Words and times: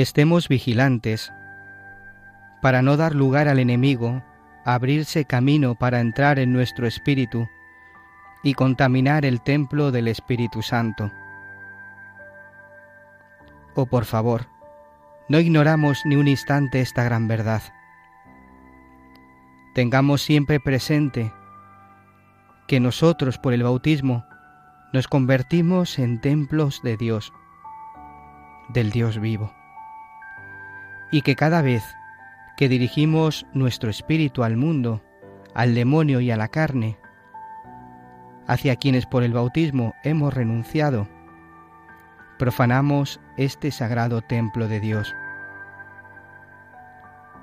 Estemos 0.00 0.46
vigilantes 0.46 1.32
para 2.62 2.82
no 2.82 2.96
dar 2.96 3.16
lugar 3.16 3.48
al 3.48 3.58
enemigo 3.58 4.22
abrirse 4.64 5.24
camino 5.24 5.74
para 5.74 5.98
entrar 5.98 6.38
en 6.38 6.52
nuestro 6.52 6.86
espíritu 6.86 7.48
y 8.44 8.54
contaminar 8.54 9.24
el 9.24 9.40
templo 9.40 9.90
del 9.90 10.06
Espíritu 10.06 10.62
Santo. 10.62 11.10
Oh, 13.74 13.86
por 13.86 14.04
favor, 14.04 14.46
no 15.28 15.40
ignoramos 15.40 16.02
ni 16.04 16.14
un 16.14 16.28
instante 16.28 16.80
esta 16.80 17.02
gran 17.02 17.26
verdad. 17.26 17.62
Tengamos 19.74 20.22
siempre 20.22 20.60
presente 20.60 21.32
que 22.68 22.78
nosotros 22.78 23.36
por 23.36 23.52
el 23.52 23.64
bautismo 23.64 24.24
nos 24.92 25.08
convertimos 25.08 25.98
en 25.98 26.20
templos 26.20 26.82
de 26.84 26.96
Dios, 26.96 27.32
del 28.68 28.92
Dios 28.92 29.18
vivo 29.18 29.57
y 31.10 31.22
que 31.22 31.36
cada 31.36 31.62
vez 31.62 31.96
que 32.56 32.68
dirigimos 32.68 33.46
nuestro 33.52 33.88
espíritu 33.88 34.42
al 34.42 34.56
mundo, 34.56 35.02
al 35.54 35.74
demonio 35.74 36.20
y 36.20 36.30
a 36.30 36.36
la 36.36 36.48
carne, 36.48 36.98
hacia 38.46 38.76
quienes 38.76 39.06
por 39.06 39.22
el 39.22 39.32
bautismo 39.32 39.94
hemos 40.02 40.34
renunciado, 40.34 41.08
profanamos 42.38 43.20
este 43.36 43.70
sagrado 43.70 44.22
templo 44.22 44.68
de 44.68 44.80
Dios. 44.80 45.14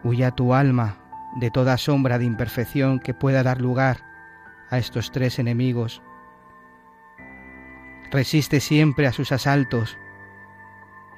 Huya 0.03 0.31
tu 0.31 0.53
alma 0.53 0.97
de 1.37 1.49
toda 1.49 1.77
sombra 1.77 2.17
de 2.19 2.25
imperfección 2.25 2.99
que 2.99 3.13
pueda 3.13 3.43
dar 3.43 3.61
lugar 3.61 3.97
a 4.69 4.77
estos 4.77 5.11
tres 5.11 5.39
enemigos. 5.39 6.01
Resiste 8.11 8.59
siempre 8.59 9.07
a 9.07 9.11
sus 9.11 9.31
asaltos, 9.31 9.97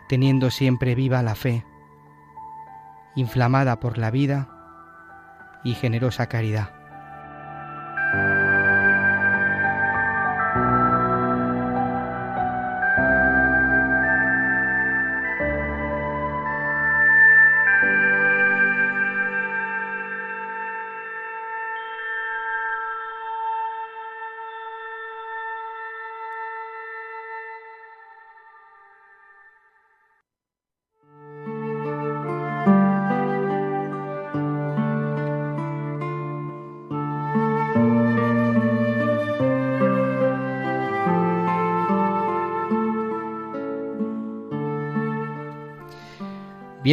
teniendo 0.07 0.49
siempre 0.49 0.95
viva 0.95 1.21
la 1.21 1.35
fe 1.35 1.65
inflamada 3.17 3.79
por 3.79 3.97
la 3.97 4.11
vida 4.11 4.47
y 5.63 5.73
generosa 5.73 6.27
caridad. 6.27 6.76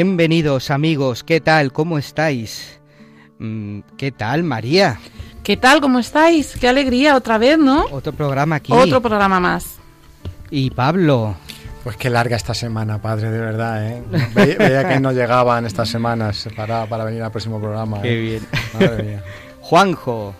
Bienvenidos 0.04 0.70
amigos, 0.70 1.24
¿qué 1.24 1.40
tal? 1.40 1.72
¿Cómo 1.72 1.96
estáis? 1.96 2.78
Mm, 3.38 3.80
¿Qué 3.96 4.12
tal 4.12 4.42
María? 4.42 5.00
¿Qué 5.42 5.56
tal? 5.56 5.80
¿Cómo 5.80 5.98
estáis? 5.98 6.58
Qué 6.60 6.68
alegría 6.68 7.16
otra 7.16 7.38
vez, 7.38 7.56
¿no? 7.56 7.86
Otro 7.90 8.12
programa 8.12 8.56
aquí. 8.56 8.70
Otro 8.70 9.00
programa 9.00 9.40
más. 9.40 9.76
Y 10.50 10.70
Pablo. 10.72 11.34
Pues 11.82 11.96
qué 11.96 12.10
larga 12.10 12.36
esta 12.36 12.52
semana, 12.52 13.00
padre, 13.00 13.30
de 13.30 13.38
verdad, 13.38 13.88
¿eh? 13.88 14.02
Veía, 14.34 14.58
veía 14.58 14.86
que 14.86 15.00
no 15.00 15.10
llegaban 15.10 15.64
estas 15.64 15.88
semanas 15.88 16.50
para, 16.54 16.84
para 16.84 17.04
venir 17.04 17.22
al 17.22 17.30
próximo 17.30 17.58
programa. 17.58 18.00
¿eh? 18.00 18.02
Qué 18.02 18.16
bien. 18.20 18.46
Madre 18.74 19.02
mía. 19.02 19.24
Juanjo. 19.62 20.34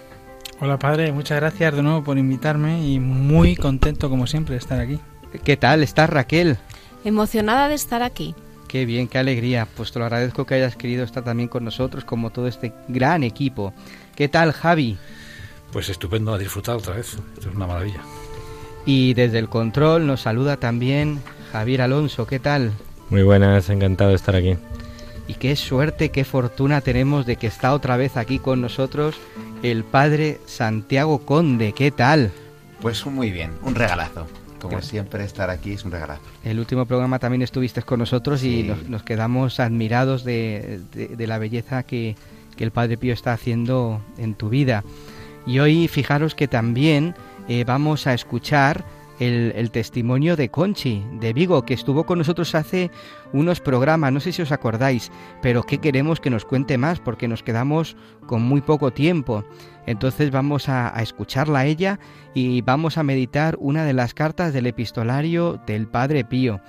Hola 0.60 0.78
padre, 0.78 1.10
muchas 1.10 1.40
gracias 1.40 1.74
de 1.74 1.82
nuevo 1.82 2.04
por 2.04 2.18
invitarme 2.18 2.86
y 2.86 3.00
muy 3.00 3.56
contento 3.56 4.10
como 4.10 4.26
siempre 4.26 4.56
de 4.56 4.58
estar 4.58 4.78
aquí. 4.78 5.00
¿Qué 5.42 5.56
tal? 5.56 5.82
¿Estás 5.82 6.10
Raquel? 6.10 6.58
Emocionada 7.02 7.68
de 7.68 7.76
estar 7.76 8.02
aquí. 8.02 8.34
Qué 8.74 8.86
bien, 8.86 9.06
qué 9.06 9.18
alegría. 9.18 9.68
Pues 9.76 9.92
te 9.92 10.00
lo 10.00 10.04
agradezco 10.04 10.46
que 10.46 10.56
hayas 10.56 10.74
querido 10.74 11.04
estar 11.04 11.22
también 11.22 11.48
con 11.48 11.64
nosotros, 11.64 12.04
como 12.04 12.30
todo 12.30 12.48
este 12.48 12.72
gran 12.88 13.22
equipo. 13.22 13.72
¿Qué 14.16 14.26
tal, 14.26 14.50
Javi? 14.50 14.98
Pues 15.70 15.88
estupendo, 15.90 16.34
a 16.34 16.38
disfrutar 16.38 16.74
otra 16.74 16.96
vez. 16.96 17.16
Esto 17.34 17.50
es 17.50 17.54
una 17.54 17.68
maravilla. 17.68 18.00
Y 18.84 19.14
desde 19.14 19.38
el 19.38 19.48
control 19.48 20.08
nos 20.08 20.22
saluda 20.22 20.56
también 20.56 21.20
Javier 21.52 21.82
Alonso. 21.82 22.26
¿Qué 22.26 22.40
tal? 22.40 22.72
Muy 23.10 23.22
buenas, 23.22 23.70
encantado 23.70 24.10
de 24.10 24.16
estar 24.16 24.34
aquí. 24.34 24.56
Y 25.28 25.34
qué 25.34 25.54
suerte, 25.54 26.10
qué 26.10 26.24
fortuna 26.24 26.80
tenemos 26.80 27.26
de 27.26 27.36
que 27.36 27.46
está 27.46 27.74
otra 27.74 27.96
vez 27.96 28.16
aquí 28.16 28.40
con 28.40 28.60
nosotros 28.60 29.14
el 29.62 29.84
padre 29.84 30.40
Santiago 30.46 31.24
Conde. 31.24 31.74
¿Qué 31.74 31.92
tal? 31.92 32.32
Pues 32.80 33.06
muy 33.06 33.30
bien, 33.30 33.52
un 33.62 33.76
regalazo. 33.76 34.26
Como 34.64 34.72
Gracias. 34.76 34.90
siempre, 34.90 35.24
estar 35.24 35.50
aquí 35.50 35.72
es 35.72 35.84
un 35.84 35.92
regalazo. 35.92 36.22
El 36.44 36.58
último 36.58 36.86
programa 36.86 37.18
también 37.18 37.42
estuviste 37.42 37.82
con 37.82 37.98
nosotros 38.00 38.42
y 38.44 38.62
nos, 38.64 38.88
nos 38.88 39.02
quedamos 39.02 39.60
admirados 39.60 40.24
de, 40.24 40.80
de- 40.92 41.08
de 41.08 41.26
la 41.26 41.38
belleza 41.38 41.82
que, 41.82 42.16
que 42.56 42.64
el 42.64 42.70
Padre 42.70 42.96
Pío 42.96 43.12
está 43.12 43.32
haciendo 43.32 44.00
en 44.18 44.34
tu 44.34 44.48
vida. 44.48 44.82
Y 45.46 45.58
hoy 45.58 45.86
fijaros 45.88 46.34
que 46.34 46.48
también 46.48 47.14
eh, 47.48 47.64
vamos 47.64 48.06
a 48.06 48.14
escuchar 48.14 48.84
el, 49.18 49.70
testimonio 49.70 50.36
de 50.36 50.48
Conchi, 50.50 51.04
de 51.20 51.32
Vigo, 51.32 51.64
que 51.64 51.74
estuvo 51.74 52.04
con 52.04 52.18
nosotros 52.18 52.54
hace 52.54 52.90
unos 53.32 53.60
programas, 53.60 54.12
no 54.12 54.20
sé 54.20 54.32
si 54.32 54.42
os 54.42 54.52
acordáis, 54.52 55.10
pero 55.42 55.62
que 55.62 55.78
queremos 55.78 56.20
que 56.20 56.30
nos 56.30 56.44
cuente 56.44 56.78
más 56.78 57.00
porque 57.00 57.28
nos 57.28 57.42
quedamos 57.42 57.96
con 58.26 58.42
muy 58.42 58.60
poco 58.60 58.92
tiempo. 58.92 59.44
Entonces 59.86 60.30
vamos 60.30 60.68
a, 60.68 60.96
a 60.96 61.02
escucharla 61.02 61.60
a 61.60 61.66
ella 61.66 61.98
y 62.34 62.62
vamos 62.62 62.98
a 62.98 63.02
meditar 63.02 63.56
una 63.60 63.84
de 63.84 63.92
las 63.92 64.14
cartas 64.14 64.52
del 64.52 64.66
epistolario 64.66 65.60
del 65.66 65.86
Padre 65.86 66.24
Pío. 66.24 66.60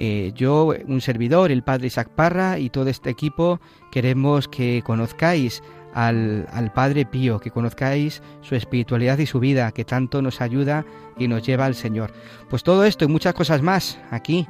Eh, 0.00 0.30
yo, 0.36 0.74
un 0.86 1.00
servidor, 1.00 1.50
el 1.50 1.64
Padre 1.64 1.88
Isaac 1.88 2.08
Parra 2.14 2.60
y 2.60 2.70
todo 2.70 2.88
este 2.88 3.10
equipo 3.10 3.60
queremos 3.90 4.46
que 4.46 4.80
conozcáis 4.86 5.60
al, 5.98 6.46
al 6.52 6.72
Padre 6.72 7.04
Pío, 7.04 7.40
que 7.40 7.50
conozcáis 7.50 8.22
su 8.40 8.54
espiritualidad 8.54 9.18
y 9.18 9.26
su 9.26 9.40
vida, 9.40 9.72
que 9.72 9.84
tanto 9.84 10.22
nos 10.22 10.40
ayuda 10.40 10.84
y 11.18 11.26
nos 11.26 11.42
lleva 11.42 11.66
al 11.66 11.74
Señor. 11.74 12.12
Pues 12.48 12.62
todo 12.62 12.84
esto 12.84 13.04
y 13.04 13.08
muchas 13.08 13.34
cosas 13.34 13.62
más 13.62 13.98
aquí, 14.12 14.46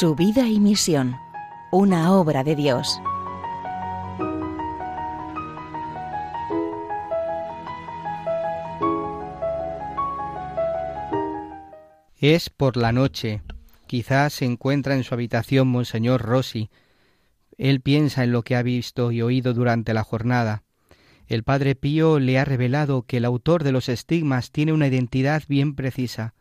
Su 0.05 0.15
vida 0.15 0.47
y 0.51 0.61
misión, 0.61 1.17
una 1.73 2.13
obra 2.13 2.45
de 2.45 2.55
Dios. 2.55 3.01
Es 12.19 12.51
por 12.51 12.77
la 12.77 12.93
noche. 12.93 13.41
Quizás 13.87 14.35
se 14.35 14.45
encuentra 14.45 14.95
en 14.95 15.05
su 15.05 15.15
habitación 15.15 15.69
Monseñor 15.69 16.21
Rossi. 16.21 16.69
Él 17.57 17.81
piensa 17.81 18.25
en 18.25 18.33
lo 18.33 18.43
que 18.43 18.57
ha 18.57 18.63
visto 18.63 19.11
y 19.11 19.23
oído 19.23 19.55
durante 19.55 19.95
la 19.95 20.05
jornada. 20.05 20.65
El 21.29 21.45
Padre 21.45 21.77
Pío 21.77 22.19
le 22.19 22.39
ha 22.39 22.45
revelado 22.45 23.05
que 23.05 23.17
el 23.17 23.25
autor 23.25 23.65
de 23.65 23.73
los 23.73 23.89
estigmas 23.89 24.51
tiene 24.51 24.75
una 24.75 24.87
identidad 24.87 25.45
bien 25.49 25.75
precisa. 25.75 26.35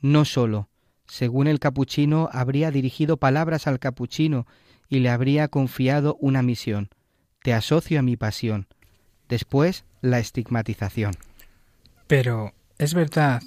No 0.00 0.24
sólo, 0.24 0.67
según 1.08 1.48
el 1.48 1.58
capuchino, 1.58 2.28
habría 2.32 2.70
dirigido 2.70 3.16
palabras 3.16 3.66
al 3.66 3.78
capuchino 3.80 4.46
y 4.88 5.00
le 5.00 5.10
habría 5.10 5.48
confiado 5.48 6.16
una 6.20 6.42
misión. 6.42 6.90
Te 7.42 7.52
asocio 7.52 7.98
a 7.98 8.02
mi 8.02 8.16
pasión. 8.16 8.68
Después, 9.28 9.84
la 10.00 10.18
estigmatización. 10.18 11.14
Pero, 12.06 12.52
¿es 12.78 12.94
verdad 12.94 13.42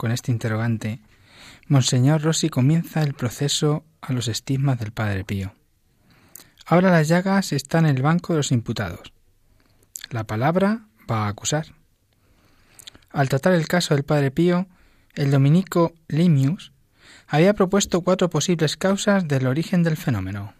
con 0.00 0.12
este 0.12 0.32
interrogante, 0.32 1.02
Monseñor 1.68 2.22
Rossi 2.22 2.48
comienza 2.48 3.02
el 3.02 3.12
proceso 3.12 3.84
a 4.00 4.14
los 4.14 4.28
estigmas 4.28 4.78
del 4.78 4.92
Padre 4.92 5.24
Pío. 5.24 5.52
Ahora 6.64 6.90
las 6.90 7.08
llagas 7.08 7.52
están 7.52 7.84
en 7.84 7.96
el 7.96 8.02
banco 8.02 8.32
de 8.32 8.38
los 8.38 8.50
imputados. 8.50 9.12
La 10.08 10.24
palabra 10.24 10.86
va 11.08 11.26
a 11.26 11.28
acusar. 11.28 11.74
Al 13.10 13.28
tratar 13.28 13.52
el 13.52 13.68
caso 13.68 13.94
del 13.94 14.04
Padre 14.04 14.30
Pío, 14.30 14.68
el 15.14 15.30
dominico 15.30 15.92
Limius 16.08 16.72
había 17.26 17.54
propuesto 17.54 18.00
cuatro 18.00 18.30
posibles 18.30 18.76
causas 18.76 19.26
del 19.26 19.46
origen 19.46 19.82
del 19.82 19.96
fenómeno. 19.96 20.54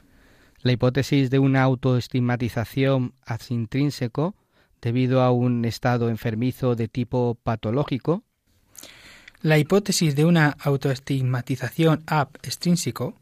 La 0.62 0.72
hipótesis 0.72 1.30
de 1.30 1.38
una 1.38 1.62
autoestigmatización 1.62 3.14
intrínseco 3.48 4.34
debido 4.82 5.22
a 5.22 5.30
un 5.30 5.64
estado 5.64 6.08
enfermizo 6.08 6.74
de 6.74 6.88
tipo 6.88 7.36
patológico, 7.42 8.22
la 9.42 9.58
hipótesis 9.58 10.14
de 10.16 10.26
una 10.26 10.56
autoestigmatización 10.60 12.02
ab 12.06 12.28
extrínseco 12.42 13.14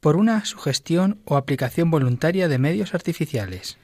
por 0.00 0.16
una 0.16 0.44
sugestión 0.44 1.20
o 1.24 1.36
aplicación 1.36 1.90
voluntaria 1.90 2.48
de 2.48 2.58
medios 2.58 2.94
artificiales. 2.94 3.78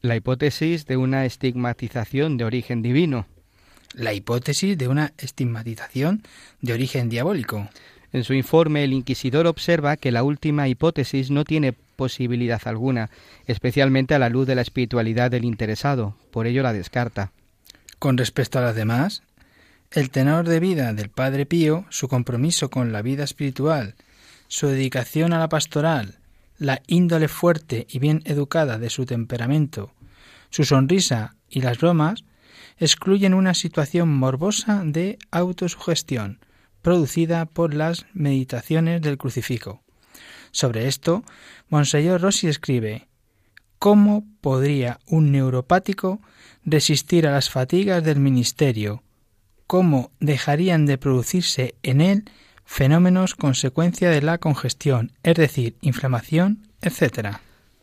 La 0.00 0.16
hipótesis 0.16 0.86
de 0.86 0.96
una 0.96 1.24
estigmatización 1.24 2.36
de 2.36 2.44
origen 2.44 2.82
divino. 2.82 3.26
La 3.94 4.12
hipótesis 4.12 4.76
de 4.76 4.88
una 4.88 5.12
estigmatización 5.18 6.22
de 6.60 6.72
origen 6.72 7.08
diabólico. 7.08 7.68
En 8.12 8.24
su 8.24 8.34
informe, 8.34 8.84
el 8.84 8.92
inquisidor 8.92 9.46
observa 9.46 9.96
que 9.96 10.12
la 10.12 10.22
última 10.22 10.68
hipótesis 10.68 11.30
no 11.30 11.44
tiene 11.44 11.72
posibilidad 11.72 12.60
alguna, 12.64 13.10
especialmente 13.46 14.14
a 14.14 14.18
la 14.18 14.28
luz 14.28 14.46
de 14.46 14.54
la 14.54 14.62
espiritualidad 14.62 15.30
del 15.30 15.44
interesado, 15.44 16.16
por 16.30 16.46
ello 16.46 16.62
la 16.62 16.72
descarta. 16.72 17.32
Con 17.98 18.16
respecto 18.16 18.58
a 18.58 18.62
las 18.62 18.76
demás, 18.76 19.22
el 19.90 20.10
tenor 20.10 20.48
de 20.48 20.60
vida 20.60 20.92
del 20.92 21.08
Padre 21.08 21.44
Pío, 21.44 21.84
su 21.90 22.08
compromiso 22.08 22.70
con 22.70 22.92
la 22.92 23.02
vida 23.02 23.24
espiritual, 23.24 23.94
su 24.46 24.68
dedicación 24.68 25.32
a 25.32 25.38
la 25.38 25.48
pastoral, 25.48 26.18
la 26.58 26.82
índole 26.86 27.28
fuerte 27.28 27.86
y 27.90 27.98
bien 27.98 28.22
educada 28.24 28.78
de 28.78 28.90
su 28.90 29.06
temperamento, 29.06 29.92
su 30.50 30.64
sonrisa 30.64 31.34
y 31.48 31.60
las 31.62 31.78
bromas, 31.78 32.24
excluyen 32.78 33.34
una 33.34 33.54
situación 33.54 34.08
morbosa 34.08 34.82
de 34.84 35.18
autosugestión 35.30 36.38
producida 36.82 37.46
por 37.46 37.74
las 37.74 38.06
meditaciones 38.14 39.02
del 39.02 39.18
crucifijo. 39.18 39.82
Sobre 40.52 40.88
esto, 40.88 41.24
Monseñor 41.68 42.20
Rossi 42.20 42.48
escribe 42.48 43.08
¿Cómo 43.78 44.24
podría 44.40 44.98
un 45.06 45.30
neuropático 45.30 46.20
resistir 46.64 47.26
a 47.26 47.32
las 47.32 47.50
fatigas 47.50 48.02
del 48.02 48.18
ministerio, 48.18 49.02
cómo 49.66 50.10
dejarían 50.18 50.86
de 50.86 50.98
producirse 50.98 51.74
en 51.82 52.00
él 52.00 52.24
fenómenos 52.64 53.34
consecuencia 53.34 54.10
de 54.10 54.20
la 54.20 54.38
congestión, 54.38 55.12
es 55.22 55.36
decir, 55.36 55.76
inflamación, 55.80 56.68
etc. 56.82 57.38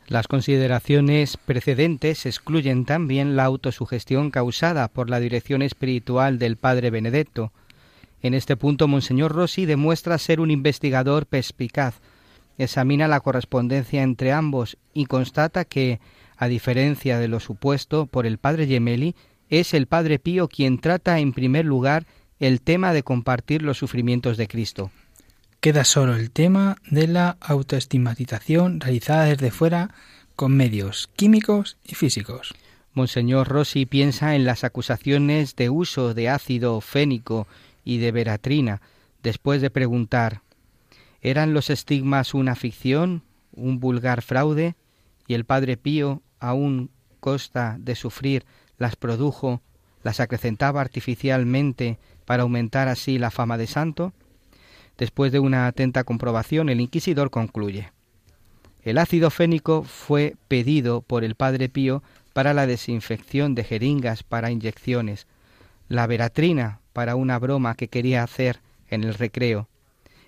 Las 0.08 0.28
consideraciones 0.28 1.36
precedentes 1.38 2.28
excluyen 2.28 2.86
también 2.86 3.36
la 3.36 3.46
autosugestión 3.46 4.30
causada 4.30 4.88
por 4.88 5.10
la 5.10 5.20
dirección 5.20 5.64
espiritual 5.64 6.38
del 6.38 6.58
padre 6.58 6.92
Benedetto. 6.92 7.52
En 8.22 8.36
este 8.36 8.56
punto, 8.56 8.88
Monseñor 8.88 9.34
Rossi 9.34 9.66
demuestra 9.66 10.20
ser 10.20 10.40
un 10.40 10.52
investigador 10.52 11.26
perspicaz. 11.26 12.02
Examina 12.60 13.08
la 13.08 13.20
correspondencia 13.20 14.04
entre 14.04 14.32
ambos 14.32 14.78
y 14.94 15.06
constata 15.06 15.66
que, 15.66 16.00
a 16.38 16.48
diferencia 16.48 17.18
de 17.18 17.28
lo 17.28 17.40
supuesto 17.40 18.06
por 18.06 18.28
el 18.28 18.38
padre 18.38 18.68
Gemelli, 18.68 19.16
es 19.50 19.74
el 19.74 19.88
Padre 19.88 20.20
Pío 20.20 20.48
quien 20.48 20.80
trata 20.80 21.20
en 21.20 21.34
primer 21.34 21.66
lugar 21.66 22.06
el 22.40 22.62
tema 22.62 22.94
de 22.94 23.04
compartir 23.04 23.62
los 23.62 23.78
sufrimientos 23.78 24.38
de 24.38 24.48
Cristo. 24.48 24.92
Queda 25.66 25.84
solo 25.84 26.16
el 26.16 26.30
tema 26.30 26.78
de 26.92 27.08
la 27.08 27.38
autoestigmatización 27.42 28.82
realizada 28.82 29.24
desde 29.24 29.50
fuera 29.50 29.96
con 30.36 30.56
medios 30.56 31.10
químicos 31.16 31.80
y 31.84 31.96
físicos. 31.96 32.54
Monseñor 32.94 33.48
Rossi 33.48 33.88
piensa 33.88 34.36
en 34.36 34.46
las 34.46 34.64
acusaciones 34.64 35.56
de 35.56 35.72
uso 35.72 36.14
de 36.14 36.30
ácido 36.30 36.80
fénico 36.82 37.48
y 37.84 37.98
de 37.98 38.12
veratrina, 38.12 38.84
después 39.24 39.60
de 39.60 39.72
preguntar 39.72 40.44
¿Eran 41.20 41.56
los 41.56 41.72
estigmas 41.72 42.36
una 42.36 42.54
ficción, 42.54 43.24
un 43.52 43.80
vulgar 43.80 44.22
fraude? 44.22 44.76
Y 45.26 45.34
el 45.34 45.46
Padre 45.46 45.78
Pío, 45.78 46.22
aún 46.40 46.92
costa 47.20 47.78
de 47.80 47.96
sufrir 47.96 48.46
las 48.78 48.96
produjo, 48.96 49.64
las 50.04 50.20
acrecentaba 50.20 50.82
artificialmente 50.82 51.98
para 52.26 52.44
aumentar 52.44 52.88
así 52.88 53.18
la 53.18 53.32
fama 53.32 53.58
de 53.58 53.66
santo? 53.66 54.14
Después 54.98 55.32
de 55.32 55.40
una 55.40 55.68
atenta 55.68 56.04
comprobación, 56.04 56.70
el 56.70 56.82
inquisidor 56.82 57.30
concluye. 57.30 57.92
El 58.84 58.98
ácido 58.98 59.30
fénico 59.30 59.84
fue 59.84 60.36
pedido 60.48 61.02
por 61.02 61.24
el 61.24 61.36
Padre 61.36 61.70
Pío 61.70 62.04
para 62.34 62.54
la 62.54 62.68
desinfección 62.68 63.56
de 63.56 63.64
jeringas 63.64 64.24
para 64.24 64.52
inyecciones, 64.52 65.28
la 65.90 66.08
veratrina 66.08 66.80
para 66.94 67.16
una 67.16 67.40
broma 67.40 67.76
que 67.76 67.88
quería 67.88 68.24
hacer 68.24 68.62
en 68.90 69.04
el 69.04 69.14
recreo. 69.16 69.68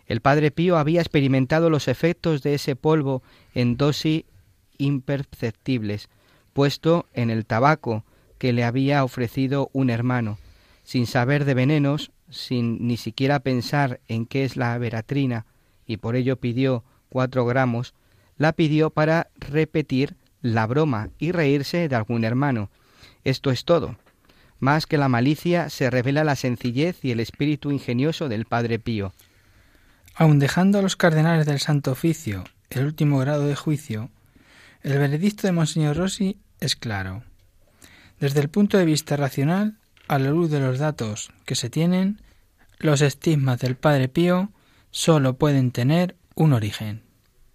El 0.08 0.22
Padre 0.22 0.52
Pío 0.52 0.78
había 0.78 1.02
experimentado 1.02 1.70
los 1.70 1.88
efectos 1.88 2.42
de 2.42 2.56
ese 2.56 2.76
polvo 2.76 3.22
en 3.54 3.78
dosis 3.78 4.24
imperceptibles, 4.78 6.10
puesto 6.54 7.06
en 7.14 7.30
el 7.30 7.46
tabaco, 7.46 8.04
que 8.38 8.54
le 8.54 8.64
había 8.64 9.04
ofrecido 9.04 9.70
un 9.74 9.90
hermano, 9.90 10.38
sin 10.84 11.08
saber 11.08 11.46
de 11.46 11.54
venenos, 11.54 12.12
sin 12.30 12.88
ni 12.88 12.98
siquiera 12.98 13.40
pensar 13.40 14.00
en 14.08 14.26
qué 14.26 14.44
es 14.44 14.58
la 14.58 14.78
veratrina, 14.78 15.46
y 15.86 15.98
por 15.98 16.16
ello 16.16 16.38
pidió 16.38 16.84
cuatro 17.10 17.46
gramos, 17.46 17.94
la 18.38 18.54
pidió 18.54 18.90
para 18.90 19.30
repetir 19.36 20.16
la 20.42 20.68
broma 20.68 21.10
y 21.18 21.32
reírse 21.32 21.88
de 21.88 21.96
algún 21.96 22.24
hermano. 22.24 22.70
Esto 23.24 23.52
es 23.52 23.66
todo. 23.66 23.98
Más 24.60 24.86
que 24.86 24.98
la 24.98 25.10
malicia 25.10 25.70
se 25.70 25.90
revela 25.90 26.24
la 26.24 26.36
sencillez 26.36 27.04
y 27.04 27.12
el 27.12 27.20
espíritu 27.20 27.72
ingenioso 27.72 28.28
del 28.28 28.46
Padre 28.46 28.80
Pío. 28.80 29.14
Aun 30.16 30.40
dejando 30.40 30.80
a 30.80 30.82
los 30.82 30.96
cardenales 30.96 31.46
del 31.46 31.60
Santo 31.60 31.92
Oficio 31.92 32.44
el 32.70 32.86
último 32.86 33.20
grado 33.20 33.48
de 33.48 33.56
juicio, 33.56 34.10
el 34.82 34.98
veredicto 34.98 35.48
de 35.48 35.54
Monseñor 35.54 35.96
Rossi 35.96 36.38
es 36.60 36.76
claro. 36.76 37.24
Desde 38.20 38.40
el 38.40 38.50
punto 38.50 38.78
de 38.78 38.86
vista 38.86 39.16
racional, 39.16 39.78
a 40.08 40.20
la 40.20 40.30
luz 40.30 40.50
de 40.50 40.60
los 40.60 40.80
datos 40.80 41.32
que 41.46 41.56
se 41.56 41.70
tienen, 41.70 42.22
los 42.80 43.02
estigmas 43.02 43.60
del 43.60 43.76
Padre 43.76 44.08
Pío 44.08 44.52
solo 44.92 45.34
pueden 45.38 45.72
tener 45.72 46.16
un 46.36 46.54
origen, 46.54 47.02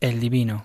el 0.01 0.21
divino. 0.21 0.65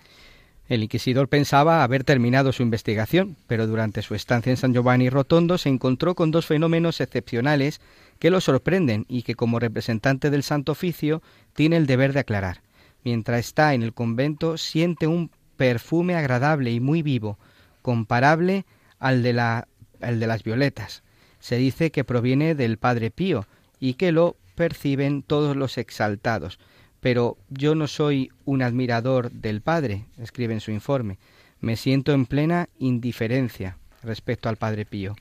El 0.68 0.84
inquisidor 0.84 1.30
pensaba 1.30 1.84
haber 1.84 2.04
terminado 2.04 2.52
su 2.52 2.62
investigación, 2.62 3.38
pero 3.48 3.68
durante 3.68 4.02
su 4.02 4.16
estancia 4.16 4.50
en 4.50 4.58
San 4.58 4.74
Giovanni 4.74 5.10
Rotondo 5.10 5.58
se 5.58 5.70
encontró 5.70 6.14
con 6.14 6.32
dos 6.32 6.46
fenómenos 6.46 7.00
excepcionales 7.00 7.80
que 8.20 8.32
lo 8.32 8.42
sorprenden 8.42 9.06
y 9.08 9.24
que 9.24 9.36
como 9.36 9.60
representante 9.60 10.30
del 10.30 10.44
Santo 10.44 10.74
Oficio 10.74 11.22
tiene 11.54 11.78
el 11.78 11.86
deber 11.86 12.12
de 12.12 12.20
aclarar. 12.20 12.62
Mientras 13.04 13.40
está 13.40 13.74
en 13.74 13.84
el 13.84 13.94
convento 13.94 14.58
siente 14.58 15.08
un 15.08 15.32
perfume 15.56 16.16
agradable 16.16 16.72
y 16.72 16.82
muy 16.82 17.02
vivo, 17.02 17.40
comparable 17.82 18.66
al 19.00 19.24
de 19.24 19.34
la 19.34 19.68
el 20.02 20.20
de 20.20 20.28
las 20.28 20.44
violetas. 20.44 21.04
Se 21.40 21.58
dice 21.58 21.92
que 21.92 22.04
proviene 22.04 22.56
del 22.56 22.78
Padre 22.78 23.12
Pío 23.12 23.46
y 23.80 23.94
que 23.94 24.12
lo 24.12 24.38
perciben 24.56 25.24
todos 25.24 25.56
los 25.56 25.78
exaltados. 25.78 26.60
Pero 27.00 27.38
yo 27.50 27.76
no 27.76 27.88
soy 27.88 28.32
un 28.46 28.62
admirador 28.62 29.32
del 29.32 29.62
Padre, 29.62 30.06
escribe 30.18 30.54
en 30.54 30.62
su 30.62 30.72
informe. 30.72 31.20
Me 31.60 31.76
siento 31.76 32.12
en 32.12 32.26
plena 32.26 32.70
indiferencia 32.80 33.78
respecto 34.04 34.50
al 34.50 34.58
Padre 34.58 34.86
Pío. 34.86 35.16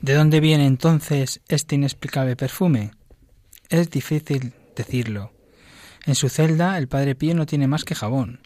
¿De 0.00 0.14
dónde 0.14 0.40
viene 0.40 0.66
entonces 0.66 1.40
este 1.48 1.74
inexplicable 1.76 2.36
perfume? 2.36 2.92
Es 3.68 3.90
difícil 3.90 4.52
decirlo. 4.74 5.32
En 6.04 6.14
su 6.14 6.28
celda 6.28 6.78
el 6.78 6.88
Padre 6.88 7.14
Pío 7.14 7.34
no 7.34 7.46
tiene 7.46 7.66
más 7.66 7.84
que 7.84 7.94
jabón. 7.94 8.40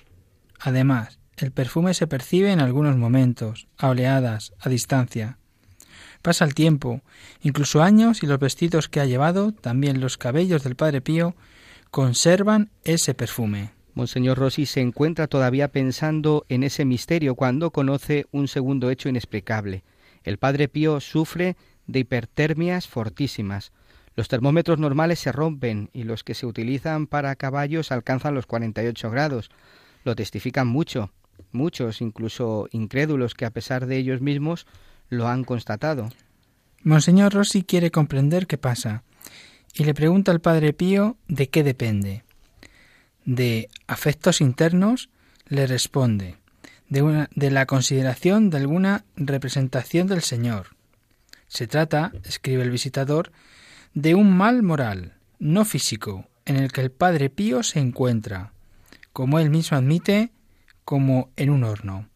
Además, 0.59 1.19
el 1.37 1.53
perfume 1.53 1.95
se 1.95 2.07
percibe 2.07 2.53
en 2.53 2.61
algunos 2.61 2.97
momentos, 2.97 3.67
a 3.77 3.89
oleadas, 3.89 4.53
a 4.61 4.69
distancia. 4.69 5.39
Pasa 6.23 6.45
el 6.45 6.55
tiempo, 6.55 7.01
incluso 7.41 7.83
años 7.83 8.23
y 8.23 8.27
los 8.27 8.39
vestidos 8.39 8.89
que 8.89 9.01
ha 9.01 9.07
llevado, 9.07 9.53
también 9.53 10.01
los 10.01 10.19
cabellos 10.19 10.63
del 10.63 10.77
Padre 10.77 11.01
Pío, 11.01 11.35
conservan 11.91 12.71
ese 12.85 13.15
perfume. 13.15 13.71
Monseñor 13.95 14.39
Rossi 14.39 14.67
se 14.67 14.81
encuentra 14.81 15.29
todavía 15.29 15.69
pensando 15.69 16.45
en 16.49 16.63
ese 16.63 16.85
misterio 16.85 17.35
cuando 17.35 17.71
conoce 17.71 18.27
un 18.33 18.49
segundo 18.49 18.91
hecho 18.91 19.09
inexplicable. 19.09 19.83
El 20.23 20.37
Padre 20.37 20.69
Pío 20.69 21.01
sufre 21.01 21.57
de 21.87 22.01
hipertermias 22.01 22.87
fortísimas. 22.87 23.73
Los 24.15 24.29
termómetros 24.29 24.79
normales 24.79 25.21
se 25.21 25.33
rompen 25.33 25.89
y 25.95 26.05
los 26.05 26.23
que 26.23 26.35
se 26.35 26.45
utilizan 26.45 27.07
para 27.07 27.35
caballos 27.35 27.93
alcanzan 27.93 28.35
los 28.35 28.47
48 28.47 29.11
grados. 29.11 29.51
Lo 30.05 30.15
testifican 30.15 30.67
mucho, 30.69 31.11
muchos, 31.51 32.03
incluso 32.03 32.69
incrédulos, 32.73 33.35
que 33.35 33.47
a 33.47 33.51
pesar 33.51 33.87
de 33.87 33.97
ellos 33.97 34.21
mismos 34.21 34.67
lo 35.11 35.29
han 35.29 35.45
constatado. 35.45 36.09
Monseñor 36.83 37.35
Rossi 37.35 37.63
quiere 37.63 37.91
comprender 37.91 38.47
qué 38.47 38.57
pasa 38.57 39.03
y 39.75 39.85
le 39.85 39.95
pregunta 39.95 40.33
al 40.33 40.41
Padre 40.41 40.73
Pío 40.73 41.17
de 41.29 41.49
qué 41.49 41.63
depende. 41.63 42.25
De 43.25 43.69
afectos 43.87 44.41
internos 44.41 45.11
le 45.47 45.67
responde 45.67 46.39
de, 46.89 47.03
una, 47.03 47.29
de 47.35 47.51
la 47.51 47.67
consideración 47.67 48.51
de 48.51 48.59
alguna 48.59 49.05
representación 49.17 50.07
del 50.07 50.23
Señor. 50.23 50.77
Se 51.49 51.67
trata, 51.67 52.13
escribe 52.25 52.63
el 52.63 52.71
visitador, 52.71 53.33
de 53.93 54.15
un 54.15 54.37
mal 54.37 54.63
moral, 54.63 55.15
no 55.39 55.65
físico, 55.65 56.29
en 56.45 56.57
el 56.57 56.73
que 56.73 56.81
el 56.81 56.91
Padre 56.91 57.31
Pío 57.31 57.63
se 57.63 57.81
encuentra, 57.81 58.53
como 59.13 59.39
él 59.39 59.51
mismo 59.51 59.77
admite, 59.77 60.31
como 60.85 61.31
en 61.37 61.51
un 61.51 61.65
horno. 61.65 62.09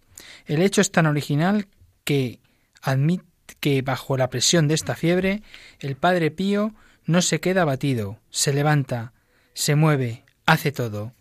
El 0.46 0.62
hecho 0.62 0.80
es 0.80 0.90
tan 0.90 1.06
original 1.06 1.66
que 2.04 2.40
admite 2.84 3.24
que 3.60 3.82
bajo 3.82 4.16
la 4.16 4.30
presión 4.30 4.68
de 4.68 4.74
esta 4.74 4.94
fiebre 4.94 5.42
el 5.80 5.96
Padre 5.96 6.30
Pío 6.30 6.74
no 7.06 7.22
se 7.22 7.40
queda 7.40 7.62
abatido, 7.62 8.18
se 8.30 8.52
levanta, 8.52 9.12
se 9.54 9.74
mueve, 9.74 10.24
hace 10.46 10.70
todo. 10.72 11.12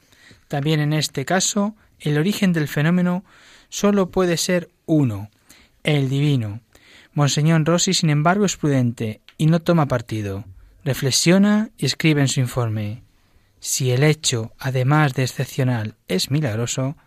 También 0.47 0.79
en 0.79 0.93
este 0.93 1.25
caso, 1.25 1.75
el 1.99 2.17
origen 2.17 2.53
del 2.53 2.67
fenómeno 2.67 3.23
solo 3.69 4.11
puede 4.11 4.37
ser 4.37 4.69
uno, 4.85 5.29
el 5.83 6.09
divino. 6.09 6.61
Monseñor 7.13 7.63
Rossi, 7.65 7.93
sin 7.93 8.09
embargo, 8.09 8.45
es 8.45 8.57
prudente 8.57 9.21
y 9.37 9.45
no 9.45 9.59
toma 9.61 9.87
partido. 9.87 10.45
Reflexiona 10.83 11.69
y 11.77 11.85
escribe 11.85 12.21
en 12.21 12.27
su 12.27 12.39
informe. 12.39 13.03
Si 13.59 13.91
el 13.91 14.03
hecho, 14.03 14.51
además 14.59 15.13
de 15.13 15.23
excepcional, 15.23 15.95
es 16.07 16.29
milagroso, 16.31 16.97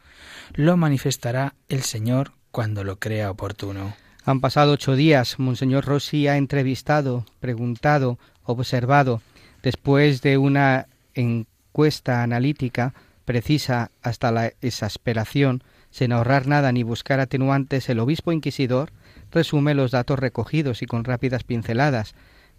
lo 0.54 0.76
manifestará 0.76 1.54
el 1.68 1.82
Señor 1.82 2.32
cuando 2.50 2.84
lo 2.84 2.98
crea 2.98 3.30
oportuno. 3.30 3.94
Han 4.28 4.40
pasado 4.40 4.72
ocho 4.72 4.96
días. 4.96 5.38
Monseñor 5.38 5.84
Rossi 5.84 6.26
ha 6.26 6.36
entrevistado, 6.36 7.24
preguntado, 7.38 8.18
observado, 8.42 9.22
después 9.62 10.20
de 10.20 10.36
una 10.36 10.88
encuesta 11.14 12.24
analítica 12.24 12.92
precisa 13.24 13.92
hasta 14.02 14.32
la 14.32 14.52
exasperación, 14.62 15.62
sin 15.92 16.10
ahorrar 16.10 16.48
nada 16.48 16.72
ni 16.72 16.82
buscar 16.82 17.20
atenuantes, 17.20 17.88
el 17.88 18.00
obispo 18.00 18.32
inquisidor 18.32 18.90
resume 19.30 19.74
los 19.74 19.92
datos 19.92 20.18
recogidos 20.18 20.82
y 20.82 20.86
con 20.86 21.04
rápidas 21.04 21.44
pinceladas 21.44 22.16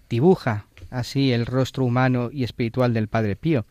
dibuja 0.09 0.67
así 0.89 1.33
el 1.33 1.45
rostro 1.45 1.83
humano 1.83 2.29
y 2.31 2.45
espiritual 2.45 2.93
del 2.93 3.09
Padre 3.09 3.35
Pío. 3.35 3.65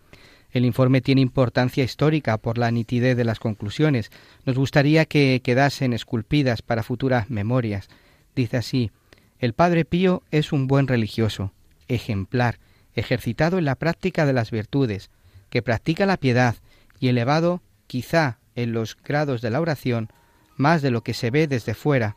El 0.56 0.64
informe 0.64 1.02
tiene 1.02 1.20
importancia 1.20 1.84
histórica 1.84 2.38
por 2.38 2.56
la 2.56 2.70
nitidez 2.70 3.14
de 3.14 3.25
las 3.25 3.38
conclusiones. 3.38 4.10
Nos 4.46 4.56
gustaría 4.56 5.04
que 5.04 5.42
quedasen 5.44 5.92
esculpidas 5.92 6.62
para 6.62 6.82
futuras 6.82 7.28
memorias. 7.28 7.90
Dice 8.34 8.56
así 8.56 8.90
El 9.38 9.52
Padre 9.52 9.84
Pío 9.84 10.22
es 10.30 10.52
un 10.52 10.66
buen 10.66 10.88
religioso, 10.88 11.52
ejemplar, 11.88 12.58
ejercitado 12.94 13.58
en 13.58 13.66
la 13.66 13.75
práctica 13.75 14.25
de 14.25 14.32
las 14.32 14.50
virtudes, 14.50 15.10
que 15.50 15.60
practica 15.60 16.06
la 16.06 16.16
piedad 16.16 16.56
y 17.00 17.08
elevado, 17.08 17.60
quizá 17.86 18.38
en 18.54 18.72
los 18.72 18.96
grados 18.96 19.42
de 19.42 19.50
la 19.50 19.60
oración, 19.60 20.08
más 20.56 20.80
de 20.80 20.90
lo 20.90 21.02
que 21.02 21.12
se 21.12 21.30
ve 21.30 21.48
desde 21.48 21.75
fuera. 21.75 22.16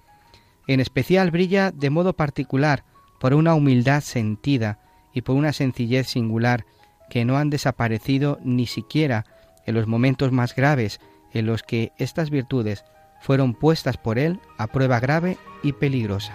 En 0.65 0.79
especial 0.79 1.29
brilla 1.29 1.71
de 1.71 1.89
modo 1.89 2.13
particular 2.13 2.85
por 3.19 3.33
una 3.33 3.53
humildad 3.53 3.99
sentida 3.99 4.79
y 5.13 5.23
por 5.23 5.35
una 5.35 5.51
sencillez 5.51 6.07
singular 6.07 6.63
que 7.09 7.25
no 7.25 7.37
han 7.37 7.49
desaparecido 7.49 8.39
ni 8.43 8.65
siquiera 8.67 9.25
en 9.65 9.75
los 9.75 9.87
momentos 9.87 10.31
más 10.31 10.55
graves 10.55 10.99
en 11.33 11.45
los 11.45 11.63
que 11.63 11.91
estas 11.97 12.29
virtudes 12.29 12.83
fueron 13.21 13.53
puestas 13.53 13.97
por 13.97 14.17
él 14.17 14.39
a 14.57 14.67
prueba 14.67 14.99
grave 14.99 15.37
y 15.63 15.73
peligrosa. 15.73 16.33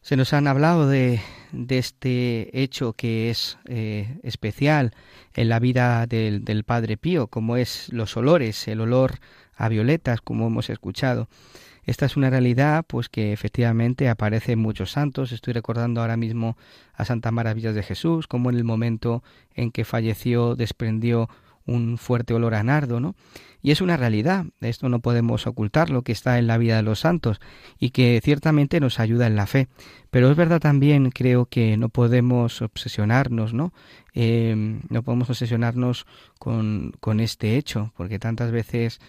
Se 0.00 0.16
nos 0.16 0.32
han 0.32 0.46
hablado 0.46 0.88
de, 0.88 1.20
de 1.52 1.76
este 1.76 2.62
hecho 2.62 2.94
que 2.94 3.28
es 3.28 3.58
eh, 3.66 4.18
especial 4.22 4.94
en 5.34 5.50
la 5.50 5.58
vida 5.58 6.06
del, 6.06 6.46
del, 6.46 6.64
Padre 6.64 6.96
Pío, 6.96 7.26
como 7.26 7.58
es 7.58 7.92
los 7.92 8.16
olores, 8.16 8.68
el 8.68 8.80
olor 8.80 9.18
a 9.58 9.68
violetas, 9.68 10.22
como 10.22 10.46
hemos 10.46 10.70
escuchado. 10.70 11.28
Esta 11.84 12.06
es 12.06 12.16
una 12.16 12.30
realidad 12.30 12.84
pues 12.86 13.08
que 13.08 13.32
efectivamente 13.32 14.08
aparece 14.08 14.52
en 14.52 14.58
muchos 14.58 14.92
santos. 14.92 15.32
Estoy 15.32 15.54
recordando 15.54 16.00
ahora 16.00 16.16
mismo 16.16 16.56
a 16.94 17.04
Santa 17.04 17.30
Maravillas 17.30 17.74
de 17.74 17.82
Jesús, 17.82 18.26
como 18.26 18.50
en 18.50 18.56
el 18.56 18.64
momento 18.64 19.22
en 19.54 19.70
que 19.70 19.84
falleció 19.84 20.54
desprendió 20.54 21.28
un 21.64 21.98
fuerte 21.98 22.34
olor 22.34 22.54
a 22.54 22.62
nardo, 22.62 23.00
¿no? 23.00 23.14
Y 23.62 23.70
es 23.70 23.80
una 23.80 23.96
realidad, 23.96 24.46
esto 24.60 24.88
no 24.88 25.00
podemos 25.00 25.46
ocultarlo, 25.46 26.02
que 26.02 26.12
está 26.12 26.38
en 26.38 26.46
la 26.46 26.58
vida 26.58 26.76
de 26.76 26.82
los 26.82 27.00
santos 27.00 27.40
y 27.78 27.90
que 27.90 28.20
ciertamente 28.22 28.80
nos 28.80 29.00
ayuda 29.00 29.26
en 29.26 29.36
la 29.36 29.46
fe. 29.46 29.68
Pero 30.10 30.30
es 30.30 30.36
verdad 30.36 30.60
también, 30.60 31.10
creo 31.10 31.46
que 31.46 31.76
no 31.76 31.88
podemos 31.88 32.62
obsesionarnos, 32.62 33.54
¿no? 33.54 33.72
Eh, 34.14 34.78
no 34.88 35.02
podemos 35.02 35.30
obsesionarnos 35.30 36.06
con, 36.38 36.92
con 37.00 37.20
este 37.20 37.56
hecho, 37.56 37.92
porque 37.96 38.18
tantas 38.18 38.50
veces 38.50 39.00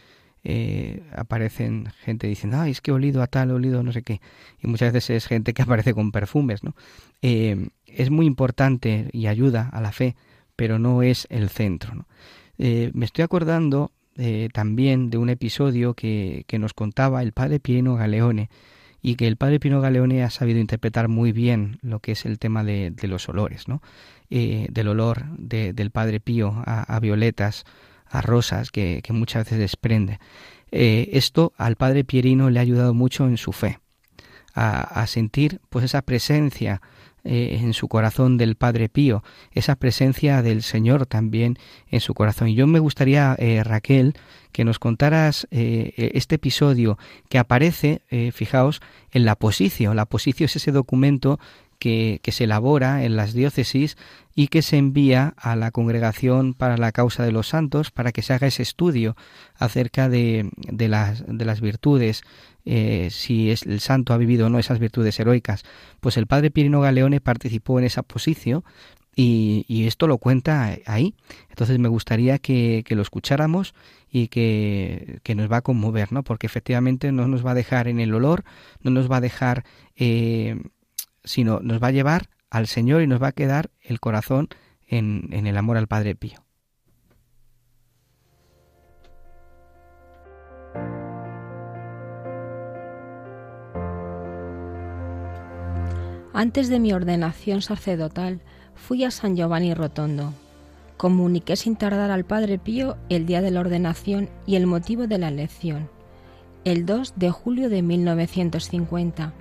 eh, 0.43 1.03
aparecen 1.15 1.87
gente 2.03 2.27
diciendo, 2.27 2.59
ay, 2.59 2.71
es 2.71 2.81
que 2.81 2.91
he 2.91 2.93
olido 2.93 3.21
a 3.21 3.27
tal, 3.27 3.49
he 3.49 3.53
olido 3.53 3.83
no 3.83 3.91
sé 3.91 4.03
qué. 4.03 4.21
Y 4.61 4.67
muchas 4.67 4.93
veces 4.93 5.17
es 5.17 5.27
gente 5.27 5.53
que 5.53 5.61
aparece 5.63 5.93
con 5.93 6.11
perfumes, 6.11 6.63
¿no? 6.63 6.75
Eh, 7.21 7.69
es 7.85 8.09
muy 8.09 8.25
importante 8.25 9.09
y 9.11 9.27
ayuda 9.27 9.69
a 9.71 9.81
la 9.81 9.91
fe, 9.91 10.15
pero 10.55 10.79
no 10.79 11.03
es 11.03 11.27
el 11.29 11.49
centro. 11.49 12.05
Eh, 12.57 12.91
me 12.93 13.05
estoy 13.05 13.23
acordando 13.23 13.91
también 14.51 15.09
de 15.09 15.17
un 15.17 15.29
episodio 15.29 15.93
que, 15.93 16.43
que, 16.45 16.59
nos 16.59 16.73
contaba 16.73 17.21
el 17.21 17.31
padre 17.31 17.61
Pieno 17.61 17.95
Galeone 17.95 18.49
y 19.01 19.15
que 19.15 19.27
el 19.27 19.37
padre 19.37 19.61
Pino 19.61 19.79
Galeone 19.79 20.25
ha 20.25 20.29
sabido 20.29 20.59
interpretar 20.59 21.07
muy 21.07 21.31
bien 21.31 21.79
lo 21.81 22.01
que 22.01 22.11
es 22.11 22.25
el 22.25 22.37
tema 22.37 22.65
de, 22.65 22.93
los 23.03 23.29
olores, 23.29 23.69
¿no? 23.69 23.81
Del 24.29 24.89
olor 24.89 25.23
de, 25.37 25.71
del 25.71 25.91
padre 25.91 26.19
Pío 26.19 26.61
a, 26.65 26.83
a, 26.83 26.99
violetas, 26.99 27.63
a 28.09 28.21
rosas 28.21 28.71
que, 28.71 29.01
que 29.03 29.13
muchas 29.13 29.45
veces 29.45 29.59
desprende. 29.59 30.19
Eh, 30.71 31.09
esto 31.13 31.53
al 31.57 31.75
padre 31.75 32.03
Pierino 32.03 32.49
le 32.49 32.59
ha 32.59 32.61
ayudado 32.61 32.93
mucho 32.93 33.25
en 33.27 33.37
su 33.37 33.51
fe, 33.51 33.79
a, 34.53 34.81
a 34.81 35.07
sentir 35.07 35.61
pues 35.69 35.85
esa 35.85 36.01
presencia 36.01 36.81
eh, 37.25 37.59
en 37.61 37.73
su 37.73 37.89
corazón 37.89 38.37
del 38.37 38.55
Padre 38.55 38.87
Pío, 38.87 39.23
esa 39.51 39.75
presencia 39.75 40.41
del 40.41 40.63
Señor 40.63 41.05
también 41.05 41.57
en 41.89 41.99
su 41.99 42.13
corazón. 42.13 42.47
Y 42.47 42.55
yo 42.55 42.65
me 42.65 42.79
gustaría, 42.79 43.35
eh, 43.37 43.61
Raquel, 43.61 44.13
que 44.53 44.63
nos 44.63 44.79
contaras 44.79 45.45
eh, 45.51 46.11
este 46.13 46.35
episodio 46.35 46.97
que 47.27 47.37
aparece, 47.37 48.01
fijaos, 48.33 48.79
en 49.11 49.25
la 49.25 49.35
posición. 49.35 49.97
La 49.97 50.05
posición 50.05 50.45
es 50.45 50.55
ese 50.55 50.71
documento 50.71 51.39
que, 51.79 52.21
se 52.31 52.43
elabora 52.43 53.03
en 53.03 53.15
las 53.15 53.33
diócesis 53.33 53.97
y 54.35 54.49
que 54.49 54.61
se 54.61 54.77
envía 54.77 55.33
a 55.37 55.55
la 55.55 55.71
Congregación 55.71 56.53
para 56.53 56.77
la 56.77 56.91
Causa 56.91 57.23
de 57.23 57.31
los 57.31 57.47
Santos 57.47 57.91
para 57.91 58.11
que 58.11 58.21
se 58.21 58.33
haga 58.33 58.47
ese 58.47 58.63
estudio 58.63 59.15
acerca 59.55 60.09
de, 60.09 60.49
de, 60.57 60.87
las, 60.87 61.23
de 61.25 61.45
las 61.45 61.61
virtudes 61.61 62.23
eh, 62.65 63.07
si 63.09 63.49
es, 63.49 63.63
el 63.63 63.79
santo 63.79 64.13
ha 64.13 64.17
vivido 64.17 64.45
o 64.45 64.49
no 64.49 64.59
esas 64.59 64.79
virtudes 64.79 65.19
heroicas. 65.19 65.63
Pues 65.99 66.17
el 66.17 66.27
padre 66.27 66.51
Pirino 66.51 66.81
Galeone 66.81 67.21
participó 67.21 67.79
en 67.79 67.85
esa 67.85 68.03
posición 68.03 68.63
y, 69.15 69.65
y, 69.67 69.87
esto 69.87 70.07
lo 70.07 70.17
cuenta 70.17 70.77
ahí. 70.85 71.15
Entonces 71.49 71.79
me 71.79 71.89
gustaría 71.89 72.37
que, 72.37 72.83
que 72.85 72.95
lo 72.95 73.01
escucháramos 73.01 73.73
y 74.11 74.27
que, 74.27 75.19
que, 75.23 75.35
nos 75.35 75.51
va 75.51 75.57
a 75.57 75.61
conmover, 75.61 76.11
¿no? 76.11 76.23
Porque 76.23 76.47
efectivamente 76.47 77.11
no 77.11 77.27
nos 77.27 77.45
va 77.45 77.51
a 77.51 77.55
dejar 77.55 77.87
en 77.87 77.99
el 77.99 78.13
olor, 78.13 78.43
no 78.81 78.91
nos 78.91 79.11
va 79.11 79.17
a 79.17 79.21
dejar, 79.21 79.65
eh, 79.97 80.61
sino 81.29 81.59
nos 81.59 81.81
va 81.81 81.89
a 81.89 81.91
llevar 81.91 82.27
al 82.49 82.65
Señor 82.65 83.03
y 83.03 83.07
nos 83.07 83.21
va 83.21 83.27
a 83.27 83.31
quedar 83.33 83.69
el 83.81 83.99
corazón 83.99 84.47
en, 84.87 85.29
en 85.31 85.45
el 85.45 85.57
amor 85.57 85.77
al 85.77 85.85
Padre 85.85 86.15
Pío. 86.15 86.43
Antes 96.33 96.67
de 96.67 96.79
mi 96.79 96.93
ordenación 96.93 97.61
sacerdotal, 97.61 98.41
fui 98.73 99.03
a 99.03 99.11
San 99.11 99.35
Giovanni 99.35 99.75
Rotondo. 99.75 100.33
Comuniqué 100.97 101.55
sin 101.57 101.75
tardar 101.75 102.09
al 102.09 102.25
Padre 102.25 102.57
Pío 102.57 102.97
el 103.09 103.27
día 103.27 103.41
de 103.41 103.51
la 103.51 103.59
ordenación 103.59 104.29
y 104.47 104.55
el 104.55 104.65
motivo 104.65 105.05
de 105.05 105.19
la 105.19 105.27
elección. 105.27 105.91
El 106.63 106.87
2 106.87 107.13
de 107.17 107.29
julio 107.29 107.69
de 107.69 107.83
1950, 107.83 109.31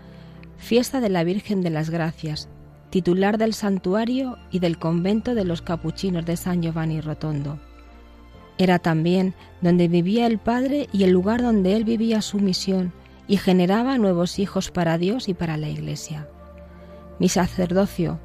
fiesta 0.59 1.01
de 1.01 1.09
la 1.09 1.25
Virgen 1.25 1.63
de 1.63 1.71
las 1.71 1.89
Gracias, 1.89 2.49
titular 2.91 3.39
del 3.39 3.55
santuario 3.55 4.37
y 4.51 4.59
del 4.59 4.79
convento 4.79 5.35
de 5.35 5.45
los 5.45 5.63
capuchinos 5.63 6.27
de 6.27 6.37
San 6.37 6.63
Giovanni 6.63 7.01
Rotondo. 7.01 7.59
Era 8.59 8.79
también 8.79 9.35
donde 9.63 9.89
vivía 9.89 10.27
el 10.27 10.39
Padre 10.39 10.89
y 10.93 11.05
el 11.05 11.11
lugar 11.11 11.43
donde 11.43 11.77
él 11.77 11.85
vivía 11.85 12.21
su 12.21 12.39
misión 12.39 12.93
y 13.29 13.37
generaba 13.37 13.99
nuevos 13.99 14.39
hijos 14.39 14.71
para 14.71 14.99
Dios 14.99 15.29
y 15.29 15.35
para 15.35 15.57
la 15.57 15.69
Iglesia. 15.69 16.29
Mi 17.19 17.29
sacerdocio 17.29 18.21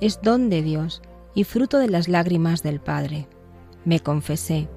es 0.00 0.20
don 0.22 0.48
de 0.48 0.62
Dios 0.62 1.02
y 1.34 1.44
fruto 1.44 1.78
de 1.78 1.88
las 1.88 2.08
lágrimas 2.08 2.62
del 2.62 2.80
Padre. 2.80 3.28
Me 3.84 4.00
confesé, 4.00 4.68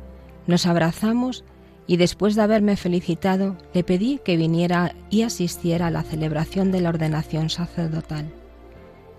nos 0.48 0.65
abrazamos 0.65 1.46
y 1.89 1.98
después 1.98 2.36
de 2.36 2.43
haberme 2.43 2.77
felicitado 2.77 3.58
le 3.74 3.84
pedí 3.84 4.19
que 4.24 4.38
viniera 4.38 4.93
y 5.10 5.24
asistiera 5.24 5.88
a 5.88 5.89
la 5.89 6.03
celebración 6.03 6.72
de 6.72 6.81
la 6.81 6.89
ordenación 6.89 7.50
sacerdotal. 7.50 8.31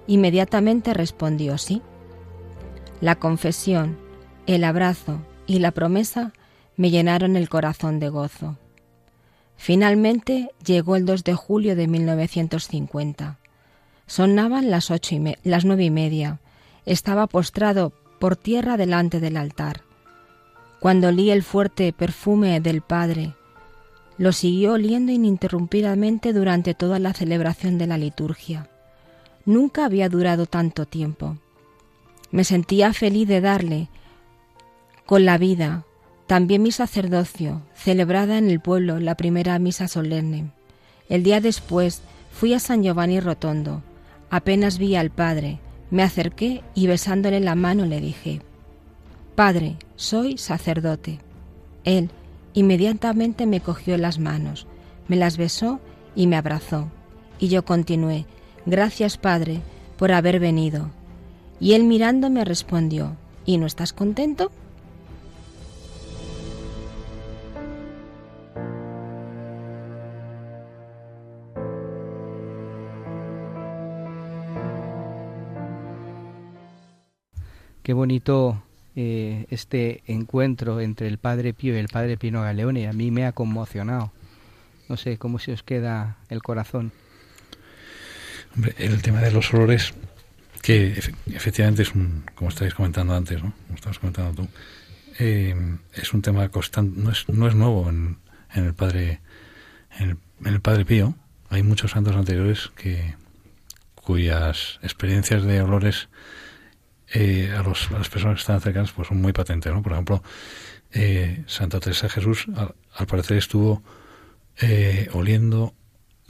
Inmediatamente 0.07 0.95
respondió 0.95 1.59
sí. 1.59 1.83
La 3.01 3.17
confesión, 3.17 3.99
el 4.47 4.63
abrazo 4.63 5.19
y 5.49 5.59
la 5.59 5.73
promesa 5.73 6.33
me 6.77 6.91
llenaron 6.91 7.35
el 7.35 7.49
corazón 7.49 7.99
de 7.99 8.09
gozo. 8.09 8.57
Finalmente 9.57 10.51
llegó 10.65 10.95
el 10.95 11.07
2 11.07 11.25
de 11.25 11.35
julio 11.35 11.75
de 11.75 11.89
1950. 11.89 13.41
Sonaban 14.07 14.71
las, 14.71 14.93
ocho 14.93 15.17
y 15.17 15.37
las 15.43 15.65
nueve 15.65 15.87
y 15.87 15.91
media. 15.91 16.39
Estaba 16.87 17.27
postrado 17.27 17.93
por 18.21 18.37
tierra 18.37 18.77
delante 18.77 19.19
del 19.19 19.39
altar. 19.39 19.90
Cuando 20.81 21.09
olí 21.09 21.31
el 21.31 21.43
fuerte 21.43 21.93
perfume 21.93 22.61
del 22.61 22.81
Padre, 22.81 23.35
lo 24.17 24.33
siguió 24.33 24.73
oliendo 24.73 25.13
ininterrumpidamente 25.13 26.33
durante 26.33 26.75
toda 26.75 26.99
la 26.99 27.13
celebración 27.13 27.79
de 27.79 27.87
la 27.87 27.99
liturgia. 27.99 28.69
Nunca 29.45 29.85
había 29.85 30.09
durado 30.09 30.47
tanto 30.47 30.87
tiempo. 30.87 31.37
Me 32.31 32.45
sentía 32.45 32.93
feliz 32.93 33.29
de 33.29 33.41
darle, 33.41 33.89
con 35.07 35.25
la 35.25 35.39
vida, 35.39 35.85
también 36.27 36.63
mi 36.63 36.71
sacerdocio, 36.71 37.63
celebrada 37.75 38.39
en 38.39 38.49
el 38.49 38.61
pueblo 38.61 39.01
la 39.01 39.17
primera 39.17 39.59
misa 39.59 39.89
solemne. 39.89 40.53
El 41.09 41.25
día 41.25 41.41
después 41.41 42.03
fui 42.31 42.55
a 42.55 42.61
San 42.61 42.83
Giovanni 42.83 43.21
Rotondo, 43.21 43.83
Apenas 44.31 44.79
vi 44.79 44.95
al 44.95 45.11
Padre, 45.11 45.59
me 45.91 46.05
acerqué 46.05 46.63
y 46.75 46.87
besándole 46.87 47.41
la 47.41 47.57
mano 47.57 47.85
le 47.85 48.01
dije, 48.01 48.41
Padre, 49.41 49.79
soy 49.97 50.37
sacerdote. 50.37 51.19
Él 51.85 52.11
inmediatamente 52.53 53.47
me 53.47 53.63
cogió 53.63 53.97
las 53.97 54.19
manos, 54.19 54.67
me 55.09 55.17
las 55.17 55.39
besó 55.39 55.81
y 56.15 56.27
me 56.27 56.37
abrazó. 56.37 56.91
Y 57.39 57.49
yo 57.49 57.65
continué, 57.65 58.27
Gracias, 58.67 59.17
Padre, 59.17 59.63
por 59.97 60.13
haber 60.13 60.41
venido. 60.41 60.91
Y 61.59 61.73
él 61.73 61.85
mirándome 61.85 62.45
respondió, 62.45 63.17
¿Y 63.47 63.57
no 63.57 63.65
estás 63.65 63.95
contento? 63.95 64.53
Qué 77.83 77.95
bonito 77.95 78.63
eh, 79.03 79.47
este 79.49 80.03
encuentro 80.07 80.79
entre 80.79 81.09
el 81.09 81.17
Padre 81.17 81.55
Pío 81.55 81.75
y 81.75 81.79
el 81.79 81.89
Padre 81.89 82.19
Pino 82.19 82.43
Galeone. 82.43 82.87
A 82.87 82.93
mí 82.93 83.11
me 83.11 83.25
ha 83.25 83.33
conmocionado. 83.33 84.13
No 84.91 84.99
sé 84.99 85.17
cómo 85.17 85.39
se 85.39 85.55
os 85.55 85.63
queda 85.63 86.19
el 86.29 86.43
corazón. 86.43 86.93
El 88.77 89.01
tema 89.01 89.23
de 89.23 89.31
los 89.31 89.55
olores, 89.55 89.95
que 90.61 90.99
efectivamente 91.33 91.81
es 91.81 91.95
un, 91.95 92.25
como 92.35 92.51
estáis 92.51 92.75
comentando 92.75 93.15
antes, 93.15 93.43
¿no? 93.43 93.55
Estabas 93.75 93.99
comentando 93.99 94.43
tú, 94.43 94.49
eh, 95.19 95.55
es 95.95 96.13
un 96.13 96.21
tema 96.21 96.51
constante, 96.51 97.01
no 97.01 97.11
es, 97.11 97.27
no 97.31 97.49
es 97.49 97.55
nuevo 97.55 97.89
en, 97.89 98.19
el 98.55 98.75
Padre 98.75 99.21
el 100.45 100.61
Padre 100.61 100.85
Pío. 100.85 101.15
Hay 101.49 101.63
muchos 101.63 101.93
santos 101.93 102.15
anteriores 102.17 102.71
que 102.77 103.15
cuyas 103.95 104.79
experiencias 104.83 105.43
de 105.43 105.63
olores 105.63 106.11
eh, 107.13 107.53
a, 107.57 107.63
los, 107.63 107.91
las 107.91 108.09
personas 108.09 108.37
que 108.37 108.41
están 108.41 108.61
cercanas 108.61 108.93
pues 108.93 109.09
son 109.09 109.21
muy 109.21 109.33
patentes. 109.33 109.73
¿no? 109.73 109.83
Por 109.83 109.93
ejemplo, 109.93 110.23
eh, 110.93 111.45
Santa 111.47 111.81
Teresa 111.81 112.09
Jesús 112.09 112.47
al, 112.55 113.07
parecer 113.07 113.37
estuvo 113.37 113.83
eh, 114.61 115.09
oliendo 115.13 115.75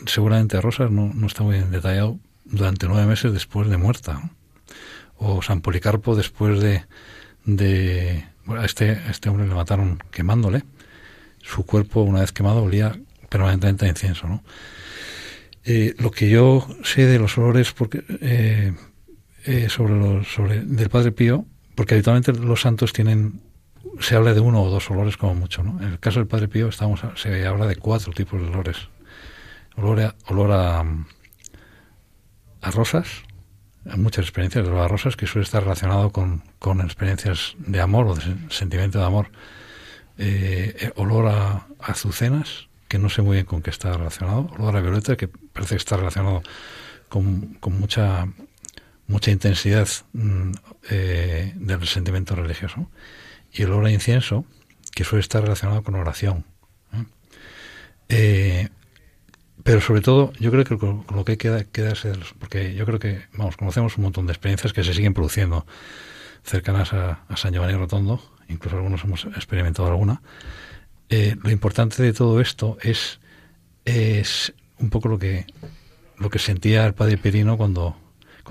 seguramente 0.07 0.57
a 0.57 0.61
rosas, 0.61 0.91
no, 0.91 1.13
no 1.13 1.27
está 1.27 1.43
muy 1.43 1.59
detallado, 1.59 2.19
durante 2.45 2.87
nueve 2.87 3.07
meses 3.07 3.33
después 3.33 3.69
de 3.69 3.77
muerta. 3.77 4.31
O 5.17 5.43
San 5.43 5.61
Policarpo 5.61 6.17
después 6.17 6.61
de... 6.61 6.85
de 7.45 8.25
bueno, 8.45 8.63
a, 8.63 8.65
este, 8.65 8.91
a 8.93 9.11
este 9.11 9.29
hombre 9.29 9.47
le 9.47 9.55
mataron 9.55 10.03
quemándole. 10.11 10.65
Su 11.43 11.65
cuerpo, 11.65 12.03
una 12.03 12.21
vez 12.21 12.33
quemado, 12.33 12.63
olía 12.63 12.99
permanentemente 13.29 13.87
a 13.87 13.89
incienso. 13.89 14.27
¿no? 14.27 14.43
Eh, 15.65 15.95
lo 15.99 16.11
que 16.11 16.29
yo 16.29 16.67
sé 16.83 17.07
de 17.07 17.19
los 17.19 17.37
olores, 17.37 17.73
porque 17.73 18.03
eh, 18.21 18.73
eh, 19.45 19.69
sobre, 19.69 19.99
los, 19.99 20.29
sobre 20.29 20.61
del 20.61 20.89
Padre 20.89 21.13
Pío, 21.13 21.47
porque 21.75 21.95
habitualmente 21.95 22.33
los 22.33 22.61
santos 22.61 22.93
tienen, 22.93 23.41
se 24.01 24.17
habla 24.17 24.35
de 24.35 24.41
uno 24.41 24.63
o 24.63 24.71
dos 24.71 24.91
olores 24.91 25.17
como 25.17 25.35
mucho, 25.35 25.63
¿no? 25.63 25.81
En 25.81 25.93
el 25.93 25.99
caso 25.99 26.19
del 26.19 26.29
Padre 26.29 26.49
Pío 26.49 26.69
estamos, 26.69 27.01
se 27.17 27.47
habla 27.47 27.67
de 27.67 27.77
cuatro 27.77 28.13
tipos 28.13 28.41
de 28.41 28.49
olores. 28.49 28.89
Olor 29.77 30.01
a, 30.01 30.15
olor 30.29 30.53
a, 30.53 30.81
a 32.61 32.71
rosas, 32.71 33.23
muchas 33.97 34.25
experiencias 34.25 34.65
de 34.65 34.71
olor 34.71 34.85
a 34.85 34.89
rosas 34.89 35.17
que 35.17 35.27
suele 35.27 35.45
estar 35.45 35.63
relacionado 35.63 36.11
con, 36.11 36.43
con 36.59 36.81
experiencias 36.81 37.55
de 37.59 37.81
amor 37.81 38.07
o 38.09 38.15
de 38.15 38.23
sentimiento 38.51 38.99
de 38.99 39.05
amor. 39.05 39.31
Eh, 40.19 40.77
eh, 40.79 40.93
olor 40.97 41.29
a, 41.29 41.67
azucenas, 41.79 42.69
que 42.89 42.99
no 42.99 43.09
sé 43.09 43.23
muy 43.23 43.37
bien 43.37 43.47
con 43.47 43.63
qué 43.63 43.71
está 43.71 43.93
relacionado. 43.97 44.51
Olor 44.59 44.77
a 44.77 44.81
violeta, 44.81 45.17
que 45.17 45.29
parece 45.29 45.77
que 45.77 45.79
está 45.79 45.97
relacionado 45.97 46.43
con, 47.09 47.55
con 47.55 47.81
mucha 47.81 48.29
mucha 49.11 49.33
intensidad 49.33 49.89
mm, 50.13 50.53
eh, 50.89 51.53
del 51.57 51.87
sentimiento 51.87 52.37
religioso. 52.37 52.89
Y 53.53 53.63
el 53.63 53.73
olor 53.73 53.87
a 53.87 53.91
incienso, 53.91 54.45
que 54.95 55.03
suele 55.03 55.21
estar 55.21 55.43
relacionado 55.43 55.83
con 55.83 55.97
oración. 55.97 56.45
¿eh? 56.93 57.05
Eh, 58.09 58.69
pero 59.65 59.81
sobre 59.81 60.01
todo, 60.01 60.33
yo 60.39 60.51
creo 60.53 60.65
que 60.65 60.79
con, 60.79 61.05
lo 61.13 61.25
que 61.25 61.33
hay 61.33 61.39
que 61.39 61.67
quedarse, 61.73 62.13
porque 62.39 62.75
yo 62.75 62.87
creo 62.87 63.01
que, 63.01 63.23
vamos, 63.35 63.57
conocemos 63.57 63.99
un 63.99 64.05
montón 64.05 64.27
de 64.27 64.33
experiencias 64.33 64.73
que 64.73 64.85
se 64.85 64.95
siguen 64.95 65.13
produciendo 65.13 65.67
cercanas 66.45 66.93
a, 66.93 67.25
San 67.37 67.53
Giovanni 67.53 67.75
Rotondo, 67.75 68.23
incluso 68.49 68.77
algunos 68.77 69.05
hemos 69.05 69.25
experimentado 69.27 69.89
alguna. 69.89 70.23
lo 71.11 71.51
importante 71.51 72.03
de 72.03 72.13
todo 72.13 72.41
esto 72.41 72.79
es, 72.81 73.21
es 73.85 74.55
un 74.79 74.89
poco 74.89 75.09
lo 75.09 75.19
que, 75.19 75.47
lo 76.17 76.31
que 76.31 76.39
sentía 76.39 76.87
el 76.87 76.95
padre 76.95 77.19
Perino 77.19 77.59
cuando 77.59 77.97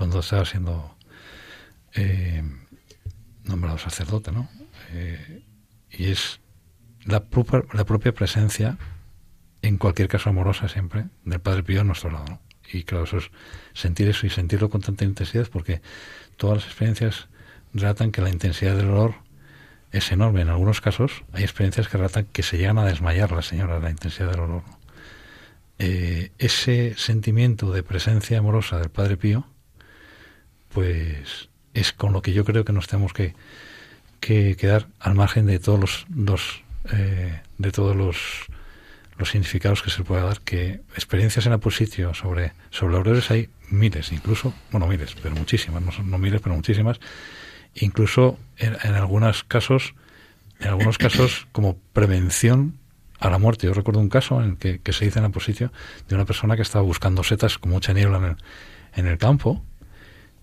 cuando 0.00 0.20
estaba 0.20 0.46
siendo 0.46 0.96
eh, 1.92 2.42
nombrado 3.44 3.76
sacerdote, 3.76 4.32
¿no? 4.32 4.48
Eh, 4.92 5.44
y 5.90 6.06
es 6.06 6.40
la, 7.04 7.24
propia, 7.24 7.64
la 7.74 7.84
propia 7.84 8.14
presencia, 8.14 8.78
en 9.60 9.76
cualquier 9.76 10.08
caso 10.08 10.30
amorosa 10.30 10.70
siempre, 10.70 11.04
del 11.26 11.40
Padre 11.40 11.64
Pío 11.64 11.82
a 11.82 11.84
nuestro 11.84 12.10
lado, 12.10 12.24
¿no? 12.30 12.40
Y 12.72 12.84
claro, 12.84 13.04
eso 13.04 13.18
es 13.18 13.30
sentir 13.74 14.08
eso 14.08 14.26
y 14.26 14.30
sentirlo 14.30 14.70
con 14.70 14.80
tanta 14.80 15.04
intensidad 15.04 15.48
porque 15.52 15.82
todas 16.38 16.56
las 16.56 16.64
experiencias 16.64 17.28
relatan 17.74 18.10
que 18.10 18.22
la 18.22 18.30
intensidad 18.30 18.76
del 18.76 18.88
olor 18.88 19.16
es 19.92 20.10
enorme. 20.12 20.40
En 20.40 20.48
algunos 20.48 20.80
casos 20.80 21.24
hay 21.34 21.42
experiencias 21.42 21.88
que 21.88 21.98
relatan 21.98 22.24
que 22.24 22.42
se 22.42 22.56
llegan 22.56 22.78
a 22.78 22.86
desmayar 22.86 23.32
la 23.32 23.42
señora 23.42 23.78
la 23.80 23.90
intensidad 23.90 24.30
del 24.30 24.40
olor. 24.40 24.62
Eh, 25.78 26.32
ese 26.38 26.94
sentimiento 26.96 27.70
de 27.70 27.82
presencia 27.82 28.38
amorosa 28.38 28.78
del 28.78 28.88
Padre 28.88 29.18
Pío 29.18 29.46
pues 30.72 31.48
es 31.74 31.92
con 31.92 32.12
lo 32.12 32.22
que 32.22 32.32
yo 32.32 32.44
creo 32.44 32.64
que 32.64 32.72
nos 32.72 32.88
tenemos 32.88 33.12
que, 33.12 33.34
quedar 34.20 34.86
al 34.98 35.14
margen 35.14 35.46
de 35.46 35.58
todos 35.58 36.06
los, 36.14 36.62
eh, 36.92 37.40
de 37.58 37.72
todos 37.72 37.96
los, 37.96 38.18
los 39.20 39.30
significados 39.30 39.82
que 39.82 39.90
se 39.90 40.02
puede 40.02 40.22
dar, 40.22 40.40
que 40.40 40.80
experiencias 40.94 41.46
en 41.46 41.52
Apositio 41.52 42.14
sobre, 42.14 42.52
sobre 42.70 42.96
aurores 42.96 43.30
hay 43.30 43.48
miles, 43.70 44.12
incluso, 44.12 44.52
bueno, 44.72 44.86
miles, 44.86 45.14
pero 45.22 45.34
muchísimas, 45.36 45.82
no, 46.00 46.18
miles, 46.18 46.40
pero 46.42 46.54
muchísimas, 46.54 47.00
incluso 47.74 48.38
en, 48.58 48.74
algunos 48.94 49.44
casos, 49.44 49.94
en 50.58 50.68
algunos 50.68 50.98
casos 50.98 51.46
como 51.52 51.76
prevención 51.92 52.78
a 53.20 53.30
la 53.30 53.38
muerte. 53.38 53.66
Yo 53.66 53.74
recuerdo 53.74 54.00
un 54.00 54.08
caso 54.08 54.42
en 54.42 54.50
el 54.50 54.56
que, 54.56 54.80
que 54.80 54.92
se 54.92 55.04
dice 55.04 55.18
en 55.18 55.26
Apositio 55.26 55.72
de 56.08 56.14
una 56.14 56.24
persona 56.24 56.56
que 56.56 56.62
estaba 56.62 56.82
buscando 56.82 57.22
setas 57.22 57.58
con 57.58 57.70
mucha 57.70 57.92
niebla 57.92 58.18
en 58.18 58.24
el, 58.24 58.36
en 58.94 59.06
el 59.06 59.18
campo, 59.18 59.62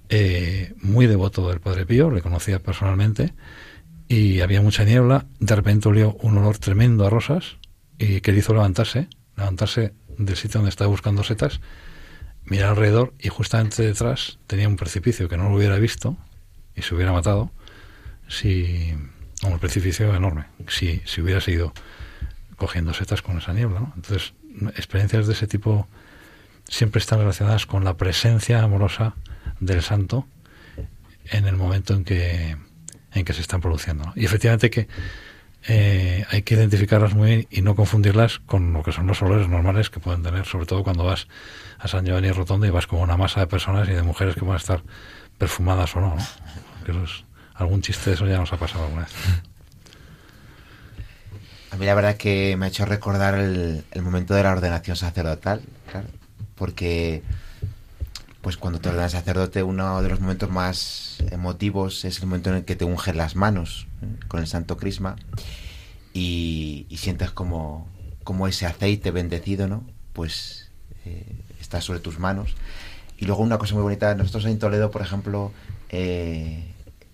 eh, 0.09 0.73
muy 0.81 1.07
devoto 1.07 1.49
del 1.49 1.59
Padre 1.59 1.85
Pío, 1.85 2.09
le 2.09 2.21
conocía 2.21 2.59
personalmente, 2.59 3.33
y 4.07 4.41
había 4.41 4.61
mucha 4.61 4.83
niebla, 4.83 5.25
de 5.39 5.55
repente 5.55 5.89
olió 5.89 6.13
un 6.21 6.37
olor 6.37 6.57
tremendo 6.57 7.05
a 7.05 7.09
rosas 7.09 7.57
y 7.97 8.21
que 8.21 8.31
le 8.31 8.39
hizo 8.39 8.53
levantarse, 8.53 9.07
levantarse 9.35 9.93
del 10.17 10.35
sitio 10.35 10.59
donde 10.59 10.69
estaba 10.69 10.89
buscando 10.89 11.23
setas, 11.23 11.59
mirar 12.45 12.69
alrededor 12.69 13.13
y 13.19 13.29
justamente 13.29 13.83
detrás 13.83 14.39
tenía 14.47 14.67
un 14.67 14.77
precipicio 14.77 15.27
que 15.27 15.37
no 15.37 15.49
lo 15.49 15.55
hubiera 15.55 15.77
visto 15.77 16.17
y 16.75 16.81
se 16.81 16.95
hubiera 16.95 17.11
matado 17.11 17.51
si 18.27 18.93
un 19.43 19.59
precipicio 19.59 20.15
enorme 20.15 20.45
si, 20.67 21.01
si 21.05 21.21
hubiera 21.21 21.41
seguido 21.41 21.73
cogiendo 22.55 22.93
setas 22.93 23.21
con 23.21 23.37
esa 23.37 23.53
niebla 23.53 23.81
¿no? 23.81 23.93
entonces 23.95 24.33
experiencias 24.75 25.27
de 25.27 25.33
ese 25.33 25.47
tipo 25.47 25.87
siempre 26.67 26.99
están 26.99 27.19
relacionadas 27.19 27.65
con 27.65 27.83
la 27.83 27.97
presencia 27.97 28.63
amorosa 28.63 29.15
del 29.59 29.81
santo 29.81 30.27
en 31.25 31.47
el 31.47 31.55
momento 31.55 31.93
en 31.93 32.03
que 32.03 32.57
en 33.13 33.25
que 33.25 33.33
se 33.33 33.41
están 33.41 33.61
produciendo 33.61 34.05
¿no? 34.05 34.13
y 34.15 34.25
efectivamente 34.25 34.69
que 34.69 34.87
eh, 35.67 36.25
hay 36.29 36.43
que 36.43 36.53
identificarlas 36.55 37.13
muy 37.15 37.27
bien 37.29 37.47
y 37.49 37.61
no 37.61 37.75
confundirlas 37.75 38.39
con 38.39 38.71
lo 38.73 38.83
que 38.83 38.91
son 38.91 39.07
los 39.07 39.21
olores 39.21 39.49
normales 39.49 39.89
que 39.89 39.99
pueden 39.99 40.23
tener, 40.23 40.45
sobre 40.45 40.65
todo 40.65 40.83
cuando 40.83 41.03
vas 41.03 41.27
a 41.79 41.87
San 41.87 42.05
Giovanni 42.05 42.31
Rotondo 42.31 42.65
y 42.65 42.69
vas 42.69 42.87
como 42.87 43.01
una 43.01 43.17
masa 43.17 43.41
de 43.41 43.47
personas 43.47 43.89
y 43.89 43.91
de 43.93 44.03
mujeres 44.03 44.35
que 44.35 44.41
pueden 44.41 44.57
estar 44.57 44.83
perfumadas 45.37 45.95
o 45.95 46.01
no. 46.01 46.15
¿no? 46.15 47.03
Es- 47.03 47.25
algún 47.55 47.81
chiste 47.81 48.11
de 48.11 48.15
eso 48.15 48.27
ya 48.27 48.37
nos 48.37 48.53
ha 48.53 48.57
pasado 48.57 48.83
alguna 48.85 49.01
vez. 49.01 49.13
A 51.71 51.75
mí 51.75 51.85
la 51.85 51.95
verdad 51.95 52.15
que 52.17 52.55
me 52.55 52.65
ha 52.67 52.69
hecho 52.69 52.85
recordar 52.85 53.33
el, 53.35 53.83
el 53.91 54.01
momento 54.01 54.33
de 54.35 54.43
la 54.43 54.51
ordenación 54.51 54.95
sacerdotal, 54.95 55.61
claro, 55.91 56.07
porque 56.55 57.23
pues 58.41 58.57
cuando 58.57 58.79
te 58.79 58.89
ordenas 58.89 59.11
sacerdote 59.13 59.63
uno 59.63 60.01
de 60.01 60.09
los 60.09 60.19
momentos 60.21 60.49
más 60.49 61.17
emotivos 61.31 62.05
es 62.05 62.19
el 62.19 62.27
momento 62.27 62.49
en 62.49 62.57
el 62.57 62.65
que 62.65 62.75
te 62.75 62.85
ungen 62.85 63.17
las 63.17 63.35
manos 63.35 63.87
¿eh? 64.01 64.05
con 64.27 64.39
el 64.39 64.47
santo 64.47 64.77
crisma 64.77 65.15
y, 66.13 66.85
y 66.89 66.97
sientes 66.97 67.31
como, 67.31 67.87
como 68.23 68.47
ese 68.47 68.65
aceite 68.65 69.11
bendecido, 69.11 69.67
¿no? 69.67 69.83
Pues 70.13 70.69
eh, 71.05 71.25
está 71.59 71.81
sobre 71.81 71.99
tus 71.99 72.19
manos. 72.19 72.55
Y 73.17 73.25
luego 73.25 73.41
una 73.43 73.57
cosa 73.57 73.73
muy 73.73 73.83
bonita, 73.83 74.13
nosotros 74.15 74.45
en 74.45 74.59
Toledo, 74.59 74.91
por 74.91 75.01
ejemplo, 75.01 75.51
eh, 75.89 76.63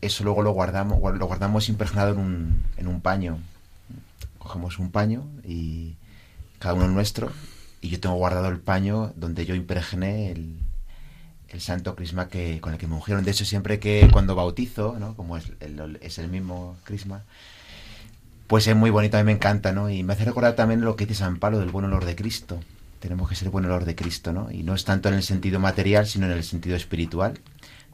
eso 0.02 0.24
luego 0.24 0.42
lo 0.42 0.52
guardamos, 0.52 1.00
guar- 1.00 1.18
lo 1.18 1.26
guardamos 1.28 1.70
impregnado 1.70 2.14
en 2.14 2.20
un, 2.20 2.64
en 2.78 2.88
un 2.88 3.02
paño. 3.02 3.40
Cogemos 4.38 4.80
un 4.80 4.92
paño 4.92 5.24
y 5.46 5.96
cada 6.60 6.74
uno 6.76 6.88
nuestro, 6.88 7.32
y 7.82 7.90
yo 7.90 8.00
tengo 8.00 8.16
guardado 8.16 8.48
el 8.50 8.60
paño 8.60 9.14
donde 9.16 9.46
yo 9.46 9.56
impregné 9.56 10.32
el, 10.32 10.58
el 11.54 11.62
santo 11.62 11.96
crisma 11.96 12.28
que, 12.28 12.60
con 12.60 12.74
el 12.74 12.80
que 12.80 12.88
me 12.88 12.96
ungieron. 12.96 13.24
De 13.24 13.32
hecho, 13.32 13.46
siempre 13.46 13.80
que 13.80 14.10
cuando 14.12 14.36
bautizo, 14.36 14.98
¿no? 15.00 15.16
como 15.16 15.38
es 15.38 15.52
el, 15.60 16.00
es 16.02 16.18
el 16.18 16.28
mismo 16.28 16.76
crisma, 16.84 17.24
pues 18.48 18.68
es 18.68 18.76
muy 18.76 18.90
bonito, 18.90 19.18
a 19.18 19.22
mí 19.22 19.26
me 19.26 19.32
encanta, 19.32 19.72
¿no? 19.72 19.90
Y 19.90 20.04
me 20.04 20.14
hace 20.14 20.26
recordar 20.26 20.56
también 20.56 20.82
lo 20.82 20.96
que 20.96 21.06
dice 21.06 21.20
San 21.20 21.38
Pablo 21.38 21.60
del 21.60 21.70
buen 21.70 21.86
olor 21.86 22.06
de 22.06 22.16
Cristo. 22.16 22.60
Tenemos 23.00 23.30
que 23.30 23.36
ser 23.36 23.50
buen 23.50 23.66
olor 23.66 23.86
de 23.86 23.96
Cristo, 23.96 24.34
¿no? 24.34 24.52
Y 24.52 24.64
no 24.64 24.76
es 24.76 24.84
tanto 24.84 25.10
en 25.10 25.16
el 25.16 25.24
sentido 25.24 25.60
material, 25.60 26.06
sino 26.08 26.26
en 26.26 26.34
el 26.34 26.44
sentido 26.44 26.76
espiritual. 26.76 27.40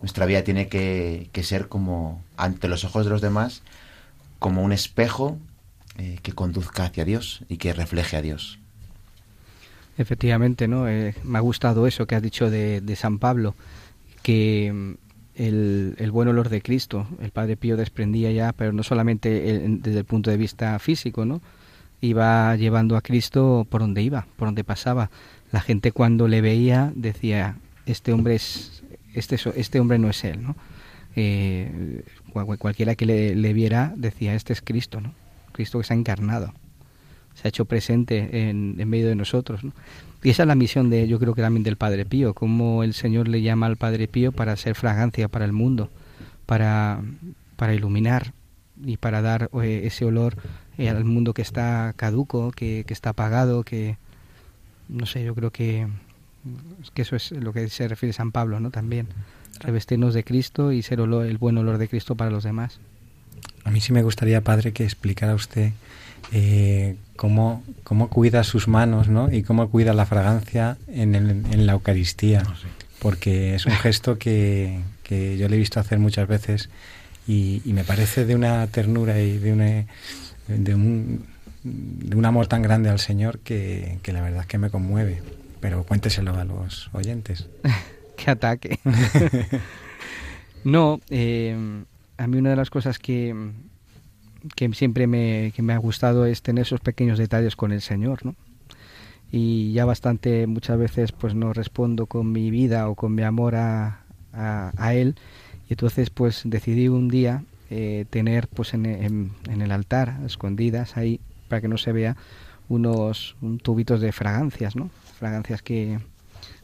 Nuestra 0.02 0.26
vida 0.26 0.44
tiene 0.44 0.68
que, 0.68 1.30
que 1.32 1.44
ser 1.44 1.68
como, 1.68 2.24
ante 2.38 2.68
los 2.68 2.84
ojos 2.84 3.06
de 3.06 3.12
los 3.12 3.22
demás, 3.22 3.62
como 4.40 4.64
un 4.64 4.72
espejo 4.72 5.38
eh, 5.98 6.20
que 6.24 6.32
conduzca 6.32 6.86
hacia 6.86 7.06
Dios 7.06 7.44
y 7.50 7.58
que 7.58 7.74
refleje 7.74 8.18
a 8.18 8.22
Dios. 8.22 8.60
Efectivamente, 10.00 10.70
¿no? 10.70 10.88
Eh, 10.88 11.14
me 11.26 11.38
ha 11.38 11.42
gustado 11.42 11.86
eso 11.86 12.08
que 12.08 12.16
has 12.16 12.22
dicho 12.22 12.50
de, 12.50 12.80
de 12.80 12.96
San 12.96 13.20
Pablo, 13.20 13.54
que 14.24 14.72
mm, 14.74 14.92
el, 15.36 15.96
el 15.98 16.12
buen 16.12 16.30
olor 16.30 16.48
de 16.48 16.62
Cristo, 16.62 17.06
el 17.22 17.32
Padre 17.32 17.58
Pío 17.58 17.76
desprendía 17.76 18.32
ya, 18.32 18.54
pero 18.54 18.72
no 18.72 18.82
solamente 18.84 19.50
el- 19.52 19.82
desde 19.82 20.00
el 20.00 20.06
punto 20.06 20.32
de 20.32 20.38
vista 20.38 20.80
físico, 20.80 21.26
¿no? 21.26 21.42
Iba 22.00 22.56
llevando 22.56 22.96
a 22.96 23.02
Cristo 23.02 23.68
por 23.70 23.82
donde 23.82 24.02
iba, 24.02 24.26
por 24.38 24.48
donde 24.48 24.64
pasaba. 24.64 25.10
La 25.52 25.60
gente 25.60 25.92
cuando 25.92 26.30
le 26.30 26.40
veía 26.40 26.94
decía, 26.96 27.58
este 27.86 28.14
hombre 28.14 28.36
es, 28.36 28.84
este, 29.14 29.36
este 29.58 29.82
hombre 29.82 30.00
no 30.00 30.10
es 30.10 30.24
él, 30.24 30.42
¿no? 30.42 30.56
Eh, 31.18 32.04
cual- 32.32 32.58
cualquiera 32.58 32.96
que 32.96 33.06
le, 33.06 33.36
le 33.36 33.52
viera 33.52 33.92
decía, 33.98 34.34
este 34.34 34.54
es 34.54 34.62
Cristo, 34.62 35.02
¿no? 35.02 35.14
Cristo 35.52 35.78
que 35.78 35.84
se 35.84 35.94
ha 35.94 35.98
encarnado 35.98 36.54
se 37.40 37.48
ha 37.48 37.50
hecho 37.50 37.66
presente 37.66 38.50
en, 38.50 38.76
medio 38.90 39.08
de 39.08 39.16
nosotros. 39.16 39.64
¿no? 39.64 39.72
Y 40.24 40.30
esa 40.32 40.44
es 40.44 40.48
la 40.48 40.56
misión 40.56 40.90
de, 40.90 41.08
yo 41.08 41.20
creo 41.20 41.34
que 41.34 41.42
también 41.42 41.64
del 41.64 41.78
Padre 41.78 42.06
Pío, 42.06 42.34
como 42.34 42.84
el 42.84 42.94
Señor 42.94 43.28
le 43.28 43.42
llama 43.42 43.68
al 43.68 43.78
Padre 43.78 44.08
Pío 44.08 44.32
para 44.32 44.56
ser 44.56 44.76
fragancia 44.76 45.28
para 45.28 45.46
el 45.46 45.54
mundo, 45.54 45.90
para, 46.46 47.02
para 47.56 47.74
iluminar 47.74 48.34
y 48.86 48.98
para 48.98 49.22
dar 49.22 49.50
eh, 49.64 49.82
ese 49.86 50.06
olor 50.06 50.36
eh, 50.78 50.90
al 50.90 51.06
mundo 51.06 51.34
que 51.34 51.42
está 51.42 51.94
caduco, 51.96 52.52
que, 52.52 52.84
que 52.86 52.94
está 52.94 53.12
apagado, 53.12 53.64
que 53.64 53.98
no 54.90 55.06
sé, 55.06 55.24
yo 55.24 55.36
creo 55.36 55.52
que, 55.52 55.88
que 56.94 57.04
eso 57.04 57.16
es 57.16 57.32
lo 57.32 57.54
que 57.54 57.70
se 57.70 57.88
refiere 57.88 58.12
San 58.14 58.32
Pablo, 58.32 58.60
¿no? 58.60 58.72
También 58.72 59.08
revestirnos 59.60 60.14
de 60.14 60.24
Cristo 60.24 60.72
y 60.72 60.82
ser 60.82 61.00
olor- 61.00 61.26
el 61.26 61.38
buen 61.38 61.58
olor 61.58 61.78
de 61.78 61.88
Cristo 61.88 62.16
para 62.16 62.32
los 62.32 62.44
demás. 62.44 62.80
A 63.64 63.72
mí 63.72 63.82
sí 63.82 63.94
me 63.94 64.04
gustaría, 64.04 64.42
padre, 64.42 64.72
que 64.74 64.84
explicara 64.84 65.36
usted 65.36 65.72
eh, 66.32 66.96
cómo, 67.16 67.64
cómo 67.84 68.10
cuida 68.10 68.44
sus 68.44 68.68
manos 68.68 69.08
¿no? 69.08 69.32
y 69.32 69.44
cómo 69.44 69.70
cuida 69.70 69.94
la 69.94 70.06
fragancia 70.06 70.78
en, 70.88 71.16
el- 71.16 71.30
en 71.52 71.66
la 71.66 71.74
Eucaristía. 71.74 72.44
Porque 73.00 73.56
es 73.56 73.66
un 73.66 73.74
gesto 73.74 74.18
que, 74.18 74.80
que 75.04 75.38
yo 75.38 75.48
le 75.48 75.56
he 75.56 75.60
visto 75.60 75.80
hacer 75.80 76.00
muchas 76.00 76.28
veces 76.28 76.70
y, 77.28 77.62
y 77.64 77.74
me 77.74 77.84
parece 77.86 78.26
de 78.26 78.36
una 78.36 78.68
ternura 78.68 79.20
y 79.22 79.38
de, 79.38 79.54
una, 79.54 79.86
de, 80.48 80.76
un, 80.76 81.24
de 81.64 82.16
un 82.16 82.26
amor 82.26 82.48
tan 82.48 82.62
grande 82.62 82.90
al 82.90 83.00
Señor 83.00 83.40
que, 83.40 84.00
que 84.04 84.12
la 84.12 84.22
verdad 84.22 84.42
es 84.42 84.48
que 84.48 84.58
me 84.58 84.70
conmueve. 84.70 85.22
Pero 85.62 85.84
cuénteselo 85.84 86.36
a 86.36 86.44
los 86.44 86.90
oyentes. 86.94 87.48
qué 88.18 88.32
ataque. 88.32 88.80
no, 90.64 91.00
eh, 91.10 91.56
a 92.18 92.28
mí 92.28 92.38
una 92.38 92.50
de 92.52 92.56
las 92.56 92.70
cosas 92.70 93.00
que, 93.00 93.34
que 94.56 94.72
siempre 94.74 95.08
me, 95.08 95.52
que 95.56 95.62
me 95.62 95.74
ha 95.74 95.78
gustado 95.78 96.26
es 96.26 96.42
tener 96.42 96.64
esos 96.64 96.80
pequeños 96.82 97.18
detalles 97.18 97.56
con 97.56 97.72
el 97.72 97.82
Señor, 97.82 98.26
¿no? 98.26 98.36
Y 99.32 99.74
ya 99.74 99.86
bastante 99.86 100.48
muchas 100.48 100.78
veces 100.80 101.12
pues 101.12 101.36
no 101.36 101.54
respondo 101.54 102.08
con 102.08 102.32
mi 102.32 102.50
vida 102.50 102.90
o 102.90 102.96
con 102.96 103.14
mi 103.14 103.22
amor 103.24 103.56
a, 103.56 104.02
a, 104.34 104.94
Él. 104.94 105.16
Y 105.70 105.74
entonces 105.74 106.10
pues 106.10 106.42
decidí 106.46 106.88
un 106.88 107.10
día 107.10 107.44
eh, 107.70 108.06
tener 108.10 108.48
pues 108.48 108.74
en, 108.74 108.86
en- 108.88 109.32
el 109.62 109.72
altar, 109.72 110.18
escondidas 110.26 110.98
ahí, 110.98 111.20
para 111.48 111.62
que 111.62 111.68
no 111.68 111.78
se 111.78 111.92
vea, 111.92 112.18
unos 112.70 113.36
un 113.42 113.60
tubitos 113.60 114.02
de 114.02 114.12
fragancias, 114.12 114.76
¿no? 114.76 114.90
Fragancias 115.20 115.62
que, 115.62 116.00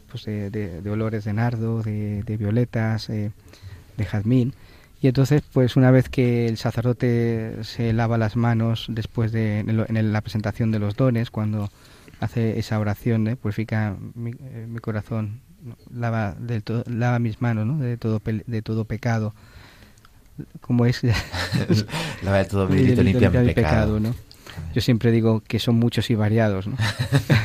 pues 0.09 0.25
de, 0.25 0.49
de- 0.49 0.81
de 0.81 0.89
olores 0.89 1.23
de 1.25 1.33
nardo, 1.33 1.83
de, 1.83 2.23
de 2.23 2.37
violetas, 2.37 3.09
eh, 3.09 3.31
de 3.97 4.05
jazmín. 4.05 4.53
Y 5.05 5.07
entonces, 5.07 5.43
pues 5.53 5.75
una 5.75 5.91
vez 5.91 6.09
que 6.09 6.47
el 6.47 6.57
sacerdote 6.57 7.57
se 7.61 7.93
lava 7.93 8.17
las 8.17 8.35
manos 8.35 8.87
después 8.89 9.31
de 9.31 9.59
en, 9.59 10.11
la 10.13 10.21
presentación 10.21 10.71
de 10.71 10.79
los 10.79 10.95
dones, 10.95 11.29
cuando 11.29 11.69
hace 12.19 12.57
esa 12.57 12.79
oración, 12.79 13.27
¿eh? 13.27 13.35
purifica 13.35 13.97
mi, 14.15 14.31
eh, 14.31 14.65
mi 14.67 14.79
corazón, 14.79 15.41
¿no? 15.61 15.77
lava, 15.93 16.33
del 16.39 16.63
todo, 16.63 16.83
lava 16.87 17.19
mis 17.19 17.39
manos 17.39 17.67
¿no? 17.67 17.77
de, 17.77 17.97
todo, 17.97 18.19
pe- 18.19 18.43
de 18.47 18.63
todo 18.63 18.85
pecado. 18.85 19.35
Como 20.59 20.87
es? 20.87 21.01
Lava 22.23 22.39
de 22.39 22.45
todo 22.45 22.65
delito, 22.65 23.03
limpia 23.03 23.29
mi 23.29 23.53
pecado. 23.53 23.99
¿no? 23.99 24.15
Yo 24.73 24.81
siempre 24.81 25.11
digo 25.11 25.41
que 25.47 25.59
son 25.59 25.75
muchos 25.75 26.09
y 26.09 26.15
variados, 26.15 26.65
¿no? 26.65 26.77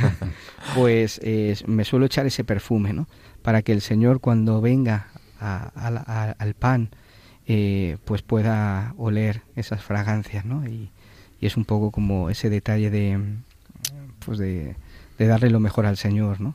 pues 0.75 1.20
eh, 1.23 1.57
me 1.66 1.85
suelo 1.85 2.07
echar 2.07 2.25
ese 2.25 2.42
perfume, 2.42 2.94
¿no? 2.94 3.07
Para 3.42 3.61
que 3.61 3.73
el 3.73 3.83
Señor 3.83 4.20
cuando 4.20 4.62
venga 4.62 5.09
a- 5.38 5.70
a 5.75 5.90
la- 5.90 6.05
a- 6.07 6.35
al 6.38 6.55
pan, 6.55 6.88
eh, 7.46 7.96
pues 8.05 8.22
pueda 8.22 8.94
oler 8.96 9.42
esas 9.57 9.83
fragancias, 9.83 10.44
¿no? 10.44 10.66
Y, 10.66 10.90
es 11.40 11.57
un 11.57 11.64
poco 11.64 11.90
como 11.90 12.29
ese 12.29 12.50
detalle 12.50 12.90
de, 12.90 13.18
pues 14.18 14.38
de, 14.38 14.76
darle 15.18 15.48
lo 15.48 15.59
mejor 15.59 15.87
al 15.87 15.96
Señor, 15.96 16.38
¿no? 16.38 16.55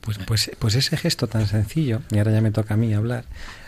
Pues, 0.00 0.18
pues, 0.18 0.52
pues 0.60 0.76
ese 0.76 0.96
gesto 0.96 1.26
tan 1.26 1.48
sencillo, 1.48 2.02
y 2.12 2.18
ahora 2.18 2.30
ya 2.30 2.40
me 2.40 2.52
toca 2.52 2.74
a 2.74 2.76
mí 2.76 2.94
hablar, 2.94 3.24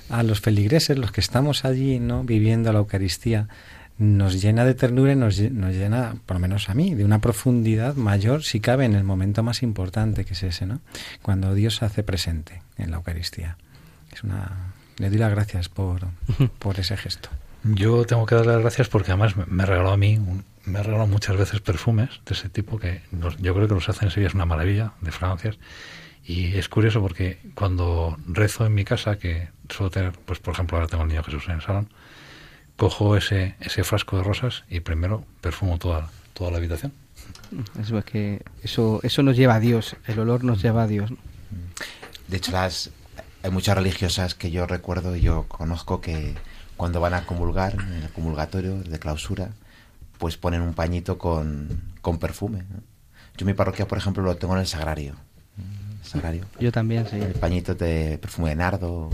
a 0.08 0.22
los 0.22 0.40
feligreses, 0.40 0.96
los 0.96 1.10
que 1.10 1.20
estamos 1.20 1.64
allí, 1.64 1.98
¿no? 1.98 2.22
viviendo 2.22 2.72
la 2.72 2.78
Eucaristía, 2.78 3.48
nos 3.98 4.40
llena 4.40 4.64
de 4.64 4.74
ternura 4.74 5.12
y 5.12 5.16
nos, 5.16 5.38
nos 5.38 5.74
llena, 5.74 6.16
por 6.24 6.36
lo 6.36 6.40
menos 6.40 6.70
a 6.70 6.74
mí, 6.74 6.94
de 6.94 7.04
una 7.04 7.20
profundidad 7.20 7.94
mayor, 7.96 8.42
si 8.42 8.58
cabe, 8.58 8.86
en 8.86 8.94
el 8.94 9.04
momento 9.04 9.42
más 9.42 9.62
importante 9.62 10.24
que 10.24 10.32
es 10.32 10.42
ese, 10.42 10.64
¿no? 10.64 10.80
Cuando 11.20 11.52
Dios 11.54 11.76
se 11.76 11.84
hace 11.84 12.02
presente 12.02 12.62
en 12.78 12.90
la 12.90 12.96
Eucaristía. 12.96 13.58
Es 14.10 14.24
una... 14.24 14.72
Le 15.00 15.08
doy 15.10 15.18
las 15.18 15.30
gracias 15.32 15.68
por, 15.68 16.00
por 16.60 16.78
ese 16.78 16.96
gesto. 16.96 17.28
Yo 17.64 18.04
tengo 18.04 18.24
que 18.26 18.34
darle 18.36 18.52
las 18.52 18.60
gracias 18.62 18.88
porque 18.88 19.10
además 19.10 19.34
me- 19.36 19.66
regaló 19.66 19.90
a 19.90 19.96
mí, 19.96 20.16
un- 20.18 20.44
me 20.64 20.78
ha 20.78 20.82
regalado 20.82 21.08
muchas 21.08 21.36
veces 21.36 21.60
perfumes 21.60 22.08
de 22.26 22.34
ese 22.34 22.48
tipo 22.48 22.78
que 22.78 23.02
los- 23.10 23.36
yo 23.38 23.54
creo 23.54 23.66
que 23.66 23.74
los 23.74 23.88
hacen 23.88 24.04
en 24.08 24.10
Sevilla 24.12 24.28
es 24.28 24.34
una 24.34 24.46
maravilla 24.46 24.92
de 25.00 25.10
fragancias 25.10 25.58
Y 26.26 26.54
es 26.56 26.68
curioso 26.68 27.00
porque 27.00 27.38
cuando 27.54 28.16
rezo 28.28 28.64
en 28.66 28.74
mi 28.74 28.84
casa, 28.84 29.18
que 29.18 29.48
suelo 29.70 29.90
tener, 29.90 30.12
pues 30.12 30.38
por 30.38 30.52
ejemplo 30.54 30.76
ahora 30.76 30.86
tengo 30.86 31.02
el 31.02 31.08
niño 31.08 31.24
Jesús 31.24 31.44
en 31.48 31.54
el 31.56 31.62
salón, 31.62 31.88
cojo 32.76 33.16
ese, 33.16 33.56
ese 33.60 33.82
frasco 33.84 34.18
de 34.18 34.22
rosas 34.22 34.64
y 34.68 34.80
primero 34.80 35.24
perfumo 35.40 35.78
toda, 35.78 36.08
toda 36.34 36.50
la 36.50 36.58
habitación. 36.58 36.92
Es 37.80 37.90
que 38.04 38.42
eso, 38.62 39.00
eso 39.02 39.22
nos 39.22 39.36
lleva 39.36 39.54
a 39.56 39.60
Dios, 39.60 39.96
el 40.06 40.18
olor 40.20 40.44
nos 40.44 40.62
lleva 40.62 40.82
a 40.84 40.86
Dios. 40.86 41.10
De 42.28 42.36
hecho, 42.36 42.52
las, 42.52 42.90
hay 43.42 43.50
muchas 43.50 43.76
religiosas 43.76 44.34
que 44.34 44.50
yo 44.50 44.66
recuerdo 44.66 45.16
y 45.16 45.20
yo 45.20 45.46
conozco 45.48 46.00
que 46.00 46.34
cuando 46.76 47.00
van 47.00 47.14
a 47.14 47.26
comulgar, 47.26 47.74
en 47.74 48.02
el 48.02 48.10
comulgatorio 48.10 48.82
de 48.82 48.98
clausura, 48.98 49.50
pues 50.18 50.36
ponen 50.36 50.62
un 50.62 50.74
pañito 50.74 51.18
con, 51.18 51.94
con 52.00 52.18
perfume. 52.18 52.64
Yo 53.36 53.46
mi 53.46 53.54
parroquia, 53.54 53.86
por 53.86 53.98
ejemplo, 53.98 54.22
lo 54.22 54.36
tengo 54.36 54.54
en 54.54 54.60
el 54.60 54.66
sagrario. 54.66 55.14
sagrario. 56.02 56.44
Yo 56.58 56.72
también, 56.72 57.06
sí. 57.08 57.16
El 57.16 57.32
pañito 57.32 57.74
de 57.74 58.18
perfume 58.18 58.50
de 58.50 58.56
nardo. 58.56 59.10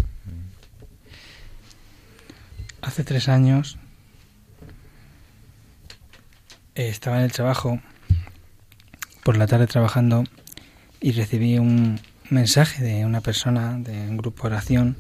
Hace 2.83 3.05
tres 3.05 3.29
años 3.29 3.79
eh, 6.75 6.89
estaba 6.89 7.19
en 7.19 7.25
el 7.25 7.33
trabajo, 7.33 7.81
por 9.25 9.37
la 9.37 9.47
tarde 9.47 9.67
trabajando, 9.67 10.25
y 11.01 11.13
recibí 11.13 11.59
un 11.59 12.01
mensaje 12.31 12.83
de 12.83 13.05
una 13.05 13.21
persona 13.21 13.79
de 13.79 14.09
un 14.09 14.17
grupo 14.17 14.47
oración 14.47 14.97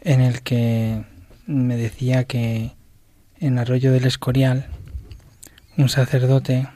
en 0.00 0.20
el 0.20 0.42
que 0.42 1.04
me 1.46 1.76
decía 1.76 2.24
que 2.24 2.72
en 3.38 3.58
Arroyo 3.58 3.92
del 3.92 4.04
Escorial 4.04 4.66
un 5.76 5.88
sacerdote 5.88 6.68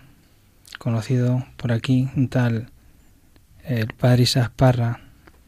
conocido 0.78 1.44
por 1.56 1.72
aquí, 1.72 2.08
un 2.16 2.28
tal 2.28 2.70
el 3.64 3.86
padre 3.88 4.22
Isaac 4.22 4.52
Parra, 4.56 5.00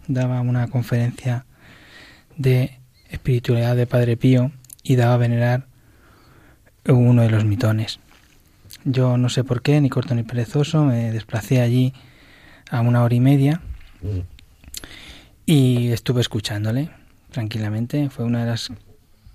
daba 0.07 0.41
una 0.41 0.69
conferencia 0.69 1.45
de 2.37 2.79
espiritualidad 3.11 3.77
de 3.77 3.87
Padre 3.87 4.17
Pío 4.17 4.53
y 4.83 4.97
daba 4.97 5.15
a 5.15 5.19
venerar 5.19 5.67
uno 6.87 7.23
de 7.23 7.31
los 7.31 7.45
mitones. 7.45 7.99
Yo 8.85 9.17
no 9.17 9.29
sé 9.29 9.45
por 9.45 9.63
qué, 9.63 9.81
ni 9.81 9.89
corto 9.89 10.15
ni 10.15 10.23
perezoso, 10.23 10.85
me 10.85 11.11
desplacé 11.13 11.61
allí 11.61 11.93
a 12.71 12.81
una 12.81 13.03
hora 13.03 13.15
y 13.15 13.21
media 13.21 13.61
y 15.47 15.89
estuve 15.93 16.21
escuchándole 16.21 16.91
tranquilamente. 17.31 18.11
Fue 18.11 18.25
una 18.25 18.41
de 18.41 18.51
las 18.51 18.73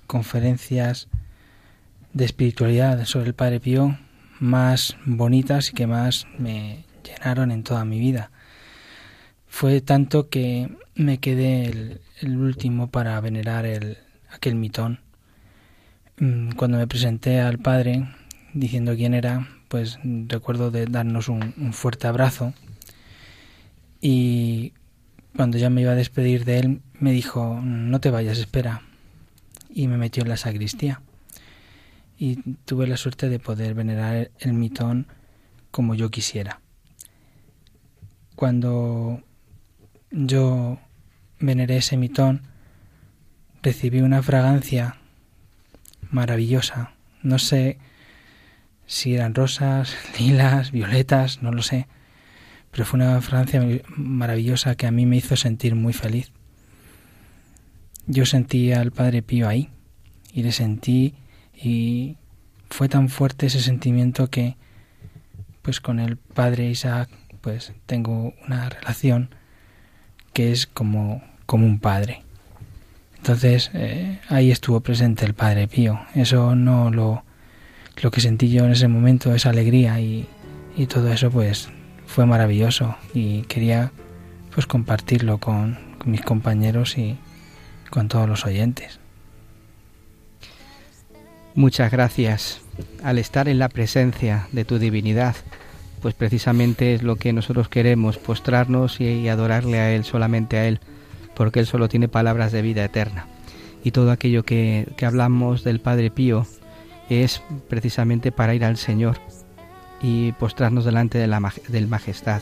conferencias 0.08 1.08
de 2.14 2.26
espiritualidad 2.26 3.06
sobre 3.06 3.28
el 3.28 3.34
Padre 3.34 3.60
Pío 3.60 3.98
más 4.40 4.98
bonitas 5.06 5.70
y 5.70 5.74
que 5.74 5.88
más 5.88 6.28
me 6.38 6.86
llenaron 7.04 7.52
en 7.52 7.64
toda 7.64 7.86
mi 7.86 8.00
vida. 8.00 8.32
Fue 9.48 9.82
tanto 9.82 10.30
que 10.30 10.70
me 10.96 11.20
quedé 11.20 12.00
el, 12.22 12.38
último 12.38 12.90
para 12.90 13.20
venerar 13.22 13.66
el, 13.66 13.98
aquel 14.30 14.56
mitón. 14.56 15.00
Mm, 16.18 16.52
cuando 16.52 16.78
me 16.78 16.88
presenté 16.88 17.40
al 17.40 17.60
Padre 17.60 18.08
diciendo 18.54 18.96
quién 18.96 19.14
era, 19.14 19.48
pues 19.68 20.00
recuerdo 20.28 20.72
de 20.72 20.86
darnos 20.86 21.30
un 21.30 21.74
fuerte 21.74 22.08
abrazo 22.08 22.54
y 24.02 24.74
cuando 25.36 25.58
ya 25.58 25.70
me 25.70 25.82
iba 25.82 25.92
a 25.92 25.96
despedir 25.96 26.46
de 26.46 26.60
él 26.60 26.82
me 27.00 27.12
dijo 27.12 27.60
no 27.64 28.00
te 28.00 28.12
vayas, 28.12 28.40
espera 28.40 28.82
y 29.70 29.88
me 29.88 29.98
metió 29.98 30.24
en 30.24 30.30
la 30.30 30.38
sacristía 30.38 31.02
y 32.18 32.42
tuve 32.66 32.88
la 32.88 32.98
suerte 32.98 33.30
de 33.30 33.40
poder 33.40 33.74
venerar 33.76 34.32
el 34.40 34.54
mitón 34.54 35.08
como 35.72 35.94
yo 35.94 36.10
quisiera. 36.10 36.62
Cuando 38.36 39.22
yo 40.12 40.80
veneré 41.40 41.78
ese 41.78 41.98
mitón, 41.98 42.42
recibí 43.62 44.02
una 44.02 44.24
fragancia 44.24 44.98
maravillosa. 46.10 46.94
No 47.22 47.38
sé 47.38 47.78
si 48.86 49.14
eran 49.14 49.36
rosas, 49.36 49.96
lilas, 50.20 50.72
violetas, 50.72 51.44
no 51.44 51.52
lo 51.52 51.62
sé, 51.62 51.88
pero 52.72 52.86
fue 52.86 53.00
una 53.00 53.22
fragancia 53.22 53.62
maravillosa 53.96 54.76
que 54.76 54.88
a 54.88 54.92
mí 54.92 55.06
me 55.06 55.18
hizo 55.18 55.36
sentir 55.36 55.76
muy 55.76 55.94
feliz. 55.94 56.32
Yo 58.06 58.26
sentí 58.26 58.72
al 58.72 58.92
Padre 58.92 59.22
Pío 59.22 59.48
ahí 59.48 59.70
y 60.34 60.44
le 60.44 60.52
sentí 60.52 61.16
y 61.54 62.18
fue 62.70 62.90
tan 62.90 63.10
fuerte 63.10 63.48
ese 63.48 63.62
sentimiento 63.62 64.30
que 64.30 64.56
pues 65.62 65.82
con 65.82 66.00
el 66.00 66.18
padre 66.18 66.70
Isaac 66.70 67.10
pues 67.42 67.74
tengo 67.86 68.34
una 68.46 68.70
relación 68.70 69.30
que 70.34 70.52
es 70.52 70.68
como, 70.68 71.24
como 71.46 71.66
un 71.66 71.80
padre. 71.80 72.24
Entonces 73.18 73.72
eh, 73.74 74.20
ahí 74.30 74.52
estuvo 74.52 74.80
presente 74.82 75.26
el 75.26 75.34
Padre 75.34 75.68
Pío. 75.68 76.00
Eso 76.14 76.56
no 76.56 76.92
lo, 76.92 77.24
lo 78.02 78.12
que 78.12 78.22
sentí 78.22 78.50
yo 78.50 78.66
en 78.66 78.72
ese 78.72 78.88
momento, 78.88 79.34
esa 79.34 79.50
alegría 79.50 80.00
y, 80.00 80.28
y 80.78 80.86
todo 80.86 81.12
eso 81.12 81.32
pues 81.32 81.70
fue 82.18 82.26
maravilloso 82.26 82.96
y 83.14 83.44
quería 83.44 83.92
pues 84.56 84.66
compartirlo 84.66 85.38
con 85.38 85.78
mis 86.04 86.24
compañeros 86.24 86.98
y 86.98 87.16
con 87.92 88.08
todos 88.08 88.28
los 88.28 88.44
oyentes. 88.44 89.00
Muchas 91.54 91.92
gracias. 91.92 92.62
Al 93.04 93.20
estar 93.20 93.48
en 93.48 93.60
la 93.60 93.70
presencia 93.70 94.48
de 94.52 94.66
tu 94.66 94.80
divinidad, 94.80 95.36
pues 96.02 96.16
precisamente 96.16 96.96
es 96.96 97.04
lo 97.04 97.18
que 97.18 97.34
nosotros 97.34 97.70
queremos, 97.70 98.18
postrarnos 98.18 99.00
y, 99.00 99.30
adorarle 99.30 99.78
a 99.78 99.92
Él, 99.92 100.04
solamente 100.04 100.58
a 100.58 100.68
Él, 100.68 100.80
porque 101.36 101.60
Él 101.60 101.68
solo 101.68 101.88
tiene 101.88 102.08
palabras 102.08 102.52
de 102.52 102.64
vida 102.64 102.84
eterna. 102.84 103.28
Y 103.84 103.92
todo 103.92 104.10
aquello 104.10 104.42
que, 104.42 104.88
hablamos 105.04 105.64
del 105.64 105.82
Padre 105.82 106.10
Pío 106.10 106.48
es 107.12 107.44
precisamente 107.70 108.32
para 108.32 108.56
ir 108.56 108.66
al 108.66 108.78
Señor 108.78 109.20
y 110.02 110.32
postrarnos 110.34 110.86
delante 110.86 111.18
de 111.18 111.28
la, 111.28 111.54
del 111.68 111.88
Majestad. 111.88 112.42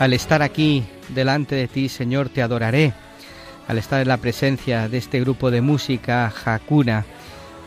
Al 0.00 0.14
estar 0.14 0.40
aquí 0.42 0.82
delante 1.14 1.54
de 1.54 1.68
ti, 1.68 1.88
Señor, 1.88 2.30
te 2.30 2.42
adoraré. 2.42 2.92
Al 3.68 3.78
estar 3.78 4.00
en 4.00 4.08
la 4.08 4.16
presencia 4.16 4.88
de 4.88 4.98
este 4.98 5.20
grupo 5.20 5.50
de 5.50 5.60
música 5.60 6.32
Hakuna, 6.44 7.04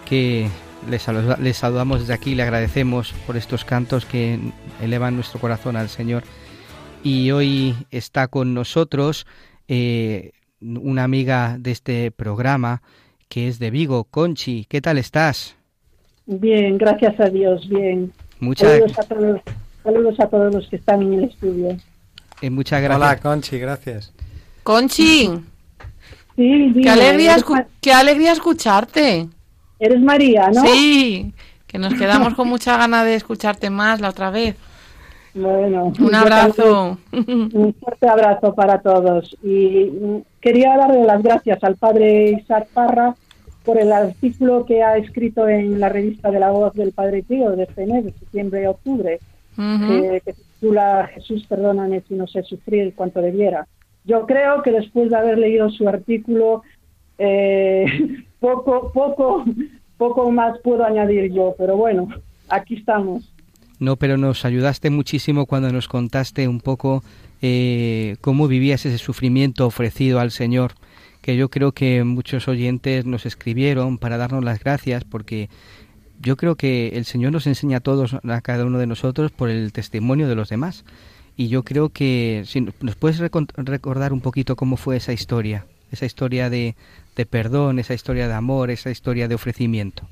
que 0.10 0.48
les, 0.90 1.02
saluda- 1.04 1.38
les 1.40 1.56
saludamos 1.58 2.02
desde 2.02 2.14
aquí, 2.14 2.36
le 2.36 2.44
agradecemos 2.44 3.14
por 3.26 3.38
estos 3.38 3.64
cantos 3.64 4.06
que 4.06 4.40
elevan 4.82 5.16
nuestro 5.16 5.40
corazón 5.40 5.76
al 5.78 5.90
Señor. 5.90 6.24
Y 7.04 7.30
hoy 7.32 7.76
está 7.92 8.28
con 8.28 8.54
nosotros 8.54 9.28
eh, 9.68 10.32
una 10.60 11.04
amiga 11.04 11.58
de 11.60 11.72
este 11.72 12.12
programa 12.12 12.82
que 13.30 13.48
es 13.48 13.60
de 13.60 13.70
Vigo, 13.70 14.06
Conchi. 14.06 14.66
¿Qué 14.68 14.82
tal 14.82 14.98
estás? 14.98 15.56
Bien, 16.26 16.78
gracias 16.78 17.18
a 17.20 17.30
Dios, 17.30 17.70
bien. 17.70 18.12
Muchas, 18.40 18.80
todos, 18.80 18.92
saludos 19.84 20.20
a 20.20 20.28
todos 20.28 20.54
los 20.54 20.68
que 20.68 20.78
están 20.78 21.02
en 21.04 21.14
el 21.14 21.24
estudio. 21.26 21.78
Eh, 22.46 22.50
muchas 22.50 22.82
gracias. 22.82 22.98
Hola, 23.10 23.20
Conchi, 23.20 23.58
gracias. 23.60 24.14
Conchi, 24.64 25.30
Sí, 26.36 26.74
qué 26.82 26.90
alegría, 26.90 27.38
escu- 27.38 27.66
qué 27.80 27.94
alegría 27.94 28.32
escucharte. 28.32 29.28
Eres 29.80 30.02
María, 30.02 30.50
¿no? 30.54 30.62
Sí, 30.66 31.32
que 31.68 31.78
nos 31.78 31.94
quedamos 31.94 32.34
con 32.34 32.48
mucha 32.48 32.76
gana 32.78 33.04
de 33.04 33.16
escucharte 33.16 33.70
más 33.70 34.02
la 34.02 34.10
otra 34.10 34.32
vez. 34.32 34.56
Bueno, 35.36 35.92
Un 36.00 36.16
abrazo. 36.16 36.98
también, 37.12 37.50
Un 37.54 37.74
fuerte 37.76 38.08
abrazo 38.08 38.54
para 38.56 38.80
todos. 38.82 39.36
Y 39.44 39.92
mm, 39.92 40.18
quería 40.42 40.76
darle 40.78 41.04
las 41.04 41.22
gracias 41.22 41.64
al 41.64 41.76
padre 41.76 42.32
Isaac 42.42 42.68
Parra 42.74 43.16
por 43.64 43.80
el 43.80 43.92
artículo 43.92 44.66
que 44.66 44.82
ha 44.84 44.98
escrito 44.98 45.48
en 45.48 45.80
la 45.80 45.90
revista 45.90 46.32
de 46.32 46.40
la 46.40 46.50
voz 46.52 46.74
del 46.74 46.92
Padre 46.94 47.24
Pío 47.24 47.52
de 47.52 47.64
este 47.64 47.86
mes, 47.86 48.06
de 48.06 48.12
septiembre 48.12 48.66
a 48.66 48.72
octubre, 48.72 49.20
Ujú. 49.58 49.88
que, 49.88 50.22
que 50.26 50.34
se 50.34 50.42
titula 50.64 51.10
Jesús, 51.14 51.46
perdóname 51.48 52.04
si 52.08 52.14
no 52.14 52.26
sé 52.26 52.42
sufrir 52.44 52.94
cuanto 52.96 53.22
debiera. 53.22 53.68
Yo 54.06 54.26
creo 54.26 54.62
que 54.64 54.72
después 54.72 55.10
de 55.10 55.18
haber 55.18 55.38
leído 55.38 55.70
su 55.70 55.88
artículo, 55.88 56.64
eh, 57.18 57.86
poco, 58.40 58.92
poco, 58.94 59.44
poco 59.98 60.32
más 60.32 60.58
puedo 60.60 60.86
añadir 60.86 61.32
yo, 61.34 61.54
pero 61.58 61.76
bueno, 61.76 62.08
aquí 62.48 62.76
estamos. 62.76 63.30
No, 63.80 63.98
pero 63.98 64.18
nos 64.18 64.46
ayudaste 64.46 64.90
muchísimo 64.90 65.46
cuando 65.46 65.70
nos 65.72 65.90
contaste 65.90 66.48
un 66.48 66.62
poco 66.62 67.04
eh, 67.42 68.16
cómo 68.22 68.48
vivías 68.48 68.86
ese 68.86 68.98
sufrimiento 68.98 69.68
ofrecido 69.68 70.22
al 70.22 70.32
Señor, 70.32 70.74
que 71.22 71.36
yo 71.36 71.50
creo 71.50 71.74
que 71.74 72.06
muchos 72.06 72.48
oyentes 72.48 73.06
nos 73.06 73.26
escribieron 73.26 73.98
para 73.98 74.18
darnos 74.18 74.46
las 74.46 74.64
gracias, 74.64 75.04
porque 75.04 75.50
yo 76.24 76.38
creo 76.38 76.56
que 76.56 76.90
el 76.90 77.06
Señor 77.06 77.32
nos 77.32 77.48
enseña 77.48 77.78
a 77.78 77.82
todos, 77.82 78.14
a 78.14 78.42
cada 78.42 78.66
uno 78.66 78.80
de 78.80 78.88
nosotros, 78.88 79.32
por 79.32 79.50
el 79.50 79.72
testimonio 79.74 80.28
de 80.28 80.36
los 80.36 80.50
demás. 80.50 80.86
Y 81.36 81.48
yo 81.50 81.64
creo 81.64 81.90
que, 81.90 82.44
si 82.46 82.62
nos 82.62 82.96
puedes 82.96 83.20
recordar 83.20 84.14
un 84.14 84.22
poquito 84.22 84.56
cómo 84.56 84.78
fue 84.78 84.98
esa 84.98 85.14
historia, 85.14 85.66
esa 85.92 86.06
historia 86.06 86.50
de, 86.50 86.76
de 87.16 87.26
perdón, 87.26 87.80
esa 87.80 87.94
historia 87.94 88.28
de 88.28 88.34
amor, 88.34 88.72
esa 88.72 88.90
historia 88.90 89.28
de 89.28 89.36
ofrecimiento. 89.36 90.04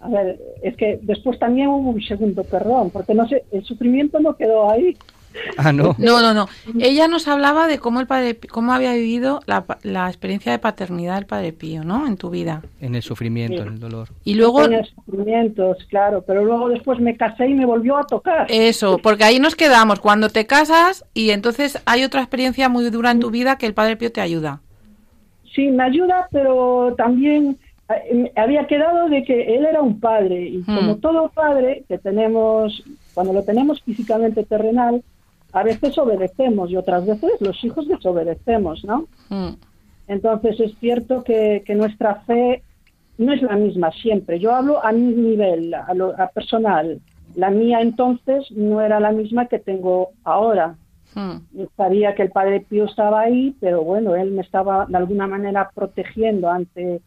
A 0.00 0.08
ver, 0.08 0.38
es 0.62 0.76
que 0.76 0.98
después 1.02 1.38
también 1.38 1.68
hubo 1.68 1.90
un 1.90 2.02
segundo 2.02 2.44
perdón, 2.44 2.90
porque 2.90 3.14
no 3.14 3.26
sé, 3.28 3.44
el 3.52 3.64
sufrimiento 3.64 4.20
no 4.20 4.36
quedó 4.36 4.70
ahí. 4.70 4.96
Ah, 5.56 5.72
no. 5.72 5.94
No, 5.98 6.20
no, 6.20 6.32
no. 6.34 6.48
Ella 6.80 7.08
nos 7.08 7.26
hablaba 7.28 7.66
de 7.66 7.78
cómo 7.78 8.00
el 8.00 8.06
padre, 8.06 8.38
cómo 8.50 8.72
había 8.72 8.92
vivido 8.94 9.40
la, 9.46 9.64
pa- 9.64 9.78
la 9.82 10.08
experiencia 10.08 10.52
de 10.52 10.58
paternidad 10.58 11.16
del 11.16 11.26
padre 11.26 11.52
Pío, 11.52 11.84
¿no? 11.84 12.06
En 12.06 12.16
tu 12.16 12.30
vida. 12.30 12.62
En 12.80 12.94
el 12.94 13.02
sufrimiento, 13.02 13.62
Sí. 13.62 13.68
en 13.68 13.74
el 13.74 13.80
dolor. 13.80 14.08
Y 14.24 14.34
luego 14.34 14.62
Tenía 14.62 14.84
sufrimientos, 14.84 15.78
claro, 15.88 16.22
pero 16.26 16.44
luego 16.44 16.68
después 16.68 17.00
me 17.00 17.16
casé 17.16 17.48
y 17.48 17.54
me 17.54 17.66
volvió 17.66 17.96
a 17.96 18.04
tocar. 18.06 18.46
eso, 18.48 18.98
porque 18.98 19.24
ahí 19.24 19.38
nos 19.38 19.56
quedamos 19.56 20.00
cuando 20.00 20.28
te 20.28 20.46
casas 20.46 21.04
y 21.14 21.30
entonces 21.30 21.80
hay 21.86 22.04
otra 22.04 22.20
experiencia 22.20 22.68
muy 22.68 22.88
dura 22.90 23.10
en 23.10 23.20
tu 23.20 23.30
vida 23.30 23.58
que 23.58 23.66
el 23.66 23.74
padre 23.74 23.96
Pío 23.96 24.12
te 24.12 24.20
ayuda. 24.20 24.60
Sí, 25.54 25.68
me 25.70 25.84
ayuda, 25.84 26.28
pero 26.32 26.94
también 26.96 27.56
eh, 27.88 28.32
había 28.36 28.66
quedado 28.66 29.08
de 29.08 29.22
que 29.24 29.54
él 29.56 29.64
era 29.66 29.82
un 29.82 30.00
padre 30.00 30.48
y 30.48 30.58
Hmm. 30.58 30.74
como 30.76 30.96
todo 30.96 31.28
padre 31.28 31.84
que 31.88 31.98
tenemos, 31.98 32.82
cuando 33.14 33.32
lo 33.32 33.42
tenemos 33.44 33.82
físicamente 33.82 34.42
terrenal, 34.44 35.02
a 35.54 35.62
veces 35.62 35.96
obedecemos 35.96 36.68
y 36.70 36.76
otras 36.76 37.06
veces 37.06 37.30
los 37.40 37.62
hijos 37.62 37.86
desobedecemos, 37.86 38.84
¿no? 38.84 39.06
Mm. 39.28 39.54
Entonces 40.08 40.58
es 40.58 40.76
cierto 40.80 41.22
que, 41.22 41.62
que 41.64 41.76
nuestra 41.76 42.16
fe 42.26 42.62
no 43.18 43.32
es 43.32 43.40
la 43.40 43.54
misma 43.54 43.92
siempre. 43.92 44.40
Yo 44.40 44.52
hablo 44.52 44.84
a 44.84 44.90
mi 44.90 45.14
nivel, 45.14 45.72
a, 45.72 45.94
lo, 45.94 46.20
a 46.20 46.26
personal. 46.26 47.00
La 47.36 47.50
mía 47.50 47.80
entonces 47.80 48.50
no 48.50 48.80
era 48.80 48.98
la 48.98 49.12
misma 49.12 49.46
que 49.46 49.60
tengo 49.60 50.10
ahora. 50.24 50.74
Mm. 51.14 51.36
Sabía 51.76 52.16
que 52.16 52.22
el 52.22 52.30
Padre 52.30 52.66
Pío 52.68 52.86
estaba 52.86 53.20
ahí, 53.20 53.54
pero 53.60 53.84
bueno, 53.84 54.16
él 54.16 54.32
me 54.32 54.42
estaba 54.42 54.86
de 54.86 54.96
alguna 54.96 55.28
manera 55.28 55.70
protegiendo 55.72 56.50
ante 56.50 57.00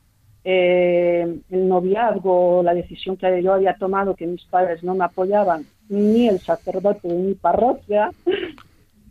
eh, 0.45 1.39
el 1.49 1.67
noviazgo, 1.67 2.63
la 2.63 2.73
decisión 2.73 3.17
que 3.17 3.43
yo 3.43 3.51
había 3.51 3.75
tomado, 3.75 4.15
que 4.15 4.25
mis 4.25 4.45
padres 4.45 4.81
no 4.81 4.95
me 4.95 5.03
apoyaban, 5.03 5.65
ni 5.89 6.27
el 6.27 6.39
sacerdote 6.39 7.07
de 7.07 7.15
mi 7.15 7.33
parroquia 7.33 8.11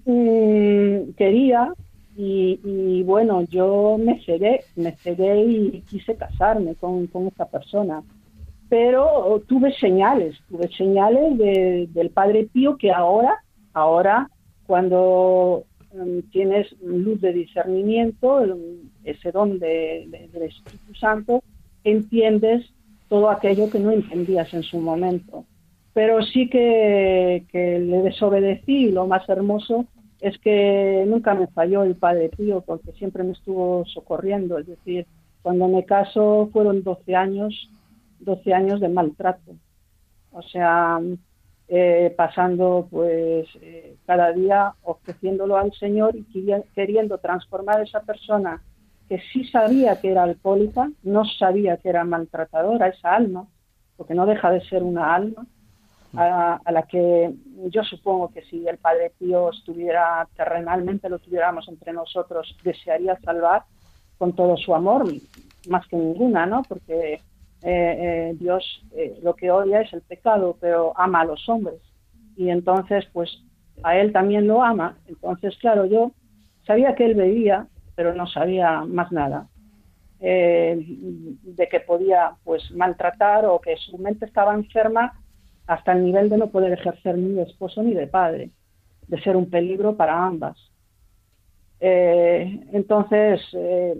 mm, 0.04 1.12
quería. 1.16 1.72
Y, 2.18 3.02
bueno, 3.02 3.42
yo 3.42 3.98
me 3.98 4.22
cegué, 4.24 4.62
me 4.74 4.92
cegué 4.96 5.38
y 5.44 5.82
quise 5.82 6.14
casarme 6.16 6.74
con, 6.74 7.06
con 7.08 7.26
esta 7.28 7.44
persona 7.46 8.02
pero 8.68 9.40
tuve 9.46 9.72
señales, 9.74 10.34
tuve 10.48 10.66
señales 10.76 11.38
de- 11.38 11.86
del 11.92 12.10
Padre 12.10 12.48
Pío 12.52 12.76
que 12.76 12.90
ahora, 12.90 13.36
ahora, 13.74 14.28
cuando 14.66 15.62
em, 15.94 16.20
tienes 16.32 16.66
luz 16.82 17.20
de 17.20 17.32
discernimiento, 17.32 18.44
ese 19.04 19.30
don 19.30 19.60
de- 19.60 20.28
del 20.32 20.42
Espíritu 20.42 20.94
Santo, 20.96 21.44
entiendes 21.84 22.66
todo 23.08 23.30
aquello 23.30 23.70
que 23.70 23.78
no 23.78 23.92
entendías 23.92 24.52
en 24.52 24.64
su 24.64 24.78
momento. 24.80 25.44
Pero 25.96 26.20
sí 26.20 26.50
que, 26.50 27.46
que 27.50 27.78
le 27.78 28.02
desobedecí 28.02 28.88
y 28.88 28.92
lo 28.92 29.06
más 29.06 29.26
hermoso 29.30 29.86
es 30.20 30.38
que 30.40 31.06
nunca 31.06 31.32
me 31.32 31.46
falló 31.46 31.84
el 31.84 31.96
Padre 31.96 32.28
Pío 32.36 32.60
porque 32.60 32.92
siempre 32.92 33.24
me 33.24 33.32
estuvo 33.32 33.82
socorriendo. 33.86 34.58
Es 34.58 34.66
decir, 34.66 35.06
cuando 35.40 35.68
me 35.68 35.86
caso 35.86 36.50
fueron 36.52 36.82
12 36.82 37.16
años 37.16 37.70
12 38.20 38.52
años 38.52 38.80
de 38.80 38.90
maltrato. 38.90 39.56
O 40.32 40.42
sea, 40.42 41.00
eh, 41.66 42.14
pasando 42.14 42.88
pues 42.90 43.48
eh, 43.62 43.96
cada 44.04 44.32
día 44.32 44.74
ofreciéndolo 44.82 45.56
al 45.56 45.72
Señor 45.72 46.14
y 46.14 46.26
queriendo 46.74 47.16
transformar 47.16 47.80
a 47.80 47.84
esa 47.84 48.00
persona 48.00 48.62
que 49.08 49.18
sí 49.32 49.44
sabía 49.44 49.98
que 50.02 50.10
era 50.10 50.24
alcohólica, 50.24 50.90
no 51.04 51.24
sabía 51.24 51.78
que 51.78 51.88
era 51.88 52.04
maltratadora, 52.04 52.88
esa 52.88 53.14
alma, 53.14 53.46
porque 53.96 54.14
no 54.14 54.26
deja 54.26 54.50
de 54.50 54.60
ser 54.68 54.82
una 54.82 55.14
alma, 55.14 55.46
a, 56.16 56.60
la 56.70 56.82
que 56.82 57.32
yo 57.70 57.82
supongo 57.84 58.30
que 58.30 58.42
si 58.42 58.66
el 58.66 58.78
Padre 58.78 59.12
Pío 59.18 59.50
estuviera 59.50 60.26
terrenalmente, 60.36 61.08
lo 61.08 61.18
tuviéramos 61.18 61.68
entre 61.68 61.92
nosotros, 61.92 62.56
desearía 62.62 63.18
salvar 63.20 63.64
con 64.18 64.34
todo 64.34 64.56
su 64.56 64.74
amor, 64.74 65.06
más 65.68 65.86
que 65.88 65.96
ninguna, 65.96 66.46
¿no? 66.46 66.62
Porque 66.62 67.14
eh, 67.14 67.20
eh, 67.62 68.36
Dios 68.38 68.64
eh, 68.92 69.18
lo 69.22 69.34
que 69.34 69.50
odia 69.50 69.80
es 69.80 69.92
el 69.92 70.02
pecado, 70.02 70.56
pero 70.60 70.92
ama 70.96 71.20
a 71.20 71.24
los 71.26 71.48
hombres. 71.48 71.80
Y 72.36 72.50
entonces, 72.50 73.06
pues 73.12 73.42
a 73.82 73.96
él 73.96 74.12
también 74.12 74.46
lo 74.46 74.62
ama. 74.62 74.96
Entonces, 75.06 75.56
claro, 75.58 75.86
yo 75.86 76.12
sabía 76.66 76.94
que 76.94 77.04
él 77.04 77.14
bebía, 77.14 77.66
pero 77.94 78.14
no 78.14 78.26
sabía 78.26 78.82
más 78.82 79.12
nada. 79.12 79.48
Eh, 80.18 80.82
de 81.42 81.68
que 81.68 81.80
podía 81.80 82.32
pues 82.42 82.70
maltratar 82.70 83.44
o 83.44 83.60
que 83.60 83.76
su 83.76 83.98
mente 83.98 84.24
estaba 84.24 84.54
enferma 84.54 85.12
hasta 85.66 85.92
el 85.92 86.04
nivel 86.04 86.28
de 86.28 86.38
no 86.38 86.50
poder 86.50 86.72
ejercer 86.72 87.18
ni 87.18 87.34
de 87.34 87.42
esposo 87.42 87.82
ni 87.82 87.94
de 87.94 88.06
padre, 88.06 88.50
de 89.08 89.20
ser 89.22 89.36
un 89.36 89.50
peligro 89.50 89.96
para 89.96 90.24
ambas. 90.24 90.56
Eh, 91.80 92.60
entonces, 92.72 93.40
eh, 93.52 93.96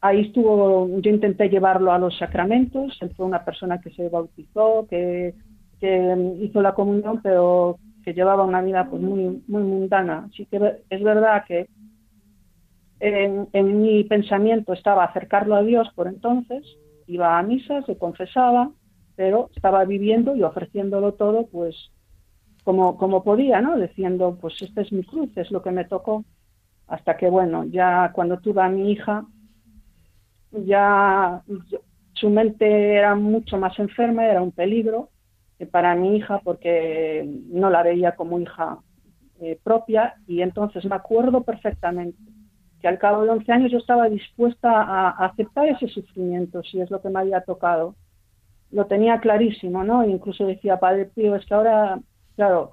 ahí 0.00 0.22
estuvo, 0.22 0.88
yo 1.00 1.10
intenté 1.10 1.48
llevarlo 1.48 1.92
a 1.92 1.98
los 1.98 2.16
sacramentos, 2.18 2.96
él 3.00 3.12
fue 3.16 3.26
una 3.26 3.44
persona 3.44 3.80
que 3.80 3.90
se 3.90 4.08
bautizó, 4.08 4.86
que, 4.88 5.34
hizo 6.40 6.62
la 6.62 6.72
comunión, 6.72 7.20
pero 7.22 7.76
que 8.02 8.14
llevaba 8.14 8.44
una 8.44 8.62
vida 8.62 8.88
pues 8.88 9.02
muy, 9.02 9.42
muy 9.46 9.62
mundana. 9.62 10.28
Así 10.30 10.46
que 10.46 10.78
es 10.88 11.02
verdad 11.02 11.44
que 11.46 11.68
en, 13.00 13.48
en 13.52 13.82
mi 13.82 14.02
pensamiento 14.04 14.72
estaba 14.72 15.04
acercarlo 15.04 15.56
a 15.56 15.62
Dios 15.62 15.90
por 15.94 16.06
entonces, 16.06 16.64
iba 17.06 17.38
a 17.38 17.42
misa, 17.42 17.82
se 17.82 17.98
confesaba, 17.98 18.70
pero 19.16 19.50
estaba 19.54 19.84
viviendo 19.84 20.36
y 20.36 20.42
ofreciéndolo 20.42 21.14
todo 21.14 21.46
pues 21.46 21.90
como, 22.64 22.96
como 22.96 23.22
podía, 23.22 23.60
¿no? 23.60 23.78
Diciendo, 23.78 24.38
pues 24.40 24.60
esta 24.62 24.80
es 24.80 24.92
mi 24.92 25.04
cruz, 25.04 25.30
es 25.36 25.50
lo 25.50 25.62
que 25.62 25.70
me 25.70 25.84
tocó. 25.84 26.24
Hasta 26.86 27.16
que, 27.16 27.28
bueno, 27.28 27.64
ya 27.64 28.10
cuando 28.14 28.38
tuve 28.38 28.62
a 28.62 28.68
mi 28.68 28.90
hija, 28.92 29.26
ya 30.52 31.42
su 32.14 32.30
mente 32.30 32.94
era 32.94 33.14
mucho 33.14 33.58
más 33.58 33.78
enferma, 33.78 34.26
era 34.26 34.42
un 34.42 34.52
peligro 34.52 35.10
para 35.70 35.94
mi 35.94 36.16
hija 36.16 36.40
porque 36.42 37.24
no 37.48 37.70
la 37.70 37.82
veía 37.82 38.16
como 38.16 38.38
hija 38.38 38.78
eh, 39.40 39.58
propia 39.62 40.14
y 40.26 40.42
entonces 40.42 40.84
me 40.84 40.94
acuerdo 40.94 41.42
perfectamente 41.42 42.18
que 42.80 42.88
al 42.88 42.98
cabo 42.98 43.24
de 43.24 43.30
11 43.30 43.52
años 43.52 43.72
yo 43.72 43.78
estaba 43.78 44.08
dispuesta 44.08 44.70
a 44.70 45.10
aceptar 45.26 45.68
ese 45.68 45.88
sufrimiento 45.88 46.62
si 46.62 46.80
es 46.80 46.90
lo 46.90 47.00
que 47.00 47.08
me 47.08 47.20
había 47.20 47.40
tocado. 47.40 47.94
Lo 48.74 48.86
tenía 48.86 49.20
clarísimo, 49.20 49.84
¿no? 49.84 50.02
E 50.02 50.10
incluso 50.10 50.44
decía, 50.46 50.80
Padre 50.80 51.04
Pío, 51.06 51.36
es 51.36 51.46
que 51.46 51.54
ahora, 51.54 52.00
claro, 52.34 52.72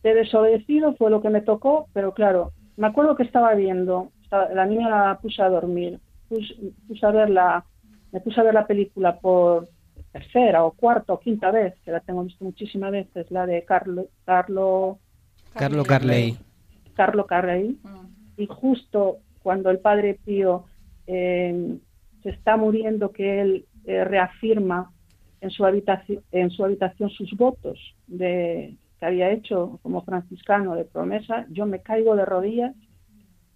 te 0.00 0.10
he 0.10 0.14
desobedecido, 0.14 0.94
fue 0.94 1.10
lo 1.10 1.20
que 1.20 1.28
me 1.28 1.42
tocó, 1.42 1.88
pero 1.92 2.14
claro, 2.14 2.52
me 2.76 2.86
acuerdo 2.86 3.16
que 3.16 3.22
estaba 3.24 3.54
viendo, 3.54 4.08
estaba- 4.22 4.48
la 4.48 4.64
niña 4.64 4.88
la 4.88 5.18
puse 5.20 5.42
a 5.42 5.50
dormir, 5.50 6.00
puse, 6.28 6.54
puse 6.88 7.04
a 7.04 7.10
ver 7.10 7.28
la, 7.28 7.64
me 8.12 8.20
puse 8.20 8.40
a 8.40 8.44
ver 8.44 8.54
la 8.54 8.66
película 8.66 9.18
por 9.20 9.68
tercera 10.10 10.64
o 10.64 10.72
cuarta 10.72 11.12
o 11.12 11.20
quinta 11.20 11.50
vez, 11.50 11.74
que 11.84 11.90
la 11.90 12.00
tengo 12.00 12.24
visto 12.24 12.44
muchísimas 12.44 12.90
veces, 12.90 13.30
la 13.30 13.44
de 13.44 13.62
Carlo, 13.64 14.06
Carlo, 14.24 14.98
Carlo 15.52 15.84
Carley. 15.84 16.38
Carlo 16.94 17.26
Carrey, 17.26 17.78
y 18.38 18.46
justo 18.46 19.18
cuando 19.42 19.68
el 19.70 19.80
padre 19.80 20.18
Pío 20.24 20.64
eh, 21.06 21.76
se 22.22 22.30
está 22.30 22.56
muriendo, 22.56 23.12
que 23.12 23.42
él 23.42 23.66
eh, 23.84 24.04
reafirma 24.04 24.91
en 25.42 25.50
su, 25.50 25.66
habitación, 25.66 26.22
en 26.30 26.50
su 26.50 26.64
habitación 26.64 27.10
sus 27.10 27.36
votos 27.36 27.76
de, 28.06 28.76
que 28.98 29.06
había 29.06 29.32
hecho 29.32 29.80
como 29.82 30.04
franciscano 30.04 30.76
de 30.76 30.84
promesa, 30.84 31.46
yo 31.50 31.66
me 31.66 31.82
caigo 31.82 32.14
de 32.14 32.24
rodillas, 32.24 32.76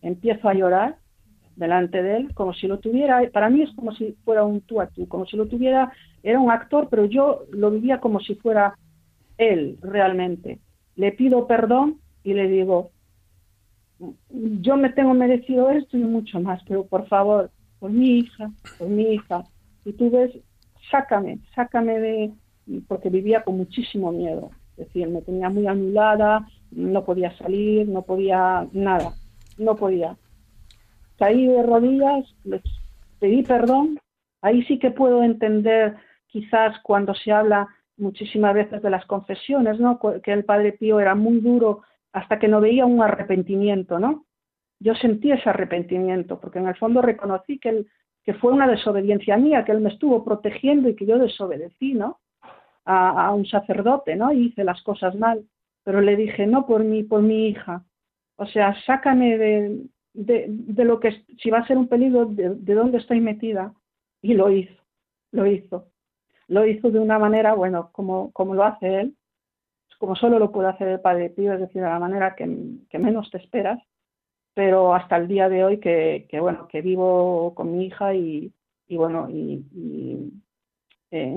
empiezo 0.03 0.49
a 0.49 0.55
llorar 0.55 0.97
delante 1.55 2.03
de 2.03 2.16
él, 2.16 2.34
como 2.34 2.53
si 2.55 2.66
lo 2.66 2.80
tuviera, 2.80 3.22
para 3.32 3.49
mí 3.51 3.62
es 3.62 3.70
como 3.76 3.93
si 3.95 4.16
fuera 4.24 4.43
un 4.43 4.62
tú 4.62 4.80
a 4.80 4.89
tú, 4.89 5.07
como 5.07 5.26
si 5.26 5.37
lo 5.37 5.47
tuviera, 5.47 5.93
era 6.24 6.41
un 6.41 6.51
actor, 6.51 6.89
pero 6.91 7.05
yo 7.05 7.45
lo 7.53 7.70
vivía 7.70 8.01
como 8.01 8.18
si 8.18 8.34
fuera 8.34 8.76
él 9.39 9.78
realmente. 9.80 10.59
Le 10.97 11.12
pido 11.12 11.47
perdón 11.47 12.01
y 12.24 12.34
le 12.34 12.49
digo, 12.49 12.91
yo 14.28 14.76
me 14.76 14.91
tengo 14.91 15.14
merecido 15.14 15.70
esto 15.70 15.97
y 15.97 16.03
mucho 16.03 16.41
más, 16.41 16.61
pero 16.66 16.84
por 16.84 17.07
favor, 17.07 17.53
por 17.78 17.93
mi 17.93 18.18
hija, 18.18 18.51
por 18.76 18.89
mi 18.89 19.14
hija, 19.14 19.45
si 19.84 19.93
tú 19.93 20.11
ves, 20.11 20.32
sácame, 20.91 21.39
sácame 21.55 21.99
de, 22.01 22.32
porque 22.89 23.11
vivía 23.11 23.43
con 23.43 23.57
muchísimo 23.57 24.12
miedo, 24.12 24.51
es 24.76 24.87
decir, 24.87 25.09
me 25.09 25.22
tenía 25.22 25.49
muy 25.49 25.66
anulada, 25.66 26.47
no 26.70 27.05
podía 27.05 27.37
salir, 27.39 27.89
no 27.89 28.03
podía 28.03 28.66
nada, 28.72 29.12
no 29.59 29.76
podía. 29.76 30.16
Caí 31.18 31.47
de 31.47 31.62
rodillas, 31.62 32.24
les 32.45 32.62
pedí 33.18 33.43
perdón, 33.43 33.99
ahí 34.43 34.62
sí 34.64 34.78
que 34.78 34.91
puedo 34.91 35.22
entender 35.22 35.97
quizás 36.26 36.78
cuando 36.82 37.14
se 37.14 37.32
habla 37.32 37.68
muchísimas 37.97 38.55
veces 38.55 38.82
de 38.82 38.91
las 38.91 39.07
confesiones, 39.07 39.80
¿no? 39.80 39.99
Que 40.22 40.32
el 40.32 40.45
Padre 40.45 40.72
Pío 40.72 41.01
era 41.01 41.14
muy 41.14 41.41
duro 41.41 41.82
hasta 42.12 42.39
que 42.39 42.49
no 42.49 42.61
veía 42.61 42.84
un 42.84 43.01
arrepentimiento, 43.03 43.99
¿no? 43.99 44.26
Yo 44.78 44.95
sentí 44.95 45.32
ese 45.32 45.49
arrepentimiento, 45.49 46.39
porque 46.39 46.59
en 46.59 46.68
el 46.68 46.76
fondo 46.76 47.01
reconocí 47.01 47.59
que, 47.59 47.70
él, 47.70 47.87
que 48.27 48.35
fue 48.35 48.53
una 48.53 48.66
desobediencia 48.66 49.37
mía, 49.37 49.64
que 49.64 49.72
él 49.72 49.81
me 49.81 49.91
estuvo 49.91 50.24
protegiendo 50.24 50.89
y 50.89 50.97
que 50.97 51.07
yo 51.07 51.18
desobedecí, 51.18 51.95
¿no? 51.95 52.18
A, 52.85 53.33
un 53.33 53.47
sacerdote, 53.47 54.14
¿no? 54.14 54.33
Y 54.33 54.47
hice 54.47 54.62
las 54.62 54.83
cosas 54.83 55.16
mal. 55.16 55.45
Pero 55.83 56.01
le 56.01 56.16
dije, 56.16 56.47
no 56.47 56.66
por 56.66 56.85
mí, 56.85 57.03
por 57.03 57.22
mi 57.22 57.49
hija. 57.49 57.85
O 58.37 58.47
sea, 58.47 58.74
sácame 58.85 59.39
de, 59.39 59.81
de, 60.12 60.85
lo 60.85 61.01
que, 61.01 61.24
si 61.39 61.51
va 61.51 61.59
a 61.59 61.66
ser 61.66 61.79
un 61.79 61.89
peligro, 61.89 62.27
de, 62.27 62.55
de 62.55 62.74
dónde 62.74 62.99
estoy 62.99 63.20
metida. 63.20 63.72
Y 64.22 64.35
lo 64.35 64.51
hizo, 64.51 64.83
lo 65.33 65.47
hizo 65.47 65.89
lo 66.49 66.66
hizo 66.66 66.91
de 66.91 66.99
una 66.99 67.18
manera, 67.18 67.55
bueno, 67.55 67.91
como, 67.93 68.33
como 68.33 68.55
lo 68.55 68.64
hace 68.64 69.01
él, 69.01 69.16
como 69.99 70.14
solo 70.14 70.39
lo 70.39 70.53
puede 70.53 70.68
hacer 70.68 70.89
el 70.89 71.01
Padre 71.01 71.31
Pío, 71.31 71.53
es 71.55 71.61
decir, 71.61 71.83
de 71.83 71.89
la 71.89 71.99
manera 71.99 72.35
que 72.37 72.99
menos 72.99 73.31
te 73.31 73.39
esperas, 73.39 73.81
pero 74.57 74.94
hasta 74.94 75.18
el 75.18 75.28
día 75.28 75.50
de 75.50 75.64
hoy 75.64 75.80
que, 75.80 76.26
que 76.30 76.40
bueno, 76.40 76.66
que 76.66 76.80
vivo 76.80 77.52
con 77.54 77.76
mi 77.76 77.84
hija 77.84 78.14
y, 78.14 78.50
y 78.88 78.96
bueno, 78.96 79.28
y, 79.28 79.62
eh, 81.11 81.34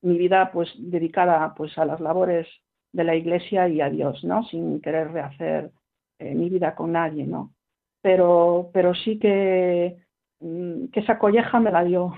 mi 0.00 0.16
vida 0.16 0.50
pues 0.50 0.70
dedicada 0.78 1.52
pues 1.54 1.76
a 1.76 1.84
las 1.84 2.00
labores 2.00 2.48
de 2.92 3.04
la 3.04 3.14
iglesia 3.14 3.68
y 3.68 3.82
a 3.82 3.90
Dios, 3.90 4.24
¿no? 4.24 4.42
Sin 4.44 4.80
querer 4.80 5.12
rehacer 5.12 5.70
eh, 6.18 6.34
mi 6.34 6.48
vida 6.48 6.74
con 6.74 6.92
nadie, 6.92 7.26
¿no? 7.26 7.52
Pero, 8.00 8.70
pero 8.72 8.94
sí 8.94 9.18
que, 9.18 9.98
mm, 10.40 10.86
que 10.86 11.00
esa 11.00 11.18
colleja 11.18 11.60
me 11.60 11.70
la 11.70 11.84
dio 11.84 12.14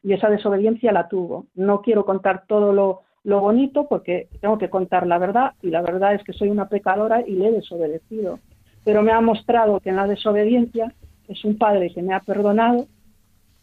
y 0.00 0.12
esa 0.12 0.30
desobediencia 0.30 0.92
la 0.92 1.08
tuvo. 1.08 1.48
No 1.54 1.82
quiero 1.82 2.04
contar 2.04 2.46
todo 2.46 2.72
lo, 2.72 3.02
lo 3.24 3.40
bonito 3.40 3.88
porque 3.88 4.28
tengo 4.40 4.58
que 4.58 4.70
contar 4.70 5.08
la 5.08 5.18
verdad 5.18 5.54
y 5.60 5.70
la 5.70 5.82
verdad 5.82 6.14
es 6.14 6.22
que 6.22 6.32
soy 6.34 6.50
una 6.50 6.68
pecadora 6.68 7.22
y 7.26 7.32
le 7.32 7.48
he 7.48 7.52
desobedecido. 7.52 8.38
Pero 8.86 9.02
me 9.02 9.10
ha 9.10 9.20
mostrado 9.20 9.80
que 9.80 9.90
en 9.90 9.96
la 9.96 10.06
desobediencia 10.06 10.94
es 11.26 11.44
un 11.44 11.58
padre 11.58 11.92
que 11.92 12.02
me 12.02 12.14
ha 12.14 12.20
perdonado 12.20 12.86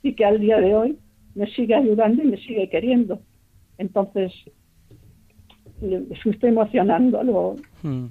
y 0.04 0.14
que 0.16 0.26
al 0.26 0.38
día 0.42 0.58
de 0.60 0.76
hoy 0.76 0.98
me 1.34 1.48
sigue 1.48 1.74
ayudando 1.76 2.22
y 2.22 2.28
me 2.28 2.38
sigue 2.38 2.70
queriendo. 2.70 3.20
Entonces, 3.78 4.34
me 5.80 6.04
estoy 6.12 6.50
emocionando, 6.50 7.24
lo, 7.24 7.56
Mm. 7.84 8.08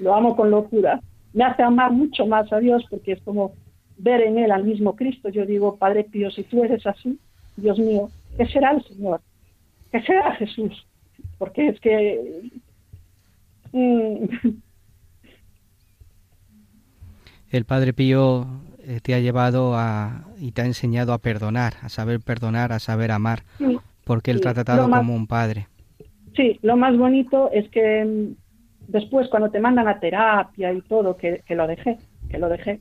lo 0.00 0.14
amo 0.14 0.34
con 0.34 0.50
locura. 0.50 1.00
Me 1.32 1.44
hace 1.44 1.62
amar 1.62 1.92
mucho 1.92 2.26
más 2.26 2.52
a 2.52 2.58
Dios 2.58 2.84
porque 2.90 3.12
es 3.12 3.20
como 3.22 3.52
ver 3.96 4.20
en 4.22 4.36
Él 4.38 4.50
al 4.50 4.64
mismo 4.64 4.96
Cristo. 4.96 5.28
Yo 5.28 5.46
digo, 5.46 5.76
Padre 5.76 6.02
Pío, 6.02 6.32
si 6.32 6.42
tú 6.42 6.64
eres 6.64 6.84
así, 6.84 7.16
Dios 7.56 7.78
mío, 7.78 8.10
¿qué 8.36 8.46
será 8.46 8.72
el 8.72 8.82
Señor? 8.84 9.20
¿Qué 9.92 10.02
será 10.02 10.32
Jesús? 10.34 10.84
Porque 11.38 11.68
es 11.68 11.78
que... 11.78 12.50
mm, 13.72 14.24
El 17.56 17.64
Padre 17.66 17.92
Pío 17.92 18.46
eh, 18.80 19.00
te 19.02 19.14
ha 19.14 19.20
llevado 19.20 19.74
a, 19.76 20.24
y 20.38 20.52
te 20.52 20.62
ha 20.62 20.66
enseñado 20.66 21.12
a 21.12 21.18
perdonar, 21.18 21.74
a 21.82 21.88
saber 21.88 22.20
perdonar, 22.20 22.72
a 22.72 22.80
saber 22.80 23.12
amar, 23.12 23.44
Sí, 23.58 23.78
porque 24.04 24.32
Él 24.32 24.38
sí, 24.38 24.42
te 24.42 24.48
ha 24.48 24.54
tratado 24.54 24.88
más- 24.88 25.00
como 25.00 25.14
un 25.14 25.26
padre. 25.26 25.68
Sí, 26.34 26.58
lo 26.62 26.76
más 26.76 26.96
bonito 26.98 27.50
es 27.52 27.68
que 27.70 28.04
mm, 28.04 28.36
después 28.92 29.28
cuando 29.28 29.50
te 29.50 29.60
mandan 29.60 29.86
a 29.88 30.00
terapia 30.00 30.72
y 30.72 30.80
todo, 30.82 31.16
que, 31.16 31.42
que 31.46 31.54
lo 31.54 31.66
dejé, 31.66 31.98
que 32.28 32.38
lo 32.38 32.48
dejé, 32.48 32.80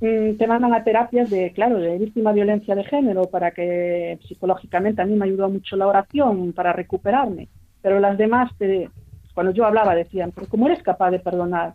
mm, 0.00 0.36
te 0.36 0.46
mandan 0.46 0.74
a 0.74 0.84
terapias 0.84 1.30
de, 1.30 1.52
claro, 1.52 1.78
de 1.78 1.98
víctima 1.98 2.30
de 2.30 2.36
violencia 2.36 2.74
de 2.74 2.84
género 2.84 3.30
para 3.30 3.52
que 3.52 4.18
psicológicamente 4.26 5.02
a 5.02 5.06
mí 5.06 5.14
me 5.16 5.26
ayudó 5.26 5.48
mucho 5.48 5.76
la 5.76 5.86
oración 5.86 6.52
para 6.52 6.72
recuperarme, 6.72 7.48
pero 7.80 8.00
las 8.00 8.18
demás, 8.18 8.50
te- 8.58 8.90
cuando 9.34 9.52
yo 9.52 9.64
hablaba 9.64 9.94
decían, 9.94 10.32
pero 10.34 10.48
¿cómo 10.48 10.66
eres 10.66 10.82
capaz 10.82 11.10
de 11.10 11.20
perdonar? 11.20 11.74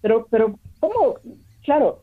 Pero, 0.00 0.26
pero, 0.30 0.58
¿cómo? 0.80 1.16
Claro, 1.64 2.02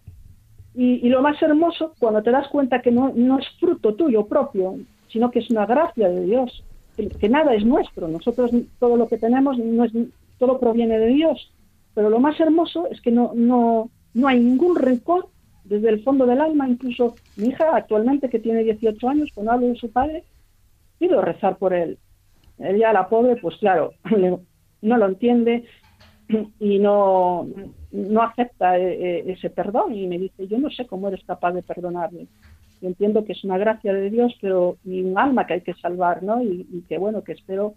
y, 0.78 1.08
lo 1.08 1.22
más 1.22 1.42
hermoso, 1.42 1.94
cuando 2.00 2.22
te 2.22 2.32
das 2.32 2.50
cuenta 2.50 2.82
que 2.82 2.92
no, 2.92 3.14
no 3.16 3.40
es 3.40 3.46
fruto 3.60 3.96
tuyo 3.96 4.26
propio, 4.26 4.76
sino 5.08 5.32
que 5.32 5.40
es 5.40 5.50
una 5.50 5.66
gracia 5.66 6.10
de 6.10 6.26
Dios, 6.26 6.66
que, 6.98 7.30
nada 7.30 7.54
es 7.54 7.66
nuestro. 7.66 8.10
Nosotros 8.10 8.52
todo 8.78 8.98
lo 8.98 9.08
que 9.08 9.18
tenemos 9.18 9.58
no 9.58 9.86
es, 9.86 9.94
todo 10.38 10.60
proviene 10.60 11.00
de 11.00 11.08
Dios. 11.08 11.50
Pero 11.94 12.10
lo 12.10 12.20
más 12.20 12.38
hermoso 12.42 12.88
es 12.92 13.00
que 13.00 13.12
no, 13.12 13.32
no, 13.34 13.90
no 14.14 14.28
hay 14.28 14.42
ningún 14.42 14.76
rencor 14.76 15.30
desde 15.64 15.88
el 15.88 16.04
fondo 16.04 16.26
del 16.26 16.42
alma. 16.42 16.68
Incluso 16.68 17.16
mi 17.38 17.48
hija 17.48 17.74
actualmente, 17.74 18.30
que 18.30 18.40
tiene 18.40 18.64
18 18.64 19.08
años, 19.08 19.30
cuando 19.34 19.54
hablo 19.54 19.68
de 19.68 19.76
su 19.76 19.90
padre, 19.90 20.26
pido 21.00 21.22
rezar 21.22 21.56
por 21.56 21.74
él. 21.74 21.98
Ella, 22.60 22.92
la 22.92 23.08
pobre, 23.08 23.38
pues 23.38 23.56
claro, 23.58 23.94
no 24.82 24.98
lo 24.98 25.06
entiende 25.06 25.64
y 26.60 26.80
no, 26.80 27.48
no 27.92 28.22
acepta 28.22 28.78
eh, 28.78 29.20
eh, 29.20 29.24
ese 29.28 29.50
perdón 29.50 29.94
y 29.94 30.08
me 30.08 30.18
dice, 30.18 30.48
yo 30.48 30.58
no 30.58 30.70
sé 30.70 30.86
cómo 30.86 31.08
eres 31.08 31.24
capaz 31.26 31.54
de 31.54 31.64
perdonarme. 31.64 32.28
Entiendo 32.82 33.26
que 33.26 33.34
es 33.34 33.44
una 33.44 33.58
gracia 33.58 33.94
de 33.94 34.10
Dios, 34.10 34.36
pero 34.42 34.78
y 34.84 35.02
un 35.02 35.18
alma 35.18 35.48
que 35.48 35.54
hay 35.54 35.62
que 35.62 35.74
salvar, 35.76 36.24
¿no? 36.24 36.44
Y, 36.44 36.84
que 36.88 36.98
bueno, 36.98 37.24
que 37.24 37.32
espero 37.32 37.74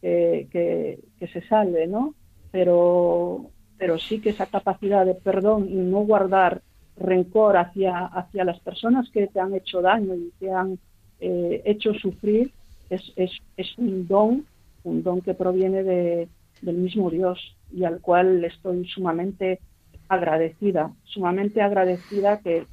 que, 0.00 0.48
que, 0.50 0.98
que 1.18 1.28
se 1.28 1.46
salve, 1.46 1.86
¿no? 1.86 2.14
Pero, 2.50 3.50
pero 3.78 3.98
sí 3.98 4.20
que 4.20 4.30
esa 4.30 4.46
capacidad 4.46 5.06
de 5.06 5.14
perdón 5.14 5.68
y 5.68 5.76
no 5.76 6.00
guardar 6.00 6.62
rencor 7.00 7.56
hacia, 7.56 8.06
hacia 8.06 8.44
las 8.44 8.60
personas 8.60 9.08
que 9.10 9.26
te 9.26 9.40
han 9.40 9.54
hecho 9.54 9.80
daño 9.80 10.14
y 10.14 10.32
te 10.38 10.52
han 10.52 10.78
eh, 11.20 11.62
hecho 11.64 11.94
sufrir 11.94 12.52
es, 12.90 13.12
es, 13.16 13.30
es 13.56 13.78
un 13.78 14.06
don, 14.06 14.46
un 14.84 15.02
don 15.02 15.20
que 15.20 15.34
proviene 15.34 15.82
de, 15.82 16.28
del 16.62 16.76
mismo 16.76 17.10
Dios 17.10 17.38
y 17.72 17.84
al 17.84 18.00
cual 18.00 18.44
estoy 18.44 18.86
sumamente 18.88 19.60
agradecida, 20.08 20.92
sumamente 21.04 21.62
agradecida 21.62 22.40
que 22.40 22.64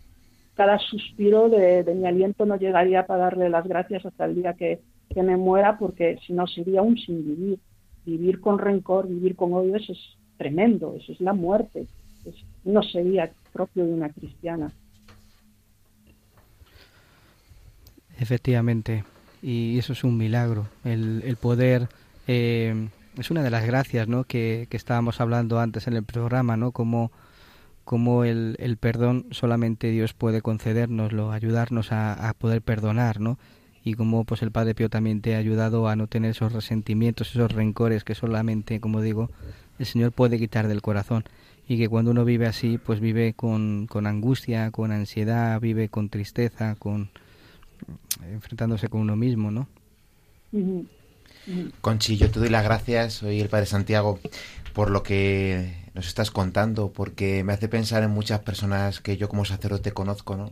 cada 0.56 0.80
suspiro 0.80 1.50
de, 1.50 1.84
mi 1.96 2.08
aliento 2.08 2.46
no 2.46 2.58
llegaría 2.58 3.06
para 3.06 3.26
darle 3.26 3.50
las 3.50 3.68
gracias 3.68 4.06
hasta 4.06 4.26
el 4.26 4.36
día 4.36 4.54
que, 4.54 4.80
me 5.16 5.38
muera, 5.38 5.80
porque 5.80 6.20
si 6.26 6.34
no 6.34 6.46
sería 6.46 6.84
un 6.84 6.96
sin 6.98 7.26
vivir. 7.26 7.60
Vivir 8.06 8.40
con 8.40 8.60
rencor, 8.60 9.08
vivir 9.08 9.36
con 9.36 9.52
odio, 9.54 9.76
eso 9.76 9.92
es 9.92 10.00
tremendo, 10.38 10.96
eso 10.96 11.12
es 11.12 11.20
la 11.20 11.34
muerte, 11.34 11.88
no 12.64 12.82
sería 12.84 13.32
propio 13.52 13.86
de 13.86 13.94
una 13.94 14.10
cristiana. 14.10 14.72
Efectivamente, 18.20 19.04
y 19.42 19.78
eso 19.78 19.94
es 19.94 20.04
un 20.04 20.18
milagro, 20.18 20.68
el, 20.86 21.22
el 21.26 21.36
poder, 21.36 21.90
eh, 22.28 22.88
es 23.18 23.32
una 23.32 23.44
de 23.44 23.50
las 23.50 23.66
gracias 23.66 24.08
¿no? 24.08 24.24
que, 24.24 24.68
que 24.70 24.78
estábamos 24.78 25.20
hablando 25.22 25.60
antes 25.60 25.88
en 25.88 25.94
el 25.94 26.04
programa, 26.04 26.58
¿no? 26.58 26.72
Como, 26.72 27.12
como 27.84 28.24
el, 28.24 28.56
el 28.60 28.78
perdón 28.78 29.26
solamente 29.32 29.90
Dios 29.92 30.14
puede 30.14 30.42
concedérnoslo, 30.42 31.32
ayudarnos 31.32 31.92
a, 31.92 32.30
a 32.30 32.34
poder 32.34 32.62
perdonar, 32.62 33.20
¿no? 33.20 33.38
Y 33.84 33.94
como 33.94 34.26
pues 34.26 34.42
el 34.42 34.52
Padre 34.52 34.76
Pío 34.76 34.90
también 34.90 35.22
te 35.22 35.36
ha 35.36 35.38
ayudado 35.38 35.88
a 35.88 35.96
no 35.96 36.08
tener 36.08 36.32
esos 36.32 36.52
resentimientos, 36.52 37.30
esos 37.30 37.52
rencores 37.54 38.04
que 38.04 38.16
solamente, 38.16 38.82
como 38.82 39.02
digo, 39.02 39.30
el 39.80 39.86
Señor 39.86 40.12
puede 40.12 40.38
quitar 40.38 40.68
del 40.68 40.82
corazón. 40.82 41.24
Y 41.70 41.78
que 41.78 41.88
cuando 41.88 42.12
uno 42.12 42.26
vive 42.26 42.48
así, 42.48 42.78
pues 42.78 43.00
vive 43.00 43.34
con, 43.34 43.88
con 43.88 44.06
angustia, 44.08 44.72
con 44.72 44.92
ansiedad, 44.92 45.60
vive 45.62 45.90
con 45.90 46.10
tristeza, 46.10 46.76
con, 46.76 47.10
enfrentándose 48.22 48.90
con 48.90 49.02
uno 49.02 49.16
mismo, 49.16 49.52
¿no? 49.52 49.68
Conchi, 51.82 52.18
yo 52.18 52.30
te 52.30 52.40
doy 52.40 52.50
las 52.50 52.64
gracias, 52.64 53.14
soy 53.14 53.40
el 53.40 53.50
Padre 53.50 53.66
Santiago, 53.66 54.20
por 54.74 54.90
lo 54.90 55.04
que 55.04 55.74
nos 55.94 56.08
estás 56.08 56.30
contando, 56.30 56.92
porque 56.92 57.44
me 57.44 57.54
hace 57.54 57.70
pensar 57.70 58.04
en 58.04 58.12
muchas 58.12 58.42
personas 58.42 59.00
que 59.00 59.18
yo 59.18 59.30
como 59.30 59.46
sacerdote 59.46 59.92
conozco, 59.92 60.36
¿no? 60.36 60.52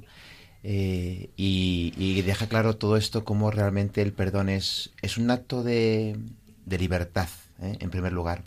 Eh, 0.64 1.30
y, 1.36 2.22
deja 2.24 2.48
claro 2.48 2.76
todo 2.78 2.98
esto 2.98 3.24
como 3.24 3.52
realmente 3.52 4.02
el 4.02 4.14
perdón 4.14 4.50
es, 4.50 4.92
es 5.04 5.18
un 5.18 5.30
acto 5.30 5.64
de, 5.64 6.18
de 6.66 6.78
libertad, 6.80 7.28
¿eh? 7.62 7.78
en 7.80 7.90
primer 7.92 8.14
lugar. 8.14 8.42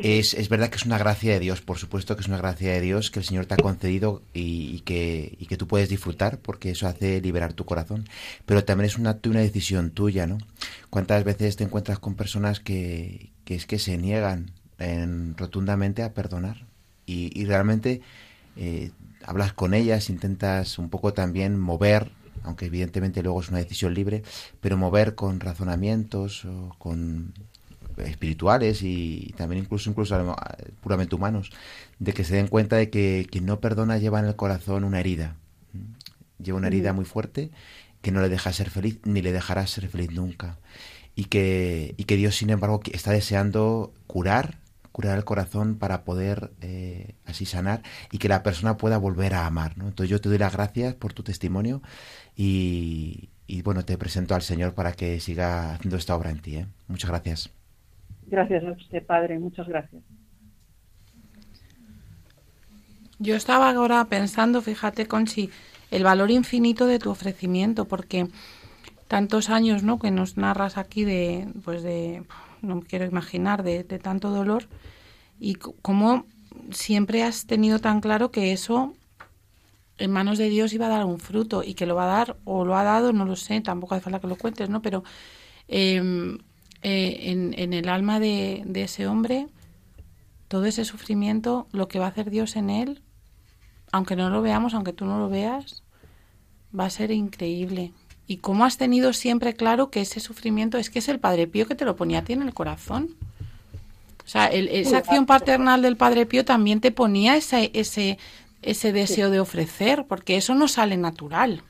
Es, 0.00 0.32
es 0.34 0.48
verdad 0.48 0.70
que 0.70 0.76
es 0.76 0.86
una 0.86 0.96
gracia 0.96 1.32
de 1.32 1.40
Dios, 1.40 1.60
por 1.60 1.76
supuesto 1.76 2.14
que 2.14 2.20
es 2.22 2.28
una 2.28 2.36
gracia 2.38 2.72
de 2.72 2.80
Dios 2.80 3.10
que 3.10 3.18
el 3.18 3.24
Señor 3.24 3.46
te 3.46 3.54
ha 3.54 3.56
concedido 3.56 4.22
y, 4.32 4.78
que, 4.82 5.36
y 5.40 5.46
que 5.46 5.56
tú 5.56 5.66
puedes 5.66 5.88
disfrutar 5.88 6.38
porque 6.38 6.70
eso 6.70 6.86
hace 6.86 7.20
liberar 7.20 7.52
tu 7.52 7.64
corazón. 7.64 8.04
Pero 8.46 8.64
también 8.64 8.86
es 8.86 8.96
un 8.96 9.08
acto 9.08 9.28
y 9.28 9.32
una 9.32 9.40
decisión 9.40 9.90
tuya, 9.90 10.28
¿no? 10.28 10.38
¿Cuántas 10.88 11.24
veces 11.24 11.56
te 11.56 11.64
encuentras 11.64 11.98
con 11.98 12.14
personas 12.14 12.60
que, 12.60 13.32
que 13.44 13.56
es 13.56 13.66
que 13.66 13.80
se 13.80 13.98
niegan 13.98 14.52
en- 14.78 15.36
rotundamente 15.36 16.04
a 16.04 16.14
perdonar? 16.14 16.64
Y, 17.04 17.32
y 17.38 17.44
realmente 17.46 18.00
eh, 18.56 18.92
hablas 19.24 19.52
con 19.52 19.74
ellas, 19.74 20.10
intentas 20.10 20.78
un 20.78 20.90
poco 20.90 21.12
también 21.12 21.58
mover, 21.58 22.12
aunque 22.44 22.66
evidentemente 22.66 23.20
luego 23.24 23.40
es 23.40 23.48
una 23.48 23.58
decisión 23.58 23.94
libre, 23.94 24.22
pero 24.60 24.76
mover 24.76 25.16
con 25.16 25.40
razonamientos 25.40 26.44
o 26.44 26.76
con 26.78 27.34
espirituales 28.04 28.82
y 28.82 29.34
también 29.36 29.62
incluso 29.62 29.90
incluso 29.90 30.36
puramente 30.80 31.14
humanos, 31.14 31.50
de 31.98 32.12
que 32.12 32.24
se 32.24 32.36
den 32.36 32.48
cuenta 32.48 32.76
de 32.76 32.90
que 32.90 33.26
quien 33.30 33.46
no 33.46 33.60
perdona 33.60 33.98
lleva 33.98 34.20
en 34.20 34.26
el 34.26 34.36
corazón 34.36 34.84
una 34.84 35.00
herida, 35.00 35.36
lleva 36.42 36.58
una 36.58 36.68
herida 36.68 36.92
muy 36.92 37.04
fuerte 37.04 37.50
que 38.00 38.12
no 38.12 38.20
le 38.20 38.28
deja 38.28 38.52
ser 38.52 38.70
feliz 38.70 39.00
ni 39.04 39.22
le 39.22 39.32
dejará 39.32 39.66
ser 39.66 39.88
feliz 39.88 40.10
nunca 40.12 40.58
y 41.14 41.24
que 41.24 41.94
y 41.96 42.04
que 42.04 42.16
Dios 42.16 42.36
sin 42.36 42.50
embargo 42.50 42.80
está 42.92 43.10
deseando 43.10 43.92
curar 44.06 44.58
curar 44.92 45.18
el 45.18 45.24
corazón 45.24 45.76
para 45.76 46.04
poder 46.04 46.52
eh, 46.60 47.14
así 47.24 47.44
sanar 47.44 47.82
y 48.12 48.18
que 48.18 48.28
la 48.28 48.42
persona 48.42 48.76
pueda 48.76 48.98
volver 48.98 49.34
a 49.34 49.46
amar 49.46 49.76
¿no? 49.76 49.88
entonces 49.88 50.10
yo 50.10 50.20
te 50.20 50.28
doy 50.28 50.38
las 50.38 50.52
gracias 50.52 50.94
por 50.94 51.12
tu 51.12 51.22
testimonio 51.22 51.82
y, 52.36 53.30
y, 53.46 53.62
bueno 53.62 53.84
te 53.84 53.98
presento 53.98 54.34
al 54.34 54.42
Señor 54.42 54.74
para 54.74 54.92
que 54.92 55.20
siga 55.20 55.74
haciendo 55.74 55.96
esta 55.96 56.16
obra 56.16 56.30
en 56.30 56.40
ti 56.40 56.56
¿eh? 56.56 56.66
muchas 56.86 57.10
gracias 57.10 57.57
Gracias 58.30 58.64
a 58.64 58.72
usted, 58.72 59.04
Padre, 59.06 59.38
muchas 59.38 59.66
gracias. 59.66 60.02
Yo 63.18 63.34
estaba 63.34 63.70
ahora 63.70 64.04
pensando, 64.04 64.60
fíjate, 64.60 65.06
Conchi, 65.06 65.50
el 65.90 66.04
valor 66.04 66.30
infinito 66.30 66.86
de 66.86 66.98
tu 66.98 67.10
ofrecimiento, 67.10 67.86
porque 67.86 68.28
tantos 69.08 69.48
años, 69.48 69.82
¿no? 69.82 69.98
Que 69.98 70.10
nos 70.10 70.36
narras 70.36 70.76
aquí 70.76 71.04
de, 71.04 71.48
pues 71.64 71.82
de, 71.82 72.22
no 72.60 72.76
me 72.76 72.82
quiero 72.82 73.06
imaginar, 73.06 73.62
de, 73.62 73.82
tanto 73.84 74.30
dolor, 74.30 74.68
y 75.40 75.54
cómo 75.54 76.26
siempre 76.70 77.22
has 77.22 77.46
tenido 77.46 77.78
tan 77.78 78.00
claro 78.00 78.30
que 78.30 78.52
eso 78.52 78.94
en 79.96 80.12
manos 80.12 80.38
de 80.38 80.48
Dios 80.48 80.72
iba 80.74 80.86
a 80.86 80.90
dar 80.90 81.04
un 81.06 81.18
fruto 81.18 81.64
y 81.64 81.74
que 81.74 81.86
lo 81.86 81.94
va 81.94 82.04
a 82.04 82.18
dar 82.18 82.36
o 82.44 82.64
lo 82.64 82.76
ha 82.76 82.84
dado, 82.84 83.12
no 83.12 83.24
lo 83.24 83.36
sé, 83.36 83.60
tampoco 83.62 83.94
hace 83.94 84.04
falta 84.04 84.20
que 84.20 84.28
lo 84.28 84.36
cuentes, 84.36 84.68
¿no? 84.68 84.82
Pero 84.82 85.02
eh, 85.66 86.38
eh, 86.82 87.18
en, 87.30 87.54
en 87.58 87.72
el 87.72 87.88
alma 87.88 88.20
de, 88.20 88.62
de 88.66 88.82
ese 88.84 89.06
hombre, 89.06 89.46
todo 90.48 90.64
ese 90.64 90.84
sufrimiento, 90.84 91.66
lo 91.72 91.88
que 91.88 91.98
va 91.98 92.06
a 92.06 92.08
hacer 92.10 92.30
Dios 92.30 92.56
en 92.56 92.70
él, 92.70 93.02
aunque 93.92 94.16
no 94.16 94.30
lo 94.30 94.42
veamos, 94.42 94.74
aunque 94.74 94.92
tú 94.92 95.04
no 95.04 95.18
lo 95.18 95.28
veas, 95.28 95.82
va 96.78 96.86
a 96.86 96.90
ser 96.90 97.10
increíble. 97.10 97.92
Y 98.26 98.38
cómo 98.38 98.64
has 98.64 98.76
tenido 98.76 99.12
siempre 99.14 99.54
claro 99.54 99.90
que 99.90 100.02
ese 100.02 100.20
sufrimiento 100.20 100.76
es 100.78 100.90
que 100.90 100.98
es 100.98 101.08
el 101.08 101.18
Padre 101.18 101.46
Pío 101.46 101.66
que 101.66 101.74
te 101.74 101.84
lo 101.86 101.96
ponía 101.96 102.18
a 102.18 102.22
ti 102.24 102.34
en 102.34 102.42
el 102.42 102.52
corazón. 102.54 103.14
O 104.24 104.28
sea, 104.28 104.46
el- 104.46 104.68
esa 104.68 104.98
acción 104.98 105.24
paternal 105.26 105.80
del 105.82 105.96
Padre 105.96 106.26
Pío 106.26 106.44
también 106.44 106.80
te 106.80 106.90
ponía 106.92 107.36
ese, 107.36 107.70
ese, 107.72 108.18
ese 108.60 108.92
deseo 108.92 109.30
de 109.30 109.40
ofrecer, 109.40 110.04
porque 110.06 110.36
eso 110.36 110.54
no 110.54 110.68
sale 110.68 110.98
natural. 110.98 111.62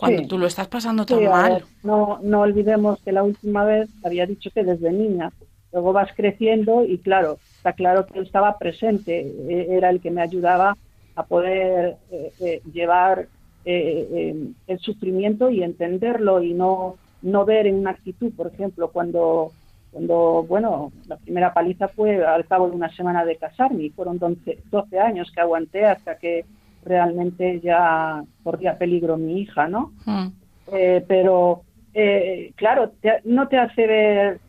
Cuando 0.00 0.22
Sí. 0.22 0.28
tú 0.28 0.38
lo 0.38 0.46
estás 0.46 0.66
pasando 0.66 1.04
tan 1.04 1.18
Sí, 1.18 1.24
mal. 1.26 1.52
ver, 1.52 1.64
no, 1.82 2.18
no 2.22 2.40
olvidemos 2.40 2.98
que 3.04 3.12
la 3.12 3.22
última 3.22 3.64
vez 3.64 3.90
había 4.02 4.24
dicho 4.24 4.50
que 4.50 4.64
desde 4.64 4.90
niña, 4.92 5.30
luego 5.74 5.92
vas 5.92 6.08
creciendo 6.16 6.84
y 6.86 6.96
claro, 6.98 7.36
está 7.58 7.74
claro 7.74 8.06
que 8.06 8.18
él 8.18 8.24
estaba 8.24 8.56
presente, 8.56 9.20
eh, 9.20 9.66
era 9.68 9.90
el 9.90 10.00
que 10.00 10.10
me 10.10 10.22
ayudaba 10.22 10.74
a 11.16 11.22
poder 11.24 11.96
eh, 12.10 12.32
eh, 12.40 12.62
llevar 12.72 13.26
eh, 13.66 14.34
el 14.66 14.78
sufrimiento 14.78 15.50
y 15.50 15.62
entenderlo 15.62 16.42
y 16.42 16.54
no, 16.54 16.96
no 17.20 17.44
ver 17.44 17.66
en 17.66 17.74
una 17.74 17.90
actitud, 17.90 18.32
por 18.34 18.46
ejemplo, 18.46 18.88
cuando, 18.88 19.52
cuando, 19.92 20.46
bueno, 20.48 20.92
la 21.08 21.18
primera 21.18 21.52
paliza 21.52 21.88
fue 21.88 22.24
al 22.24 22.46
cabo 22.46 22.70
de 22.70 22.76
una 22.76 22.90
semana 22.96 23.26
de 23.26 23.36
casarme 23.36 23.82
y 23.82 23.90
fueron 23.90 24.18
12, 24.18 24.60
12 24.70 24.98
años 24.98 25.30
que 25.30 25.42
aguanté 25.42 25.84
hasta 25.84 26.16
que 26.16 26.46
realmente 26.84 27.60
ya 27.60 28.22
corría 28.42 28.78
peligro 28.78 29.16
mi 29.16 29.40
hija, 29.40 29.68
¿no? 29.68 29.92
Mm. 30.06 30.26
Eh, 30.72 31.04
pero 31.06 31.62
eh, 31.94 32.52
claro, 32.56 32.90
te- 33.00 33.20
no 33.24 33.48
te 33.48 33.58
hace 33.58 33.86
ver, 33.86 34.40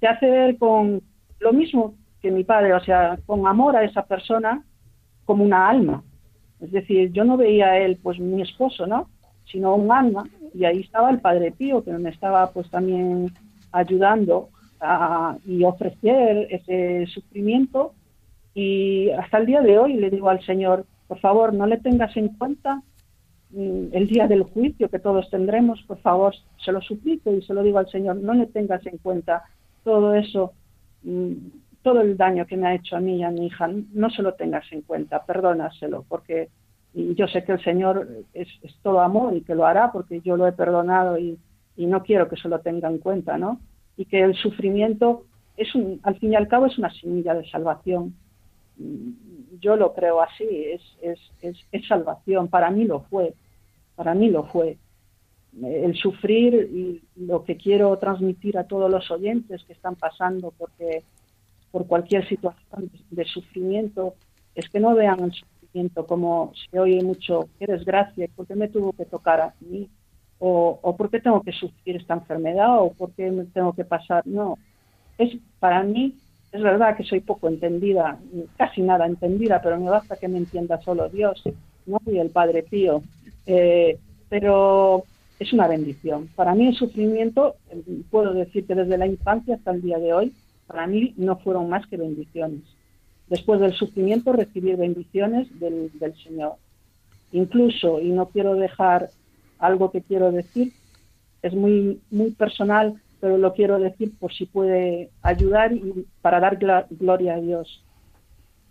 te 0.00 0.06
hace 0.08 0.30
ver 0.30 0.56
con 0.58 1.02
lo 1.40 1.52
mismo 1.52 1.94
que 2.22 2.30
mi 2.30 2.44
padre, 2.44 2.74
o 2.74 2.80
sea, 2.80 3.18
con 3.26 3.46
amor 3.46 3.76
a 3.76 3.84
esa 3.84 4.02
persona 4.04 4.62
como 5.24 5.44
una 5.44 5.68
alma. 5.68 6.02
Es 6.60 6.72
decir, 6.72 7.12
yo 7.12 7.24
no 7.24 7.36
veía 7.36 7.66
a 7.68 7.78
él, 7.78 7.98
pues 8.02 8.18
mi 8.18 8.42
esposo, 8.42 8.86
¿no? 8.86 9.08
Sino 9.44 9.74
un 9.76 9.92
alma. 9.92 10.24
Y 10.54 10.64
ahí 10.64 10.80
estaba 10.80 11.10
el 11.10 11.20
Padre 11.20 11.52
Pío, 11.52 11.84
que 11.84 11.92
me 11.92 12.10
estaba 12.10 12.50
pues 12.50 12.68
también 12.70 13.32
ayudando 13.70 14.48
a, 14.80 15.36
y 15.46 15.62
ofrecer 15.64 16.48
ese 16.50 17.06
sufrimiento. 17.06 17.92
Y 18.54 19.10
hasta 19.10 19.38
el 19.38 19.46
día 19.46 19.60
de 19.60 19.78
hoy 19.78 19.94
le 19.94 20.10
digo 20.10 20.28
al 20.28 20.42
Señor, 20.44 20.84
por 21.08 21.18
favor, 21.20 21.52
no 21.52 21.66
le 21.66 21.78
tengas 21.78 22.16
en 22.16 22.28
cuenta 22.28 22.82
mm, 23.50 23.86
el 23.92 24.06
día 24.06 24.28
del 24.28 24.44
juicio 24.44 24.88
que 24.88 24.98
todos 24.98 25.28
tendremos, 25.30 25.82
por 25.82 25.98
favor, 25.98 26.34
se 26.64 26.70
lo 26.70 26.80
suplico 26.80 27.32
y 27.32 27.42
se 27.42 27.54
lo 27.54 27.62
digo 27.62 27.78
al 27.78 27.90
Señor, 27.90 28.16
no 28.16 28.34
le 28.34 28.46
tengas 28.46 28.86
en 28.86 28.98
cuenta 28.98 29.42
todo 29.82 30.14
eso, 30.14 30.52
mm, 31.02 31.32
todo 31.82 32.02
el 32.02 32.16
daño 32.16 32.46
que 32.46 32.56
me 32.56 32.68
ha 32.68 32.74
hecho 32.74 32.96
a 32.96 33.00
mí 33.00 33.16
y 33.16 33.22
a 33.24 33.30
mi 33.30 33.46
hija, 33.46 33.68
no 33.92 34.10
se 34.10 34.22
lo 34.22 34.34
tengas 34.34 34.70
en 34.72 34.82
cuenta, 34.82 35.24
perdónaselo, 35.24 36.04
porque 36.08 36.50
yo 36.94 37.26
sé 37.28 37.44
que 37.44 37.52
el 37.52 37.62
Señor 37.62 38.08
es, 38.34 38.48
es 38.62 38.74
todo 38.82 39.00
amor 39.00 39.34
y 39.36 39.42
que 39.42 39.54
lo 39.54 39.66
hará 39.66 39.92
porque 39.92 40.20
yo 40.20 40.36
lo 40.36 40.46
he 40.46 40.52
perdonado 40.52 41.18
y, 41.18 41.38
y 41.76 41.86
no 41.86 42.02
quiero 42.02 42.28
que 42.28 42.36
se 42.36 42.48
lo 42.48 42.60
tenga 42.60 42.88
en 42.88 42.98
cuenta, 42.98 43.38
¿no? 43.38 43.60
Y 43.96 44.04
que 44.06 44.20
el 44.20 44.34
sufrimiento 44.34 45.24
es 45.56 45.74
un, 45.74 46.00
al 46.02 46.18
fin 46.18 46.32
y 46.32 46.36
al 46.36 46.48
cabo 46.48 46.66
es 46.66 46.78
una 46.78 46.90
semilla 46.92 47.34
de 47.34 47.48
salvación. 47.48 48.14
Yo 49.60 49.76
lo 49.76 49.94
creo 49.94 50.20
así, 50.20 50.44
es, 50.44 50.82
es, 51.02 51.18
es, 51.42 51.56
es 51.72 51.86
salvación, 51.86 52.48
para 52.48 52.70
mí 52.70 52.84
lo 52.84 53.00
fue, 53.00 53.34
para 53.96 54.14
mí 54.14 54.30
lo 54.30 54.44
fue. 54.44 54.78
El 55.62 55.94
sufrir 55.96 56.54
y 56.54 57.02
lo 57.16 57.44
que 57.44 57.56
quiero 57.56 57.96
transmitir 57.98 58.58
a 58.58 58.64
todos 58.64 58.90
los 58.90 59.10
oyentes 59.10 59.64
que 59.64 59.72
están 59.72 59.96
pasando 59.96 60.52
porque 60.56 61.02
por 61.70 61.86
cualquier 61.86 62.26
situación 62.28 62.90
de 63.10 63.24
sufrimiento 63.24 64.14
es 64.54 64.68
que 64.68 64.80
no 64.80 64.94
vean 64.94 65.20
el 65.20 65.32
sufrimiento 65.32 66.06
como 66.06 66.52
se 66.70 66.78
oye 66.78 67.02
mucho, 67.02 67.48
qué 67.58 67.66
desgracia, 67.66 68.28
¿por 68.34 68.46
qué 68.46 68.54
me 68.54 68.68
tuvo 68.68 68.92
que 68.92 69.04
tocar 69.04 69.40
a 69.40 69.54
mí? 69.60 69.88
O, 70.38 70.78
o 70.82 70.96
por 70.96 71.10
qué 71.10 71.20
tengo 71.20 71.42
que 71.42 71.52
sufrir 71.52 71.96
esta 71.96 72.14
enfermedad 72.14 72.80
o 72.80 72.92
por 72.92 73.12
qué 73.12 73.30
me 73.30 73.44
tengo 73.46 73.72
que 73.72 73.84
pasar. 73.84 74.26
No, 74.26 74.56
es 75.18 75.36
para 75.58 75.82
mí, 75.82 76.16
es 76.50 76.62
verdad 76.62 76.96
que 76.96 77.04
soy 77.04 77.20
poco 77.20 77.48
entendida, 77.48 78.18
casi 78.56 78.82
nada 78.82 79.06
entendida, 79.06 79.60
pero 79.62 79.78
me 79.78 79.90
basta 79.90 80.16
que 80.16 80.28
me 80.28 80.38
entienda 80.38 80.80
solo 80.80 81.08
Dios, 81.08 81.42
¿no? 81.86 82.00
Y 82.06 82.18
el 82.18 82.30
Padre 82.30 82.62
Pío. 82.62 83.02
Eh, 83.46 83.98
pero 84.28 85.04
es 85.38 85.52
una 85.52 85.68
bendición. 85.68 86.28
Para 86.34 86.54
mí 86.54 86.66
el 86.66 86.74
sufrimiento, 86.74 87.56
puedo 88.10 88.34
decir 88.34 88.66
que 88.66 88.74
desde 88.74 88.98
la 88.98 89.06
infancia 89.06 89.54
hasta 89.54 89.70
el 89.70 89.82
día 89.82 89.98
de 89.98 90.12
hoy, 90.12 90.32
para 90.66 90.86
mí 90.86 91.14
no 91.16 91.36
fueron 91.38 91.68
más 91.68 91.86
que 91.86 91.96
bendiciones. 91.96 92.62
Después 93.28 93.60
del 93.60 93.74
sufrimiento, 93.74 94.32
recibir 94.32 94.76
bendiciones 94.76 95.48
del, 95.60 95.90
del 95.98 96.14
Señor. 96.22 96.54
Incluso, 97.32 98.00
y 98.00 98.10
no 98.10 98.26
quiero 98.26 98.54
dejar 98.54 99.10
algo 99.58 99.90
que 99.90 100.02
quiero 100.02 100.32
decir, 100.32 100.72
es 101.42 101.54
muy, 101.54 102.00
muy 102.10 102.30
personal, 102.32 103.00
pero 103.20 103.38
lo 103.38 103.52
quiero 103.52 103.78
decir 103.78 104.12
por 104.18 104.32
si 104.32 104.46
puede 104.46 105.10
ayudar 105.22 105.72
y 105.72 106.06
para 106.20 106.40
dar 106.40 106.58
gloria 106.90 107.34
a 107.34 107.40
Dios, 107.40 107.84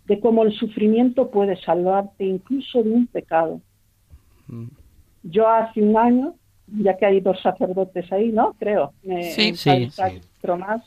de 0.06 0.20
cómo 0.20 0.42
el 0.42 0.52
sufrimiento 0.52 1.30
puede 1.30 1.56
salvarte 1.60 2.24
incluso 2.24 2.82
de 2.82 2.90
un 2.90 3.06
pecado. 3.06 3.60
Yo 5.22 5.48
hace 5.48 5.82
un 5.82 5.96
año, 5.96 6.34
ya 6.66 6.96
que 6.96 7.06
hay 7.06 7.20
dos 7.20 7.40
sacerdotes 7.42 8.10
ahí, 8.10 8.32
¿no? 8.32 8.54
Creo. 8.58 8.94
Me, 9.02 9.24
Sí. 9.24 9.54
Sí. 9.54 9.88
otro 10.38 10.56
más. 10.56 10.82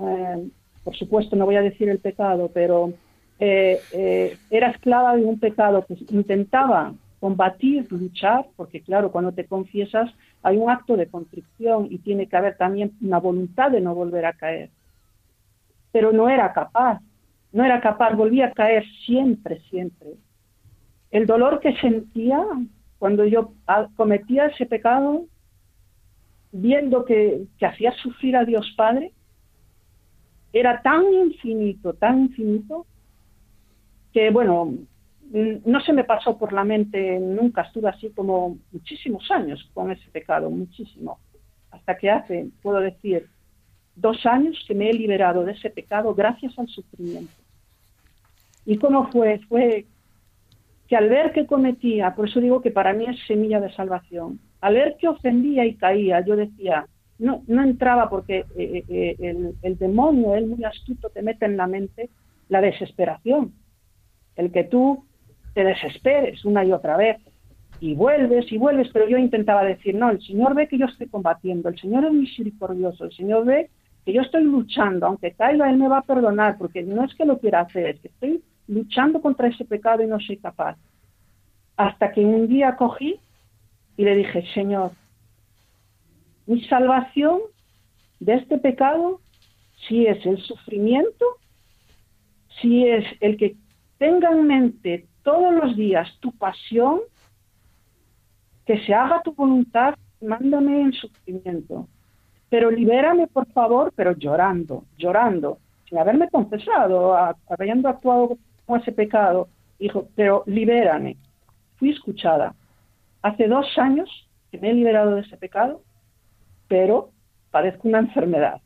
Eh, 0.00 0.48
por 0.82 0.96
supuesto, 0.96 1.36
no 1.36 1.46
voy 1.46 1.56
a 1.56 1.62
decir 1.62 1.88
el 1.88 1.98
pecado, 2.00 2.50
pero 2.52 2.92
eh, 3.38 3.80
eh, 3.92 4.36
era 4.50 4.70
esclava 4.70 5.14
de 5.16 5.24
un 5.24 5.38
pecado 5.38 5.84
que 5.86 5.96
intentaba 6.10 6.94
combatir, 7.20 7.86
luchar, 7.90 8.46
porque 8.56 8.80
claro, 8.80 9.10
cuando 9.12 9.32
te 9.32 9.46
confiesas 9.46 10.10
hay 10.42 10.56
un 10.56 10.70
acto 10.70 10.96
de 10.96 11.08
contrición 11.08 11.88
y 11.90 11.98
tiene 11.98 12.28
que 12.28 12.36
haber 12.36 12.56
también 12.56 12.92
una 13.00 13.18
voluntad 13.18 13.70
de 13.70 13.80
no 13.80 13.94
volver 13.94 14.26
a 14.26 14.34
caer. 14.34 14.70
Pero 15.92 16.12
no 16.12 16.28
era 16.28 16.52
capaz, 16.52 17.00
no 17.52 17.64
era 17.64 17.80
capaz, 17.80 18.14
volvía 18.14 18.46
a 18.46 18.52
caer 18.52 18.84
siempre, 19.04 19.60
siempre. 19.70 20.10
El 21.10 21.26
dolor 21.26 21.60
que 21.60 21.74
sentía 21.76 22.44
cuando 22.98 23.24
yo 23.24 23.52
ah, 23.66 23.88
cometía 23.96 24.46
ese 24.46 24.66
pecado, 24.66 25.26
viendo 26.52 27.04
que, 27.04 27.44
que 27.58 27.66
hacía 27.66 27.92
sufrir 27.92 28.36
a 28.36 28.44
Dios 28.44 28.74
Padre, 28.76 29.12
era 30.52 30.82
tan 30.82 31.12
infinito, 31.12 31.94
tan 31.94 32.20
infinito, 32.20 32.86
que 34.12 34.30
bueno, 34.30 34.74
no 35.30 35.80
se 35.80 35.92
me 35.92 36.04
pasó 36.04 36.38
por 36.38 36.52
la 36.52 36.64
mente, 36.64 37.18
nunca 37.18 37.62
estuve 37.62 37.88
así 37.88 38.10
como 38.10 38.58
muchísimos 38.72 39.30
años 39.30 39.68
con 39.74 39.90
ese 39.90 40.08
pecado, 40.10 40.50
muchísimo. 40.50 41.18
Hasta 41.70 41.96
que 41.98 42.10
hace, 42.10 42.48
puedo 42.62 42.80
decir, 42.80 43.28
dos 43.94 44.24
años 44.24 44.64
que 44.66 44.74
me 44.74 44.88
he 44.88 44.92
liberado 44.94 45.44
de 45.44 45.52
ese 45.52 45.70
pecado 45.70 46.14
gracias 46.14 46.58
al 46.58 46.68
sufrimiento. 46.68 47.32
¿Y 48.64 48.78
cómo 48.78 49.10
fue? 49.10 49.40
Fue 49.48 49.86
que 50.88 50.96
al 50.96 51.08
ver 51.08 51.32
que 51.32 51.46
cometía, 51.46 52.14
por 52.14 52.28
eso 52.28 52.40
digo 52.40 52.62
que 52.62 52.70
para 52.70 52.94
mí 52.94 53.04
es 53.06 53.18
semilla 53.26 53.60
de 53.60 53.72
salvación, 53.72 54.40
al 54.60 54.74
ver 54.74 54.96
que 54.98 55.08
ofendía 55.08 55.66
y 55.66 55.74
caía, 55.74 56.24
yo 56.24 56.36
decía, 56.36 56.86
no, 57.18 57.42
no 57.46 57.62
entraba 57.62 58.08
porque 58.08 58.46
eh, 58.56 58.84
eh, 58.88 59.16
el, 59.18 59.54
el 59.60 59.76
demonio, 59.76 60.34
él 60.34 60.46
muy 60.46 60.64
astuto, 60.64 61.10
te 61.10 61.22
mete 61.22 61.44
en 61.44 61.56
la 61.58 61.66
mente 61.66 62.08
la 62.48 62.62
desesperación, 62.62 63.52
el 64.36 64.50
que 64.50 64.64
tú 64.64 65.04
te 65.58 65.64
desesperes 65.64 66.44
una 66.44 66.64
y 66.64 66.70
otra 66.70 66.96
vez 66.96 67.16
y 67.80 67.96
vuelves 67.96 68.52
y 68.52 68.58
vuelves, 68.58 68.90
pero 68.92 69.08
yo 69.08 69.18
intentaba 69.18 69.64
decir, 69.64 69.92
no, 69.92 70.08
el 70.08 70.22
Señor 70.22 70.54
ve 70.54 70.68
que 70.68 70.78
yo 70.78 70.86
estoy 70.86 71.08
combatiendo, 71.08 71.68
el 71.68 71.76
Señor 71.80 72.04
es 72.04 72.12
misericordioso, 72.12 73.06
el 73.06 73.12
Señor 73.12 73.44
ve 73.44 73.68
que 74.04 74.12
yo 74.12 74.22
estoy 74.22 74.44
luchando, 74.44 75.06
aunque 75.06 75.32
caiga, 75.32 75.68
Él 75.68 75.76
me 75.76 75.88
va 75.88 75.98
a 75.98 76.02
perdonar, 76.02 76.58
porque 76.58 76.84
no 76.84 77.04
es 77.04 77.12
que 77.16 77.24
lo 77.24 77.40
quiera 77.40 77.62
hacer, 77.62 77.86
es 77.86 77.98
que 77.98 78.06
estoy 78.06 78.40
luchando 78.68 79.20
contra 79.20 79.48
ese 79.48 79.64
pecado 79.64 80.04
y 80.04 80.06
no 80.06 80.20
soy 80.20 80.36
capaz. 80.36 80.76
Hasta 81.76 82.12
que 82.12 82.24
un 82.24 82.46
día 82.46 82.76
cogí 82.76 83.18
y 83.96 84.04
le 84.04 84.14
dije, 84.14 84.44
Señor, 84.54 84.92
mi 86.46 86.62
salvación 86.66 87.40
de 88.20 88.34
este 88.34 88.58
pecado, 88.58 89.20
si 89.88 90.06
es 90.06 90.24
el 90.24 90.38
sufrimiento, 90.38 91.26
si 92.60 92.86
es 92.86 93.04
el 93.18 93.36
que 93.36 93.56
tenga 93.98 94.30
en 94.30 94.46
mente 94.46 95.08
todos 95.28 95.52
los 95.52 95.76
días 95.76 96.08
tu 96.20 96.32
pasión, 96.32 97.00
que 98.64 98.78
se 98.86 98.94
haga 98.94 99.20
tu 99.22 99.34
voluntad, 99.34 99.94
mándame 100.22 100.80
en 100.80 100.92
sufrimiento. 100.94 101.86
Pero 102.48 102.70
libérame, 102.70 103.26
por 103.26 103.46
favor, 103.52 103.92
pero 103.94 104.12
llorando, 104.12 104.84
llorando, 104.96 105.58
sin 105.86 105.98
haberme 105.98 106.30
confesado, 106.30 107.14
habiendo 107.46 107.90
actuado 107.90 108.38
con 108.64 108.80
ese 108.80 108.92
pecado. 108.92 109.48
Dijo, 109.78 110.08
pero 110.16 110.44
libérame. 110.46 111.18
Fui 111.76 111.90
escuchada. 111.90 112.54
Hace 113.20 113.48
dos 113.48 113.66
años 113.76 114.08
que 114.50 114.56
me 114.56 114.70
he 114.70 114.72
liberado 114.72 115.14
de 115.14 115.20
ese 115.20 115.36
pecado, 115.36 115.82
pero 116.68 117.10
padezco 117.50 117.86
una 117.86 117.98
enfermedad. 117.98 118.62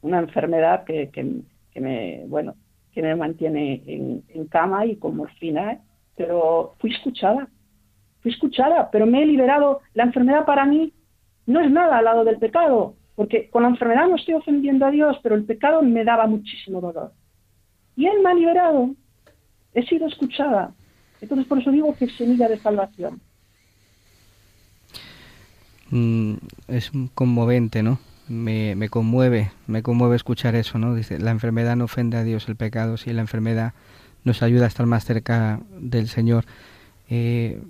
Una 0.00 0.20
enfermedad 0.20 0.84
que, 0.84 1.10
que- 1.10 1.42
que 1.70 1.80
me, 1.80 2.24
bueno, 2.28 2.54
que 2.92 3.02
me 3.02 3.14
mantiene 3.16 3.82
en, 3.86 4.22
en 4.28 4.46
cama 4.46 4.86
y 4.86 4.96
con 4.96 5.16
morfina, 5.16 5.78
pero 6.16 6.74
fui 6.78 6.92
escuchada. 6.92 7.48
Fui 8.20 8.30
escuchada, 8.30 8.90
pero 8.90 9.06
me 9.06 9.22
he 9.22 9.26
liberado. 9.26 9.80
La 9.94 10.04
enfermedad 10.04 10.44
para 10.44 10.64
mí 10.64 10.92
no 11.46 11.60
es 11.60 11.70
nada 11.70 11.98
al 11.98 12.04
lado 12.04 12.24
del 12.24 12.38
pecado, 12.38 12.94
porque 13.16 13.50
con 13.50 13.62
la 13.62 13.70
enfermedad 13.70 14.08
no 14.08 14.16
estoy 14.16 14.34
ofendiendo 14.34 14.86
a 14.86 14.90
Dios, 14.90 15.18
pero 15.22 15.34
el 15.34 15.44
pecado 15.44 15.82
me 15.82 16.04
daba 16.04 16.26
muchísimo 16.26 16.80
dolor. 16.80 17.12
Y 17.96 18.06
Él 18.06 18.22
me 18.22 18.30
ha 18.30 18.34
liberado. 18.34 18.94
He 19.74 19.84
sido 19.86 20.06
escuchada. 20.06 20.72
Entonces, 21.20 21.46
por 21.46 21.58
eso 21.58 21.70
digo 21.70 21.94
que 21.96 22.06
es 22.06 22.16
semilla 22.16 22.48
de 22.48 22.58
salvación. 22.58 23.20
Mm, 25.90 26.34
es 26.68 26.90
conmovente, 27.14 27.82
¿no? 27.82 27.98
Me, 28.28 28.76
me 28.76 28.88
conmueve, 28.88 29.50
me 29.66 29.82
conmueve 29.82 30.16
escuchar 30.16 30.54
eso, 30.54 30.78
¿no? 30.78 30.94
Dice, 30.94 31.18
la 31.18 31.32
enfermedad 31.32 31.76
no 31.76 31.84
ofende 31.84 32.16
a 32.16 32.24
Dios, 32.24 32.48
el 32.48 32.56
pecado 32.56 32.96
sí, 32.96 33.12
la 33.12 33.20
enfermedad 33.20 33.74
nos 34.24 34.42
ayuda 34.42 34.64
a 34.64 34.68
estar 34.68 34.86
más 34.86 35.04
cerca 35.04 35.60
del 35.78 36.08
Señor. 36.08 36.44
Eh, 37.10 37.60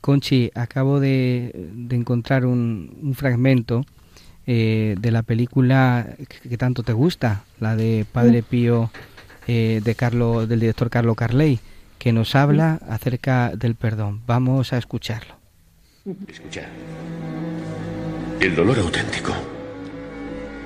Conchi, 0.00 0.52
acabo 0.54 1.00
de, 1.00 1.68
de 1.74 1.96
encontrar 1.96 2.46
un, 2.46 2.96
un 3.02 3.14
fragmento 3.14 3.84
eh, 4.46 4.94
de 5.00 5.10
la 5.10 5.22
película 5.24 6.14
que, 6.28 6.48
que 6.48 6.56
tanto 6.56 6.84
te 6.84 6.92
gusta, 6.92 7.42
la 7.58 7.74
de 7.74 8.06
Padre 8.10 8.44
Pío 8.44 8.90
eh, 9.48 9.80
de 9.84 9.94
Carlo, 9.96 10.46
del 10.46 10.60
director 10.60 10.88
Carlo 10.88 11.16
Carley, 11.16 11.58
que 11.98 12.12
nos 12.12 12.36
habla 12.36 12.78
acerca 12.88 13.56
del 13.56 13.74
perdón. 13.74 14.22
Vamos 14.26 14.72
a 14.72 14.78
escucharlo. 14.78 15.34
Escucha. 16.28 16.68
El 18.40 18.54
dolor 18.54 18.78
auténtico, 18.78 19.32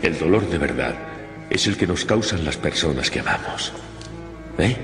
el 0.03 0.19
dolor 0.19 0.49
de 0.49 0.59
verdad, 0.59 0.95
es 1.51 1.67
el 1.67 1.77
que 1.77 1.87
nos 1.87 2.05
causan 2.05 2.45
las 2.45 2.57
personas 2.57 3.11
que 3.11 3.21
amamos. 3.21 3.73
¿Eh? 4.59 4.77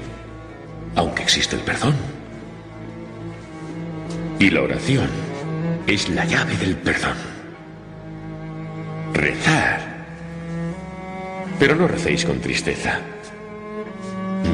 Aunque 0.94 1.22
existe 1.22 1.56
el 1.56 1.62
perdón. 1.62 1.94
Y 4.38 4.50
la 4.50 4.62
oración 4.62 5.08
es 5.86 6.08
la 6.10 6.24
llave 6.24 6.56
del 6.56 6.76
perdón. 6.76 7.16
Rezar. 9.14 9.80
Pero 11.58 11.74
no 11.74 11.88
recéis 11.88 12.24
con 12.24 12.40
tristeza. 12.40 13.00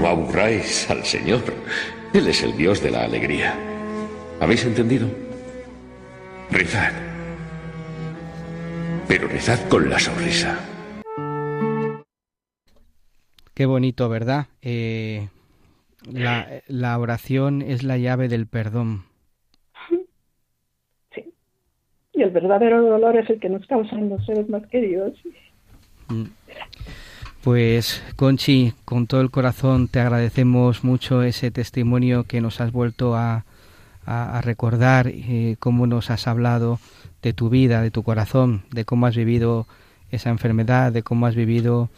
No 0.01 0.07
aburráis 0.07 0.89
al 0.89 1.05
Señor. 1.05 1.43
Él 2.13 2.29
es 2.29 2.43
el 2.43 2.57
Dios 2.57 2.83
de 2.83 2.91
la 2.91 3.05
alegría. 3.05 3.55
¿Habéis 4.41 4.65
entendido? 4.65 5.09
Rezad. 6.51 7.12
Pero 9.13 9.29
rezad 9.29 9.61
con 9.69 9.91
la 9.91 9.99
sonrisa. 9.99 10.59
Qué 13.53 13.67
bonito, 13.67 14.09
¿verdad? 14.09 14.47
Eh, 14.63 15.29
la, 16.11 16.63
la 16.67 16.99
oración 16.99 17.61
es 17.61 17.83
la 17.83 17.99
llave 17.99 18.29
del 18.29 18.47
perdón. 18.47 19.03
Y 22.15 22.23
el 22.23 22.31
verdadero 22.31 22.81
dolor 22.81 23.19
es 23.19 23.29
el 23.29 23.39
que 23.39 23.51
nos 23.51 23.67
causan 23.67 24.09
los 24.09 24.25
seres 24.25 24.49
más 24.49 24.67
queridos. 24.69 25.13
Mm. 26.09 26.29
Pues 27.45 28.03
Conchi, 28.17 28.73
con 28.87 29.07
todo 29.07 29.21
el 29.21 29.31
corazón 29.31 29.89
te 29.89 30.01
agradecemos 30.01 30.85
mucho 30.85 31.23
ese 31.23 31.51
testimonio 31.51 32.25
que 32.25 32.41
nos 32.41 32.63
has 32.63 32.73
vuelto 32.73 33.15
a, 33.15 33.45
a, 34.07 34.39
a 34.39 34.41
recordar, 34.41 35.09
eh, 35.09 35.57
cómo 35.59 35.87
nos 35.87 36.11
has 36.11 36.27
hablado 36.27 36.79
de 37.23 37.33
tu 37.33 37.49
vida, 37.49 37.83
de 37.83 37.91
tu 37.91 38.03
corazón, 38.03 38.65
de 38.71 38.85
cómo 38.85 39.07
has 39.07 39.17
vivido 39.17 39.67
esa 40.11 40.31
enfermedad, 40.31 40.93
de 40.93 41.03
cómo 41.03 41.27
has 41.27 41.35
vivido 41.35 41.89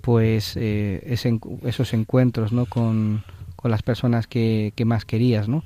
pues 0.00 0.56
eh, 0.56 1.02
ese 1.06 1.38
esos 1.64 1.94
encuentros 1.94 2.52
¿no? 2.52 2.66
con, 2.66 3.24
con 3.56 3.70
las 3.70 3.82
personas 3.82 4.26
que, 4.26 4.72
que 4.76 4.84
más 4.84 5.04
querías, 5.04 5.48
¿no? 5.48 5.64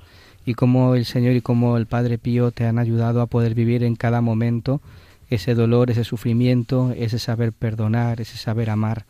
y 0.48 0.54
cómo 0.54 0.94
el 0.94 1.04
Señor 1.04 1.34
y 1.34 1.42
cómo 1.42 1.76
el 1.76 1.86
Padre 1.86 2.16
Pío 2.16 2.52
te 2.52 2.64
han 2.64 2.78
ayudado 2.78 3.20
a 3.20 3.26
poder 3.26 3.54
vivir 3.54 3.84
en 3.84 3.96
cada 3.96 4.22
momento 4.22 4.80
ese 5.28 5.54
dolor, 5.54 5.90
ese 5.90 6.04
sufrimiento, 6.04 6.94
ese 6.96 7.18
saber 7.18 7.52
perdonar, 7.52 8.22
ese 8.22 8.38
saber 8.38 8.70
amar, 8.70 9.04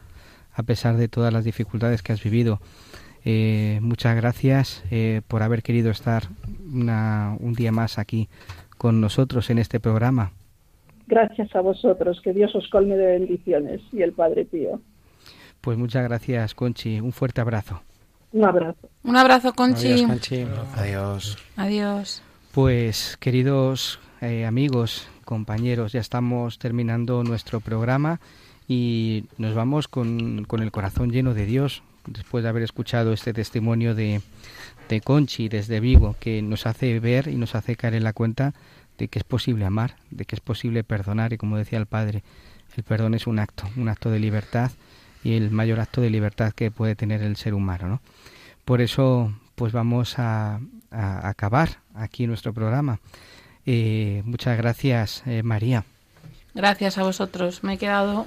a 0.53 0.65
pesar 0.65 0.97
de 0.97 1.07
todas 1.07 1.33
las 1.33 1.45
dificultades 1.45 2.03
que 2.03 2.13
has 2.13 2.21
vivido. 2.21 2.61
Eh, 3.25 3.79
muchas 3.83 4.17
gracias 4.17 4.83
eh, 4.91 5.21
por 5.29 5.45
haber 5.45 5.63
querido 5.63 5.91
estar 5.91 6.29
un 6.73 7.55
día 7.57 7.71
más 7.71 7.99
aquí 7.99 8.29
con 8.79 9.01
nosotros 9.01 9.51
en 9.51 9.59
este 9.59 9.81
programa. 9.81 10.33
Gracias 11.07 11.55
a 11.55 11.61
vosotros, 11.61 12.21
que 12.23 12.33
Dios 12.33 12.55
os 12.55 12.69
colme 12.69 12.97
de 12.97 13.19
bendiciones 13.19 13.81
y 13.93 14.03
el 14.03 14.13
Padre 14.13 14.45
Pío. 14.45 14.81
Pues 15.61 15.77
muchas 15.77 16.05
gracias, 16.05 16.55
Conchi. 16.55 17.01
Un 17.01 17.13
fuerte 17.13 17.41
abrazo. 17.41 17.83
Un 18.33 18.45
abrazo. 18.45 18.89
Un 19.05 19.17
abrazo, 19.17 19.53
Conchi. 19.55 20.07
Adiós. 20.77 21.37
Adiós. 21.57 22.23
Pues 22.53 23.17
queridos 23.19 23.99
eh, 24.21 24.45
amigos, 24.45 25.09
compañeros, 25.25 25.93
ya 25.93 26.01
estamos 26.01 26.59
terminando 26.59 27.25
nuestro 27.25 27.61
programa 27.61 28.21
y 28.69 29.25
nos 29.39 29.55
vamos 29.55 29.89
con, 29.89 30.45
con 30.45 30.63
el 30.63 30.71
corazón 30.71 31.11
lleno 31.11 31.35
de 31.35 31.47
Dios 31.47 31.83
después 32.07 32.43
de 32.43 32.51
haber 32.51 32.63
escuchado 32.63 33.13
este 33.13 33.33
testimonio 33.33 33.95
de, 33.95 34.21
de 34.89 35.01
Conchi 35.01 35.49
desde 35.49 35.81
Vigo 35.81 36.17
que 36.19 36.43
nos 36.43 36.67
hace 36.67 36.99
ver 37.01 37.29
y 37.29 37.37
nos 37.37 37.55
hace 37.55 37.77
caer 37.77 37.95
en 37.95 38.05
la 38.05 38.13
cuenta 38.13 38.55
de 38.99 39.09
que 39.09 39.19
es 39.19 39.25
posible 39.25 39.65
amar, 39.65 39.97
de 40.11 40.25
que 40.25 40.35
es 40.35 40.41
posible 40.41 40.85
perdonar 40.85 41.33
y 41.33 41.39
como 41.39 41.57
decía 41.57 41.79
el 41.79 41.87
Padre, 41.87 42.23
el 42.77 42.83
perdón 42.83 43.15
es 43.15 43.27
un 43.27 43.39
acto, 43.39 43.65
un 43.77 43.89
acto 43.89 44.11
de 44.11 44.19
libertad 44.19 44.71
y 45.25 45.35
el 45.35 45.51
mayor 45.51 45.81
acto 45.81 46.01
de 46.01 46.11
libertad 46.11 46.53
que 46.53 46.71
puede 46.71 46.95
tener 46.95 47.23
el 47.23 47.37
ser 47.37 47.55
humano, 47.55 47.89
¿no? 47.89 48.01
Por 48.65 48.81
eso, 48.81 49.33
pues 49.55 49.73
vamos 49.73 50.19
a, 50.19 50.61
a 50.91 51.29
acabar 51.29 51.79
aquí 51.95 52.27
nuestro 52.27 52.53
programa. 52.53 53.01
Eh, 53.67 54.23
muchas 54.25 54.57
gracias, 54.57 55.23
eh, 55.27 55.43
María. 55.43 55.85
Gracias 56.55 56.99
a 56.99 57.03
vosotros. 57.03 57.63
Me 57.63 57.75
he 57.75 57.79
quedado 57.79 58.27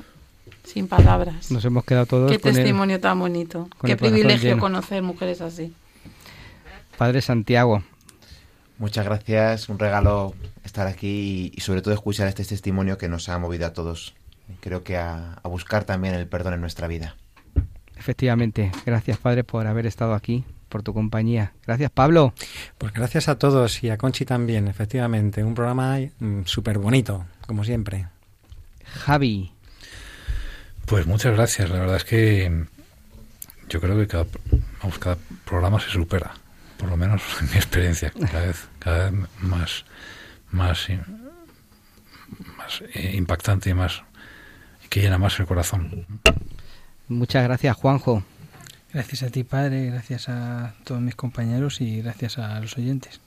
sin 0.63 0.87
palabras. 0.87 1.51
Nos 1.51 1.65
hemos 1.65 1.83
quedado 1.83 2.05
todos 2.05 2.31
Qué 2.31 2.39
con 2.39 2.49
el 2.49 2.55
testimonio 2.55 2.99
tan 2.99 3.19
bonito. 3.19 3.67
Qué 3.83 3.97
privilegio 3.97 4.59
conocer 4.59 5.01
mujeres 5.01 5.41
así. 5.41 5.73
Padre 7.01 7.23
Santiago. 7.23 7.81
Muchas 8.77 9.05
gracias, 9.05 9.69
un 9.69 9.79
regalo 9.79 10.35
estar 10.63 10.85
aquí 10.85 11.51
y, 11.51 11.57
y 11.57 11.61
sobre 11.61 11.81
todo 11.81 11.95
escuchar 11.95 12.27
este 12.27 12.45
testimonio 12.45 12.99
que 12.99 13.09
nos 13.09 13.27
ha 13.27 13.39
movido 13.39 13.65
a 13.65 13.73
todos. 13.73 14.13
Creo 14.59 14.83
que 14.83 14.97
a, 14.97 15.39
a 15.41 15.47
buscar 15.47 15.83
también 15.83 16.13
el 16.13 16.27
perdón 16.27 16.53
en 16.53 16.61
nuestra 16.61 16.87
vida. 16.87 17.15
Efectivamente, 17.97 18.71
gracias 18.85 19.17
Padre 19.17 19.43
por 19.43 19.65
haber 19.65 19.87
estado 19.87 20.13
aquí, 20.13 20.45
por 20.69 20.83
tu 20.83 20.93
compañía. 20.93 21.53
Gracias 21.65 21.89
Pablo. 21.89 22.35
Pues 22.77 22.93
gracias 22.93 23.29
a 23.29 23.39
todos 23.39 23.83
y 23.83 23.89
a 23.89 23.97
Conchi 23.97 24.23
también, 24.23 24.67
efectivamente. 24.67 25.43
Un 25.43 25.55
programa 25.55 25.97
mm, 26.19 26.41
súper 26.45 26.77
bonito, 26.77 27.25
como 27.47 27.63
siempre. 27.63 28.09
Javi. 28.85 29.51
Pues 30.85 31.07
muchas 31.07 31.33
gracias. 31.33 31.67
La 31.71 31.79
verdad 31.79 31.95
es 31.95 32.05
que 32.05 32.67
yo 33.69 33.81
creo 33.81 33.97
que 33.97 34.05
cada, 34.05 34.27
vamos, 34.83 34.99
cada 34.99 35.17
programa 35.45 35.79
se 35.79 35.89
supera, 35.89 36.35
por 36.81 36.89
lo 36.89 36.97
menos 36.97 37.21
en 37.41 37.49
mi 37.51 37.55
experiencia, 37.55 38.11
cada 38.11 38.47
vez, 38.47 38.67
cada 38.79 39.11
vez 39.11 39.29
más, 39.39 39.85
más, 40.49 40.87
más 42.57 42.83
eh, 42.95 43.13
impactante 43.15 43.69
y 43.69 43.73
más 43.75 44.01
que 44.89 45.01
llena 45.01 45.19
más 45.19 45.39
el 45.39 45.45
corazón. 45.45 46.07
Muchas 47.07 47.43
gracias 47.43 47.77
Juanjo. 47.77 48.23
Gracias 48.91 49.23
a 49.23 49.29
ti, 49.29 49.43
Padre, 49.43 49.85
gracias 49.85 50.27
a 50.27 50.73
todos 50.83 50.99
mis 51.01 51.15
compañeros 51.15 51.79
y 51.79 52.01
gracias 52.01 52.39
a 52.39 52.59
los 52.59 52.75
oyentes. 52.77 53.21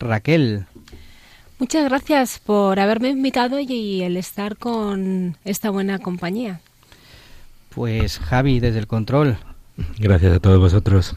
Raquel. 0.00 0.66
Muchas 1.58 1.84
gracias 1.84 2.40
por 2.40 2.80
haberme 2.80 3.10
invitado 3.10 3.60
y 3.60 4.02
el 4.02 4.16
estar 4.16 4.56
con 4.56 5.36
esta 5.44 5.70
buena 5.70 6.00
compañía. 6.00 6.60
Pues 7.68 8.18
Javi, 8.18 8.58
desde 8.58 8.80
el 8.80 8.86
control. 8.86 9.36
Gracias 9.98 10.34
a 10.34 10.40
todos 10.40 10.58
vosotros. 10.58 11.16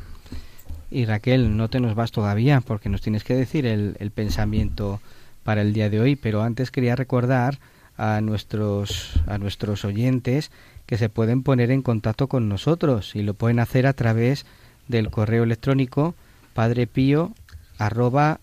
Y 0.96 1.04
Raquel, 1.04 1.58
no 1.58 1.70
te 1.70 1.82
nos 1.82 1.94
vas 1.94 2.14
todavía 2.14 2.62
porque 2.62 2.88
nos 2.88 3.02
tienes 3.02 3.26
que 3.26 3.36
decir 3.36 3.66
el, 3.66 4.12
pensamiento 4.16 5.02
para 5.44 5.60
el 5.60 5.74
día 5.74 5.90
de 5.90 6.00
hoy, 6.00 6.16
pero 6.16 6.42
antes 6.42 6.72
quería 6.72 6.96
recordar 6.96 7.60
a 7.98 8.22
nuestros, 8.22 9.20
a 9.28 9.38
nuestros 9.38 9.84
oyentes 9.84 10.52
que 10.86 10.98
se 10.98 11.10
pueden 11.10 11.44
poner 11.44 11.70
en 11.70 11.82
contacto 11.82 12.28
con 12.28 12.48
nosotros 12.48 13.14
y 13.14 13.24
lo 13.24 13.34
pueden 13.34 13.60
hacer 13.60 13.88
a 13.88 13.92
través 13.92 14.46
del 14.88 15.10
correo 15.10 15.44
electrónico 15.44 16.16
padrepío 16.54 17.34
arroba 17.78 18.40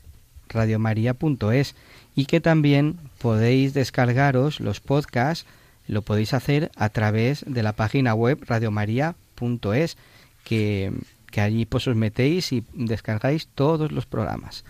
y 2.14 2.26
que 2.26 2.40
también 2.42 2.98
podéis 3.16 3.72
descargaros 3.72 4.60
los 4.60 4.80
podcasts, 4.80 5.46
lo 5.88 6.02
podéis 6.02 6.34
hacer 6.34 6.70
a 6.76 6.90
través 6.90 7.46
de 7.48 7.62
la 7.62 7.72
página 7.72 8.12
web 8.12 8.44
radiomaria.es 8.46 9.96
que, 10.44 10.92
que 11.32 11.40
allí 11.40 11.66
pues 11.66 11.88
os 11.88 11.96
metéis 11.96 12.52
y 12.52 12.62
descargáis 12.72 13.48
todos 13.48 13.90
los 13.90 14.06
programas. 14.06 14.64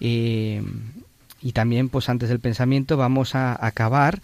Eh, 0.00 0.62
y 1.40 1.52
también 1.52 1.88
pues 1.88 2.10
antes 2.10 2.28
del 2.28 2.40
pensamiento 2.40 2.98
vamos 2.98 3.34
a 3.34 3.64
acabar 3.64 4.20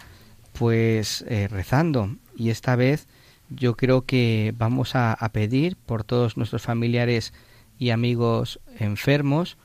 pues 0.52 1.24
eh, 1.28 1.48
rezando 1.48 2.16
y 2.36 2.50
esta 2.50 2.76
vez 2.76 3.06
yo 3.48 3.76
creo 3.76 4.02
que 4.02 4.54
vamos 4.56 4.94
a, 4.94 5.16
pedir 5.32 5.76
por 5.76 6.04
todos 6.04 6.36
nuestros 6.36 6.62
familiares 6.62 7.32
y 7.78 7.90
amigos 7.90 8.60
enfermos 8.78 9.56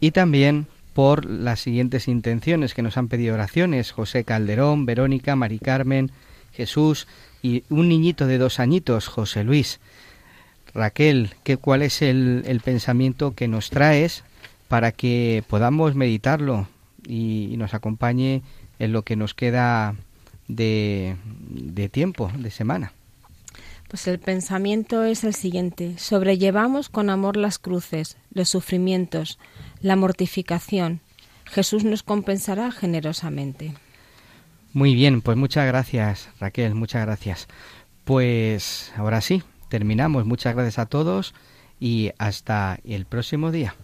y 0.00 0.10
también 0.10 0.66
por 0.94 1.24
las 1.24 1.60
siguientes 1.60 2.08
intenciones 2.08 2.74
que 2.74 2.82
nos 2.82 2.96
han 2.96 3.08
pedido 3.08 3.34
oraciones 3.34 3.92
José 3.92 4.24
Calderón, 4.24 4.86
Verónica, 4.86 5.36
Mari 5.36 5.58
Carmen, 5.58 6.10
Jesús 6.52 7.06
y 7.42 7.64
un 7.68 7.88
niñito 7.88 8.26
de 8.26 8.38
dos 8.38 8.60
añitos, 8.60 9.08
José 9.08 9.44
Luis. 9.44 9.80
Raquel, 10.74 11.34
¿qué, 11.44 11.56
¿cuál 11.56 11.82
es 11.82 12.02
el, 12.02 12.42
el 12.46 12.60
pensamiento 12.60 13.34
que 13.34 13.48
nos 13.48 13.70
traes 13.70 14.24
para 14.68 14.92
que 14.92 15.44
podamos 15.48 15.94
meditarlo 15.94 16.68
y, 17.06 17.48
y 17.52 17.56
nos 17.56 17.74
acompañe 17.74 18.42
en 18.78 18.92
lo 18.92 19.02
que 19.02 19.16
nos 19.16 19.34
queda 19.34 19.94
de, 20.48 21.16
de 21.48 21.88
tiempo, 21.88 22.30
de 22.36 22.50
semana. 22.50 22.92
Pues 23.88 24.06
el 24.08 24.18
pensamiento 24.18 25.04
es 25.04 25.24
el 25.24 25.34
siguiente. 25.34 25.98
Sobrellevamos 25.98 26.88
con 26.88 27.10
amor 27.10 27.36
las 27.36 27.58
cruces, 27.58 28.16
los 28.32 28.48
sufrimientos, 28.48 29.38
la 29.80 29.96
mortificación. 29.96 31.00
Jesús 31.44 31.84
nos 31.84 32.02
compensará 32.02 32.72
generosamente. 32.72 33.74
Muy 34.72 34.94
bien, 34.94 35.20
pues 35.22 35.36
muchas 35.36 35.66
gracias 35.66 36.28
Raquel, 36.40 36.74
muchas 36.74 37.04
gracias. 37.04 37.46
Pues 38.04 38.92
ahora 38.96 39.20
sí, 39.20 39.42
terminamos. 39.74 40.24
Muchas 40.24 40.54
gracias 40.54 40.78
a 40.78 40.86
todos 40.86 41.34
y 41.80 42.12
hasta 42.18 42.78
el 42.84 43.06
próximo 43.06 43.50
día. 43.50 43.74